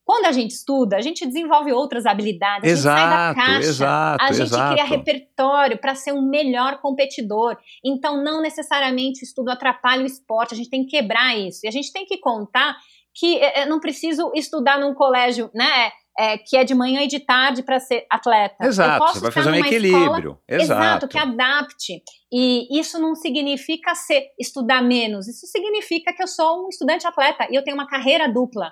[0.03, 3.69] Quando a gente estuda, a gente desenvolve outras habilidades, a exato, gente sai da caixa,
[3.69, 4.73] exato, a gente exato.
[4.73, 7.55] cria repertório para ser um melhor competidor.
[7.85, 11.61] Então, não necessariamente o estudo atrapalha o esporte, a gente tem que quebrar isso.
[11.63, 12.75] E a gente tem que contar
[13.13, 15.91] que é, não preciso estudar num colégio, né?
[16.21, 18.63] É, que é de manhã e de tarde para ser atleta.
[18.63, 20.37] Exato, você vai fazer um equilíbrio.
[20.47, 20.81] Exato.
[20.81, 22.03] exato, que adapte.
[22.31, 27.47] E isso não significa ser estudar menos, isso significa que eu sou um estudante atleta
[27.49, 28.71] e eu tenho uma carreira dupla.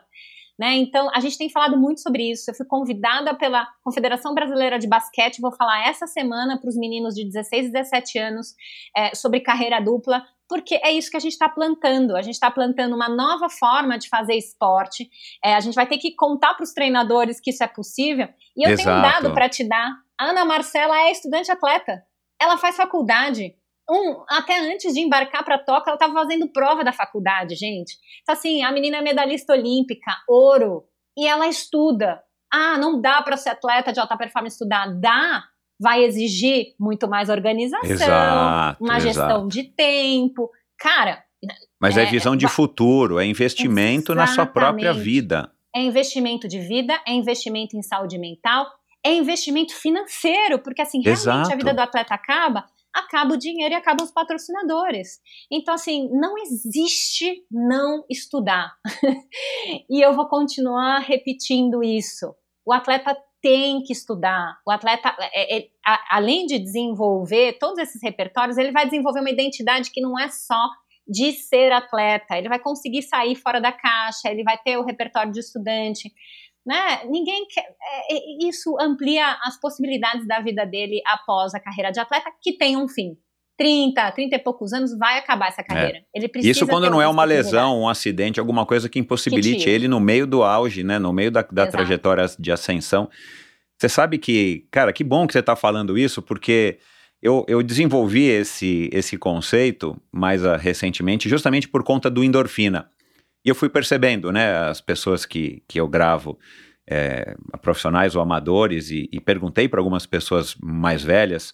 [0.59, 0.75] Né?
[0.75, 2.51] Então, a gente tem falado muito sobre isso.
[2.51, 7.15] Eu fui convidada pela Confederação Brasileira de Basquete, vou falar essa semana para os meninos
[7.15, 8.53] de 16 e 17 anos
[8.95, 12.15] é, sobre carreira dupla, porque é isso que a gente está plantando.
[12.17, 15.07] A gente está plantando uma nova forma de fazer esporte.
[15.45, 18.27] É, a gente vai ter que contar para os treinadores que isso é possível.
[18.57, 18.89] E eu Exato.
[18.89, 19.93] tenho um dado para te dar.
[20.19, 22.03] A Ana Marcela é estudante atleta.
[22.41, 23.53] Ela faz faculdade
[23.89, 27.97] um, até antes de embarcar para Toca, ela estava fazendo prova da faculdade, gente.
[28.21, 30.83] Então, assim, a menina é medalhista olímpica, ouro,
[31.17, 32.21] e ela estuda.
[32.53, 34.87] Ah, não dá para ser atleta de alta performance estudar.
[34.99, 35.43] Dá,
[35.79, 40.49] vai exigir muito mais organização, exato, uma gestão de tempo.
[40.77, 41.23] Cara.
[41.79, 45.51] Mas é, é visão de futuro, é investimento na sua própria vida.
[45.73, 48.67] É investimento de vida, é investimento em saúde mental,
[49.05, 51.53] é investimento financeiro, porque assim, realmente Exato.
[51.53, 55.19] a vida do atleta acaba, acaba o dinheiro e acabam os patrocinadores.
[55.51, 58.73] Então, assim, não existe não estudar.
[59.89, 62.33] e eu vou continuar repetindo isso.
[62.65, 64.57] O atleta tem que estudar.
[64.67, 69.29] O atleta, é, é, a, além de desenvolver todos esses repertórios, ele vai desenvolver uma
[69.29, 70.69] identidade que não é só
[71.07, 72.37] de ser atleta.
[72.37, 76.13] Ele vai conseguir sair fora da caixa, ele vai ter o repertório de estudante.
[76.65, 77.03] Né?
[77.05, 77.63] Ninguém quer.
[78.11, 82.77] É, isso amplia as possibilidades da vida dele após a carreira de atleta, que tem
[82.77, 83.17] um fim.
[83.59, 85.97] 30, 30 e poucos anos vai acabar essa carreira.
[85.97, 86.01] É.
[86.15, 89.69] Ele precisa Isso quando não é uma lesão, um acidente, alguma coisa que impossibilite que
[89.69, 90.97] ele no meio do auge, né?
[90.97, 93.09] No meio da, da trajetória de ascensão.
[93.77, 96.77] Você sabe que, cara, que bom que você está falando isso, porque
[97.21, 102.89] eu, eu desenvolvi esse, esse conceito mais uh, recentemente, justamente por conta do endorfina.
[103.43, 106.39] E eu fui percebendo, né, as pessoas que, que eu gravo,
[106.89, 111.53] é, profissionais ou amadores, e, e perguntei para algumas pessoas mais velhas,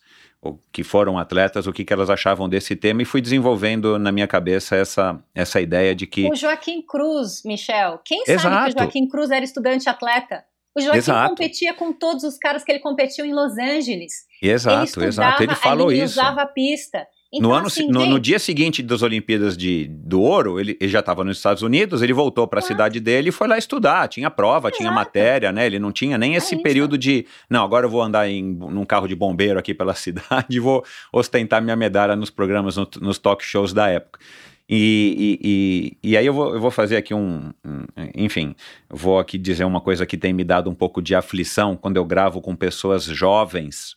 [0.71, 4.27] que foram atletas, o que, que elas achavam desse tema, e fui desenvolvendo na minha
[4.27, 6.29] cabeça essa, essa ideia de que.
[6.29, 7.99] O Joaquim Cruz, Michel.
[8.03, 8.41] Quem Exato.
[8.41, 10.43] sabe que o Joaquim Cruz era estudante atleta?
[10.75, 11.29] O Joaquim Exato.
[11.29, 14.13] competia com todos os caras que ele competiu em Los Angeles.
[14.41, 15.43] Exato, ele estudava, exato.
[15.43, 16.19] Ele falou ele isso.
[16.19, 17.07] usava a pista.
[17.35, 20.89] Então, no, ano, assim, no, no, dia seguinte das Olimpíadas de, do Ouro, ele, ele
[20.89, 24.07] já estava nos Estados Unidos, ele voltou para a cidade dele e foi lá estudar.
[24.07, 25.65] Tinha prova, tinha matéria, né?
[25.65, 27.25] Ele não tinha nem esse é período de.
[27.49, 30.85] Não, agora eu vou andar em num carro de bombeiro aqui pela cidade e vou
[31.11, 34.19] ostentar minha medalha nos programas, no, nos talk shows da época.
[34.67, 37.85] E, e, e, e, aí eu vou, eu vou fazer aqui um, um,
[38.15, 38.55] Enfim,
[38.89, 42.05] vou aqui dizer uma coisa que tem me dado um pouco de aflição quando eu
[42.05, 43.95] gravo com pessoas jovens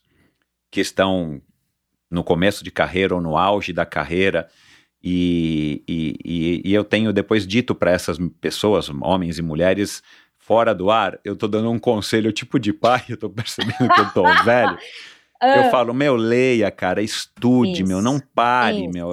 [0.70, 1.40] que estão
[2.10, 4.48] no começo de carreira ou no auge da carreira.
[5.02, 10.02] E, e, e eu tenho depois dito para essas pessoas, homens e mulheres,
[10.36, 14.00] fora do ar, eu tô dando um conselho tipo de pai, eu tô percebendo que
[14.00, 14.78] eu tô velho.
[15.40, 17.86] Eu falo, meu, leia, cara, estude, Isso.
[17.86, 18.90] meu, não pare, Isso.
[18.90, 19.12] meu.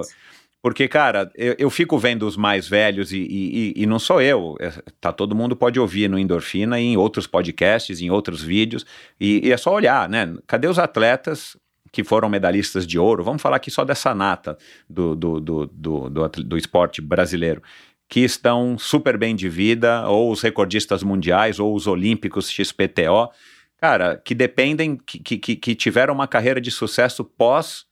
[0.60, 4.56] Porque, cara, eu, eu fico vendo os mais velhos e, e, e, não sou eu.
[4.58, 8.84] É, tá, todo mundo pode ouvir no Endorfina, em outros podcasts, em outros vídeos.
[9.20, 10.34] E, e é só olhar, né?
[10.44, 11.56] Cadê os atletas
[11.96, 13.24] que foram medalhistas de ouro?
[13.24, 14.58] Vamos falar aqui só dessa nata
[14.88, 17.62] do, do, do, do, do, do esporte brasileiro.
[18.06, 23.30] Que estão super bem de vida, ou os recordistas mundiais, ou os olímpicos XPTO.
[23.78, 27.86] Cara, que dependem, que, que, que tiveram uma carreira de sucesso pós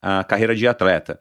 [0.00, 1.20] a carreira de atleta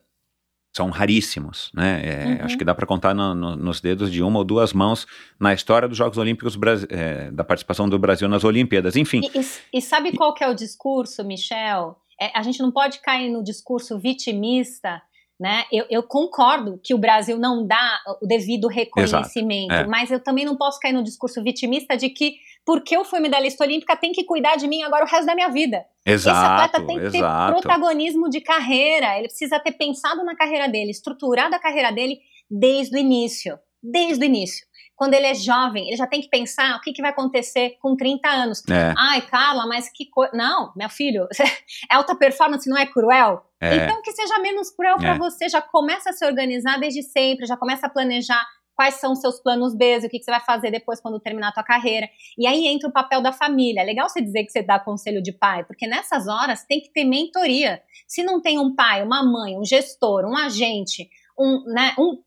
[0.72, 2.00] são raríssimos, né?
[2.06, 2.46] É, Uhum.
[2.46, 5.06] Acho que dá para contar no, no, nos dedos de uma ou duas mãos
[5.40, 6.58] na história dos Jogos Olímpicos,
[6.90, 8.96] é, da participação do Brasil nas Olimpíadas.
[8.96, 11.98] Enfim, E, e- e sabe qual que é o discurso, Michel?
[12.20, 15.02] É, a gente não pode cair no discurso vitimista,
[15.40, 15.64] né?
[15.72, 19.88] Eu, eu concordo que o Brasil não dá o devido reconhecimento, é.
[19.88, 22.36] mas eu também não posso cair no discurso vitimista de que
[22.66, 25.50] porque eu fui medalhista olímpica tem que cuidar de mim agora o resto da minha
[25.50, 25.86] vida.
[26.06, 27.54] Esse exato, atleta tem que ter exato.
[27.54, 32.20] protagonismo de carreira, ele precisa ter pensado na carreira dele, estruturado a carreira dele
[32.50, 33.58] desde o início.
[33.82, 34.68] Desde o início.
[35.00, 37.96] Quando ele é jovem, ele já tem que pensar o que, que vai acontecer com
[37.96, 38.62] 30 anos.
[38.70, 40.36] É, Ai, Carla, mas que coisa.
[40.36, 41.26] Não, meu filho,
[41.90, 43.42] alta performance não é cruel?
[43.62, 45.18] é, Então que seja menos cruel para É.
[45.18, 45.48] você.
[45.48, 48.46] Já começa a se organizar desde sempre, já começa a planejar
[48.76, 51.48] quais são os seus planos B, o que, que você vai fazer depois quando terminar
[51.50, 52.10] a tua carreira.
[52.38, 53.80] E aí entra o papel da família.
[53.80, 56.92] É legal você dizer que você dá conselho de pai, porque nessas horas tem que
[56.92, 57.82] ter mentoria.
[58.06, 61.10] Se não tem um pai, uma mãe, um gestor, um agente,
[61.40, 62.22] um, né, um,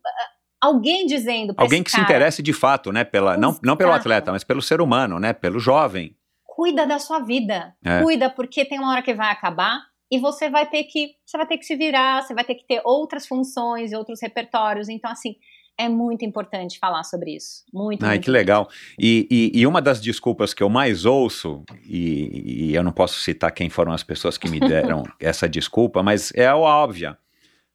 [0.62, 3.02] alguém dizendo Alguém que se cara, interesse de fato, né?
[3.02, 5.32] Pela, não, não pelo atleta, mas pelo ser humano, né?
[5.32, 6.16] Pelo jovem.
[6.46, 7.74] cuida da sua vida.
[7.84, 8.00] É.
[8.02, 9.80] Cuida porque tem uma hora que vai acabar
[10.10, 12.66] e você vai ter que, você vai ter que se virar, você vai ter que
[12.66, 14.88] ter outras funções e outros repertórios.
[14.88, 15.34] Então assim,
[15.78, 17.64] é muito importante falar sobre isso.
[17.72, 18.04] Muito.
[18.04, 18.68] Ai, muito que legal.
[18.98, 23.20] E, e, e uma das desculpas que eu mais ouço, e, e eu não posso
[23.20, 27.18] citar quem foram as pessoas que me deram essa desculpa, mas é a óbvia.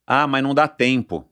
[0.05, 1.26] Ah, mas não dá tempo.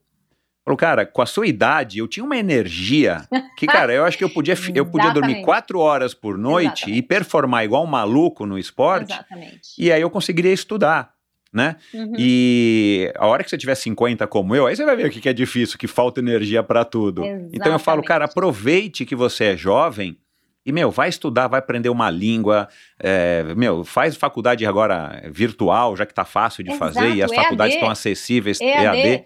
[0.66, 3.22] Falou, cara, com a sua idade, eu tinha uma energia
[3.56, 5.44] que, cara, eu acho que eu podia, eu podia dormir Exatamente.
[5.44, 6.98] quatro horas por noite Exatamente.
[6.98, 9.60] e performar igual um maluco no esporte, Exatamente.
[9.78, 11.12] e aí eu conseguiria estudar,
[11.52, 11.76] né?
[11.94, 12.14] Uhum.
[12.18, 15.28] E a hora que você tiver 50 como eu, aí você vai ver o que
[15.28, 17.24] é difícil, que falta energia pra tudo.
[17.52, 18.06] Então eu falo, Exatamente.
[18.08, 20.18] cara, aproveite que você é jovem
[20.66, 22.66] e, meu, vai estudar, vai aprender uma língua,
[22.98, 27.40] é, meu, faz faculdade agora virtual, já que tá fácil de fazer e as Exato,
[27.40, 28.98] faculdades estão acessíveis, EAD.
[28.98, 29.24] EAD.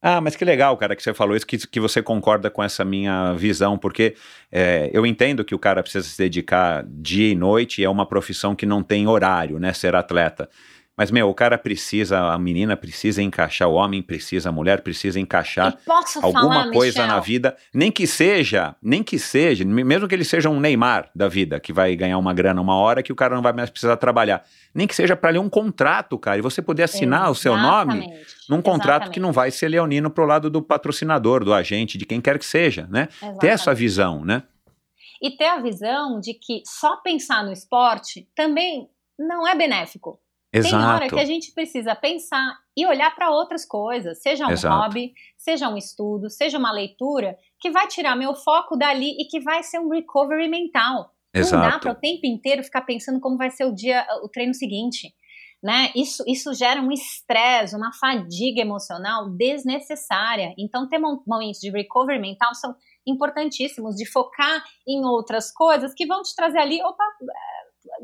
[0.00, 2.84] Ah, mas que legal, cara, que você falou isso, que, que você concorda com essa
[2.84, 4.14] minha visão, porque
[4.50, 8.06] é, eu entendo que o cara precisa se dedicar dia e noite e é uma
[8.06, 10.48] profissão que não tem horário, né, ser atleta.
[10.98, 15.20] Mas, meu, o cara precisa, a menina precisa encaixar, o homem precisa, a mulher precisa
[15.20, 15.78] encaixar
[16.20, 17.06] alguma falar, coisa Michel?
[17.06, 21.08] na vida, nem que seja, nem que seja, me- mesmo que ele seja um Neymar
[21.14, 23.70] da vida, que vai ganhar uma grana uma hora que o cara não vai mais
[23.70, 24.44] precisar trabalhar.
[24.74, 27.98] Nem que seja para ler um contrato, cara, e você poder assinar o seu nome
[27.98, 28.26] Exatamente.
[28.50, 29.14] num contrato Exatamente.
[29.14, 32.44] que não vai ser leonino pro lado do patrocinador, do agente, de quem quer que
[32.44, 33.06] seja, né?
[33.38, 33.78] Ter essa Exatamente.
[33.78, 34.42] visão, né?
[35.22, 40.18] E ter a visão de que só pensar no esporte também não é benéfico.
[40.50, 41.14] Tem hora Exato.
[41.14, 44.74] que a gente precisa pensar e olhar para outras coisas, seja um Exato.
[44.74, 49.40] hobby, seja um estudo, seja uma leitura, que vai tirar meu foco dali e que
[49.40, 51.12] vai ser um recovery mental.
[51.34, 51.80] Não dá Exato.
[51.80, 55.14] para o tempo inteiro ficar pensando como vai ser o dia, o treino seguinte.
[55.62, 55.90] Né?
[55.94, 60.54] Isso, isso gera um estresse, uma fadiga emocional desnecessária.
[60.56, 66.06] Então, ter mo- momentos de recovery mental são importantíssimos, de focar em outras coisas que
[66.06, 67.04] vão te trazer ali, opa,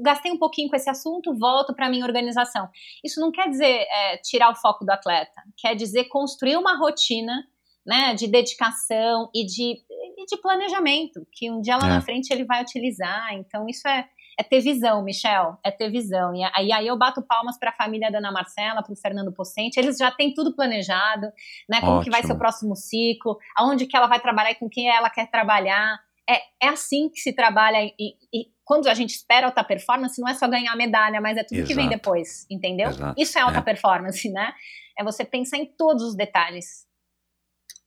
[0.03, 2.69] gastei um pouquinho com esse assunto, volto para minha organização.
[3.05, 7.45] Isso não quer dizer eh, tirar o foco do atleta, quer dizer construir uma rotina
[7.87, 9.77] né, de dedicação e de,
[10.17, 11.91] e de planejamento, que um dia lá É.
[11.91, 13.35] na frente ele vai utilizar.
[13.35, 14.09] Então, isso é,
[14.39, 16.35] é ter visão, Michel, é ter visão.
[16.35, 19.33] E aí, aí eu bato palmas para a família da Ana Marcela, para o Fernando
[19.35, 21.27] Pocente, eles já têm tudo planejado,
[21.69, 22.37] né, como que vai ser Ótimo.
[22.37, 25.99] o próximo ciclo, aonde que ela vai trabalhar e com quem ela quer trabalhar.
[26.27, 30.29] É, é assim que se trabalha e, e quando a gente espera alta performance, não
[30.29, 31.97] é só ganhar medalha, mas é tudo que vem Exato.
[31.99, 32.89] depois, entendeu?
[32.89, 33.21] Exato.
[33.21, 33.63] Isso é alta É.
[33.63, 34.53] performance, né?
[34.99, 36.87] É você pensar em todos os detalhes.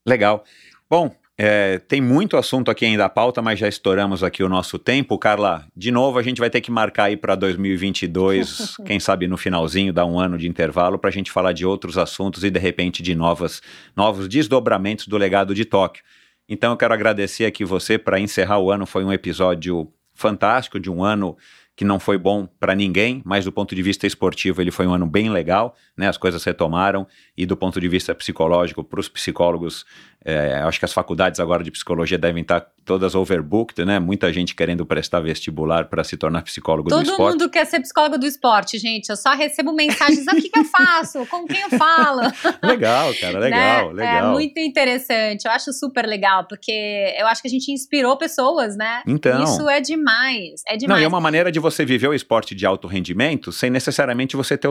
[0.06, 0.44] Legal.
[0.88, 4.78] Bom, é, tem muito assunto aqui ainda à pauta, mas já estouramos aqui o nosso
[4.78, 5.18] tempo.
[5.18, 9.36] Carla, de novo, a gente vai ter que marcar aí para 2022, quem sabe no
[9.36, 12.58] finalzinho, dar um ano de intervalo, para a gente falar de outros assuntos e, de
[12.58, 13.60] repente, de novas,
[13.94, 16.02] novos desdobramentos do legado de Tóquio.
[16.48, 18.86] Então, eu quero agradecer aqui você para encerrar o ano.
[18.86, 21.36] Foi um episódio fantástico, de um ano
[21.76, 24.92] que não foi bom para ninguém, mas do ponto de vista esportivo ele foi um
[24.92, 26.08] ano bem legal, né?
[26.08, 29.86] As coisas retomaram e do ponto de vista psicológico para os psicólogos,
[30.24, 33.98] é, acho que as faculdades agora de psicologia devem estar todas overbooked, né?
[33.98, 37.32] Muita gente querendo prestar vestibular para se tornar psicólogo do Todo esporte.
[37.32, 39.08] mundo quer ser psicólogo do esporte, gente.
[39.10, 41.24] Eu só recebo mensagens: o que, que eu faço?
[41.26, 42.22] Com quem eu falo?
[42.62, 44.04] Legal, cara, legal, Né?
[44.04, 44.30] legal.
[44.30, 45.44] É muito interessante.
[45.44, 49.02] Eu acho super legal, porque eu acho que a gente inspirou pessoas, né?
[49.06, 49.42] Então.
[49.44, 50.62] Isso é demais.
[50.66, 51.02] É Não, demais.
[51.02, 54.56] e é uma maneira de você viver o esporte de alto rendimento sem necessariamente você
[54.56, 54.68] ter,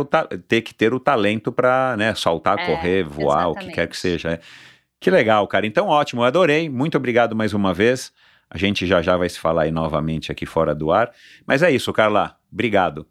[0.47, 3.75] ter que ter o talento para né, saltar, É, correr, voar, o que exatamente.
[3.75, 4.29] quer que seja.
[4.31, 4.39] né?
[4.99, 5.65] Que legal, cara.
[5.67, 6.69] Então, ótimo, eu adorei.
[6.69, 8.11] Muito obrigado mais uma vez.
[8.49, 11.13] A gente já já vai se falar aí novamente aqui fora do ar.
[11.45, 12.37] Mas é isso, Carla.
[12.51, 13.07] Obrigado.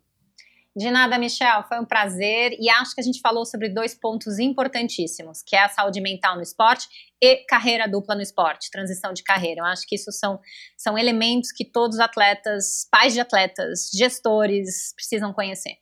[0.76, 4.38] De nada, Michel, foi um prazer e acho que a gente falou sobre dois pontos
[4.38, 6.86] importantíssimos, que é a saúde mental no esporte
[7.18, 9.62] e carreira dupla no esporte, transição de carreira.
[9.62, 10.38] Eu acho que isso são,
[10.76, 15.78] são elementos que todos os atletas, pais de atletas, gestores precisam conhecer.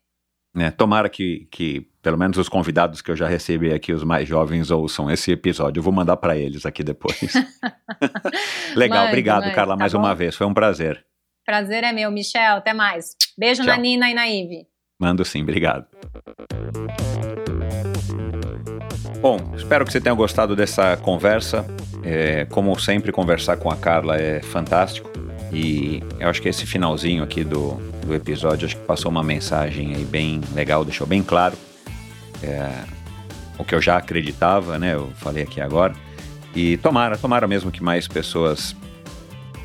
[0.55, 0.70] Né?
[0.70, 4.70] tomara que, que, pelo menos os convidados que eu já recebi aqui, os mais jovens,
[4.70, 5.81] ouçam esse episódio.
[5.81, 7.18] Eu vou mandar para eles aqui depois.
[8.76, 9.98] legal, obrigado, Carla, tá mais bom?
[9.98, 10.36] uma vez.
[10.36, 11.05] Foi um prazer.
[11.44, 12.56] Prazer é meu, Michel.
[12.56, 13.16] Até mais.
[13.36, 13.74] Beijo Tchau.
[13.74, 14.66] na Nina e na Ive.
[14.98, 15.86] Mando sim, obrigado.
[19.20, 21.66] Bom, espero que você tenha gostado dessa conversa.
[22.02, 25.10] É, como sempre, conversar com a Carla é fantástico.
[25.55, 27.74] E eu acho que esse finalzinho aqui do,
[28.05, 31.56] do episódio acho que passou uma mensagem aí bem legal, deixou bem claro
[32.43, 32.85] é,
[33.56, 34.94] o que eu já acreditava, né?
[34.94, 35.94] Eu falei aqui agora.
[36.55, 38.74] E tomara, tomara mesmo que mais pessoas,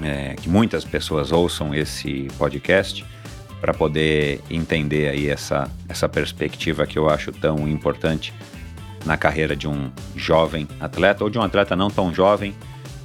[0.02, 3.04] é, que muitas pessoas ouçam esse podcast
[3.60, 8.34] para poder entender aí essa, essa perspectiva que eu acho tão importante
[9.06, 12.54] na carreira de um jovem atleta ou de um atleta não tão jovem,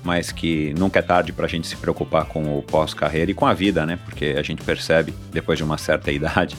[0.05, 3.47] mas que nunca é tarde para a gente se preocupar com o pós-carreira e com
[3.47, 3.99] a vida, né?
[4.05, 6.57] Porque a gente percebe, depois de uma certa idade,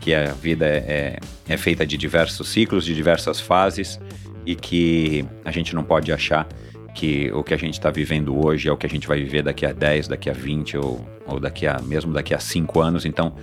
[0.00, 1.18] que a vida é, é,
[1.48, 4.00] é feita de diversos ciclos, de diversas fases
[4.44, 6.48] e que a gente não pode achar
[6.92, 9.42] que o que a gente está vivendo hoje é o que a gente vai viver
[9.42, 13.04] daqui a 10, daqui a 20 ou, ou daqui a mesmo daqui a 5 anos.
[13.06, 13.34] Então,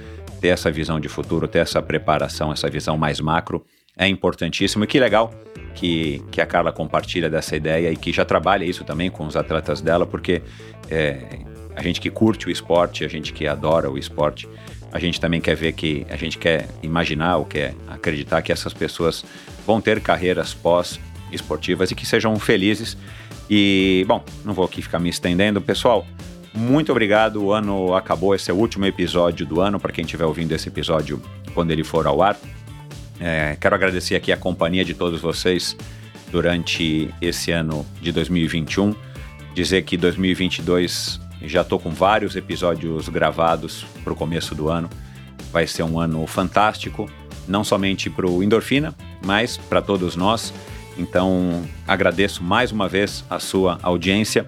[0.42, 3.66] ter essa visão de futuro, ter essa preparação, essa visão mais macro
[4.00, 4.86] é importantíssimo.
[4.86, 5.32] E que legal
[5.76, 9.36] que, que a Carla compartilha dessa ideia e que já trabalha isso também com os
[9.36, 10.42] atletas dela, porque
[10.90, 11.40] é,
[11.76, 14.48] a gente que curte o esporte, a gente que adora o esporte,
[14.92, 18.74] a gente também quer ver que a gente quer imaginar ou quer acreditar que essas
[18.74, 19.24] pessoas
[19.68, 22.98] vão ter carreiras pós-esportivas e que sejam felizes.
[23.50, 26.08] E, bom, não vou aqui ficar me estendendo, pessoal.
[26.54, 27.44] Muito obrigado.
[27.44, 30.70] O ano acabou, esse é o último episódio do ano, para quem estiver ouvindo esse
[30.70, 31.22] episódio
[31.54, 32.36] quando ele for ao ar.
[33.20, 35.76] É, quero agradecer aqui a companhia de todos vocês
[36.32, 38.96] durante esse ano de 2021.
[39.54, 44.90] Dizer que 2022 já estou com vários episódios gravados para o começo do ano.
[45.52, 47.10] Vai ser um ano fantástico,
[47.48, 50.54] não somente para o Endorfina, mas para todos nós.
[50.98, 54.48] Então agradeço mais uma vez a sua audiência.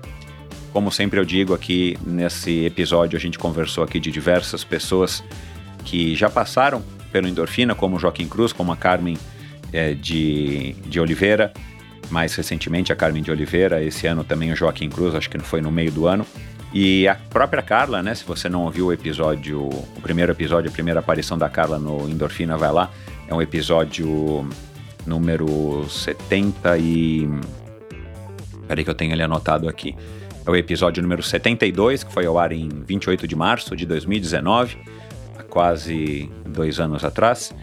[0.71, 5.21] Como sempre eu digo aqui nesse episódio, a gente conversou aqui de diversas pessoas
[5.83, 6.81] que já passaram
[7.11, 9.17] pelo Endorfina, como Joaquim Cruz, como a Carmen
[9.73, 11.51] é, de, de Oliveira,
[12.09, 15.61] mais recentemente a Carmen de Oliveira, esse ano também o Joaquim Cruz, acho que foi
[15.61, 16.25] no meio do ano.
[16.73, 18.15] E a própria Carla, né?
[18.15, 22.09] Se você não ouviu o episódio, o primeiro episódio, a primeira aparição da Carla no
[22.09, 22.89] Endorfina, vai lá.
[23.27, 24.47] É um episódio
[25.05, 27.29] número 70 e.
[28.69, 29.93] Peraí que eu tenho ele anotado aqui.
[30.45, 34.77] É o episódio número 72, que foi ao ar em 28 de março de 2019
[35.51, 37.53] quase dois anos atrás.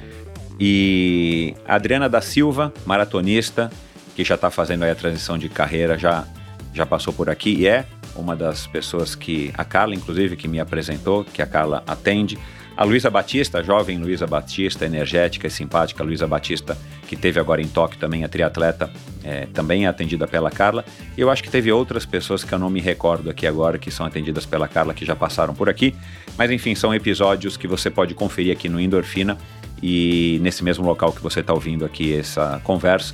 [0.60, 3.70] E Adriana da Silva, maratonista,
[4.14, 6.24] que já está fazendo a transição de carreira, já,
[6.72, 10.60] já passou por aqui e é uma das pessoas que a Carla, inclusive, que me
[10.60, 12.38] apresentou, que a Carla atende.
[12.78, 16.78] A Luísa Batista, a jovem Luísa Batista, energética e simpática Luísa Batista,
[17.08, 18.88] que teve agora em Tóquio também, a triatleta,
[19.24, 20.84] é, também é atendida pela Carla.
[21.16, 24.06] Eu acho que teve outras pessoas que eu não me recordo aqui agora, que são
[24.06, 25.92] atendidas pela Carla, que já passaram por aqui.
[26.36, 29.36] Mas enfim, são episódios que você pode conferir aqui no Endorfina
[29.82, 33.12] e nesse mesmo local que você está ouvindo aqui essa conversa.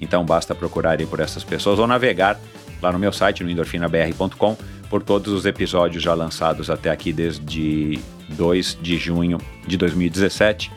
[0.00, 2.38] Então basta procurar aí por essas pessoas ou navegar
[2.80, 4.56] lá no meu site, no endorfinabr.com,
[4.88, 7.98] por todos os episódios já lançados até aqui desde
[8.30, 10.70] 2 de junho de 2017.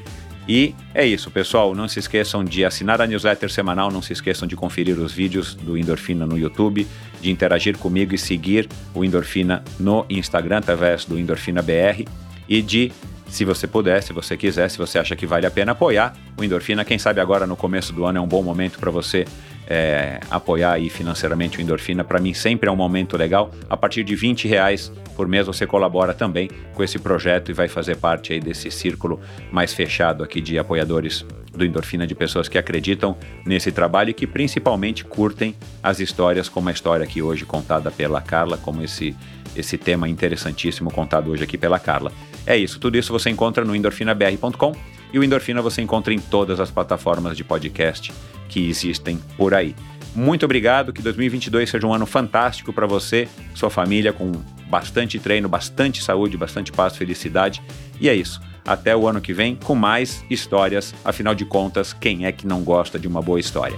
[0.48, 1.74] E é isso, pessoal.
[1.74, 5.56] Não se esqueçam de assinar a newsletter semanal, não se esqueçam de conferir os vídeos
[5.56, 6.86] do Endorfina no YouTube,
[7.22, 12.06] de interagir comigo e seguir o Endorfina no Instagram através do Endorfina BR
[12.50, 12.92] e de,
[13.30, 16.44] se você puder, se você quiser, se você acha que vale a pena apoiar o
[16.44, 19.26] Endorfina, quem sabe agora no começo do ano é um bom momento para você
[19.66, 23.50] é, apoiar aí financeiramente o Endorfina, para mim sempre é um momento legal.
[23.70, 27.68] A partir de 20 reais por mês você colabora também com esse projeto e vai
[27.68, 29.20] fazer parte aí desse círculo
[29.52, 33.16] mais fechado aqui de apoiadores do Endorfina, de pessoas que acreditam
[33.46, 38.22] nesse trabalho e que principalmente curtem as histórias, como a história aqui hoje contada pela
[38.22, 39.16] Carla, como esse,
[39.56, 42.12] esse tema interessantíssimo contado hoje aqui pela Carla.
[42.46, 44.76] É isso, tudo isso você encontra no endorfinabr.com
[45.14, 48.12] e o Endorfina você encontra em todas as plataformas de podcast
[48.50, 49.76] que existem por aí.
[50.16, 54.32] Muito obrigado, que 2022 seja um ano fantástico para você, sua família, com
[54.74, 57.62] bastante treino, bastante saúde, bastante paz, felicidade.
[58.02, 58.42] E é isso.
[58.66, 60.96] Até o ano que vem com mais histórias.
[61.06, 63.78] Afinal de contas, quem é que não gosta de uma boa história?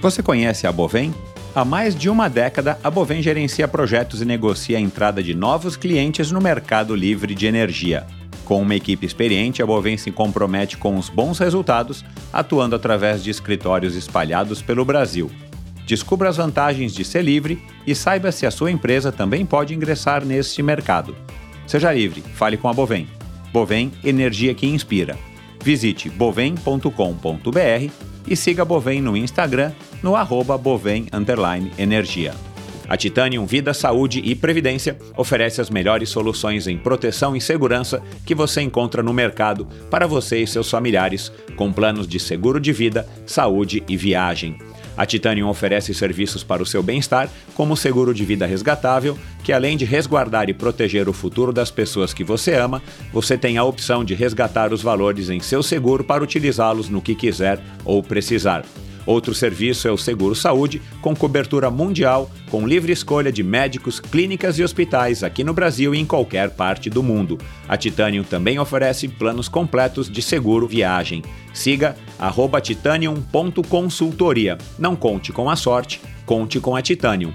[0.00, 1.12] Você conhece a Bovem?
[1.54, 5.76] Há mais de uma década, a Bovem gerencia projetos e negocia a entrada de novos
[5.76, 8.06] clientes no mercado livre de energia.
[8.46, 12.02] Com uma equipe experiente, a Bovem se compromete com os bons resultados,
[12.32, 15.30] atuando através de escritórios espalhados pelo Brasil.
[15.86, 20.24] Descubra as vantagens de ser livre e saiba se a sua empresa também pode ingressar
[20.24, 21.14] neste mercado.
[21.66, 23.06] Seja livre, fale com a Bovem.
[23.52, 25.16] Bovem Energia que Inspira.
[25.62, 27.90] Visite bovem.com.br
[28.26, 31.06] e siga a Bovem no Instagram no arroba Bovem
[31.78, 32.34] Energia.
[32.86, 38.34] A Titanium Vida, Saúde e Previdência oferece as melhores soluções em proteção e segurança que
[38.34, 43.08] você encontra no mercado para você e seus familiares, com planos de seguro de vida,
[43.24, 44.58] saúde e viagem.
[44.96, 49.76] A Titanium oferece serviços para o seu bem-estar, como seguro de vida resgatável, que além
[49.76, 54.04] de resguardar e proteger o futuro das pessoas que você ama, você tem a opção
[54.04, 58.64] de resgatar os valores em seu seguro para utilizá-los no que quiser ou precisar.
[59.06, 64.58] Outro serviço é o Seguro Saúde, com cobertura mundial, com livre escolha de médicos, clínicas
[64.58, 67.38] e hospitais aqui no Brasil e em qualquer parte do mundo.
[67.68, 71.22] A Titanium também oferece planos completos de seguro viagem.
[71.52, 71.94] Siga
[72.62, 74.56] titanium.consultoria.
[74.78, 77.32] Não conte com a sorte, conte com a Titanium.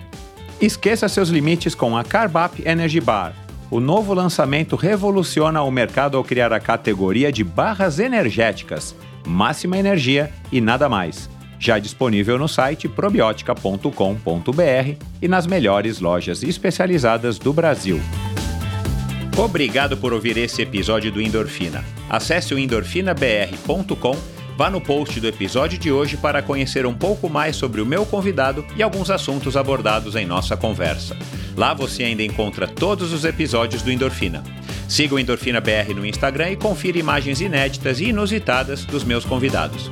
[0.59, 3.33] Esqueça seus limites com a Carbap Energy Bar.
[3.71, 8.95] O novo lançamento revoluciona o mercado ao criar a categoria de barras energéticas,
[9.27, 11.29] máxima energia e nada mais
[11.59, 17.99] já disponível no site probiotica.com.br e nas melhores lojas especializadas do Brasil.
[19.37, 21.83] Obrigado por ouvir esse episódio do Endorfina.
[22.09, 24.17] Acesse o endorfinabr.com,
[24.57, 28.05] vá no post do episódio de hoje para conhecer um pouco mais sobre o meu
[28.05, 31.15] convidado e alguns assuntos abordados em nossa conversa.
[31.55, 34.43] Lá você ainda encontra todos os episódios do Endorfina.
[34.87, 39.91] Siga o Endorfina BR no Instagram e confira imagens inéditas e inusitadas dos meus convidados.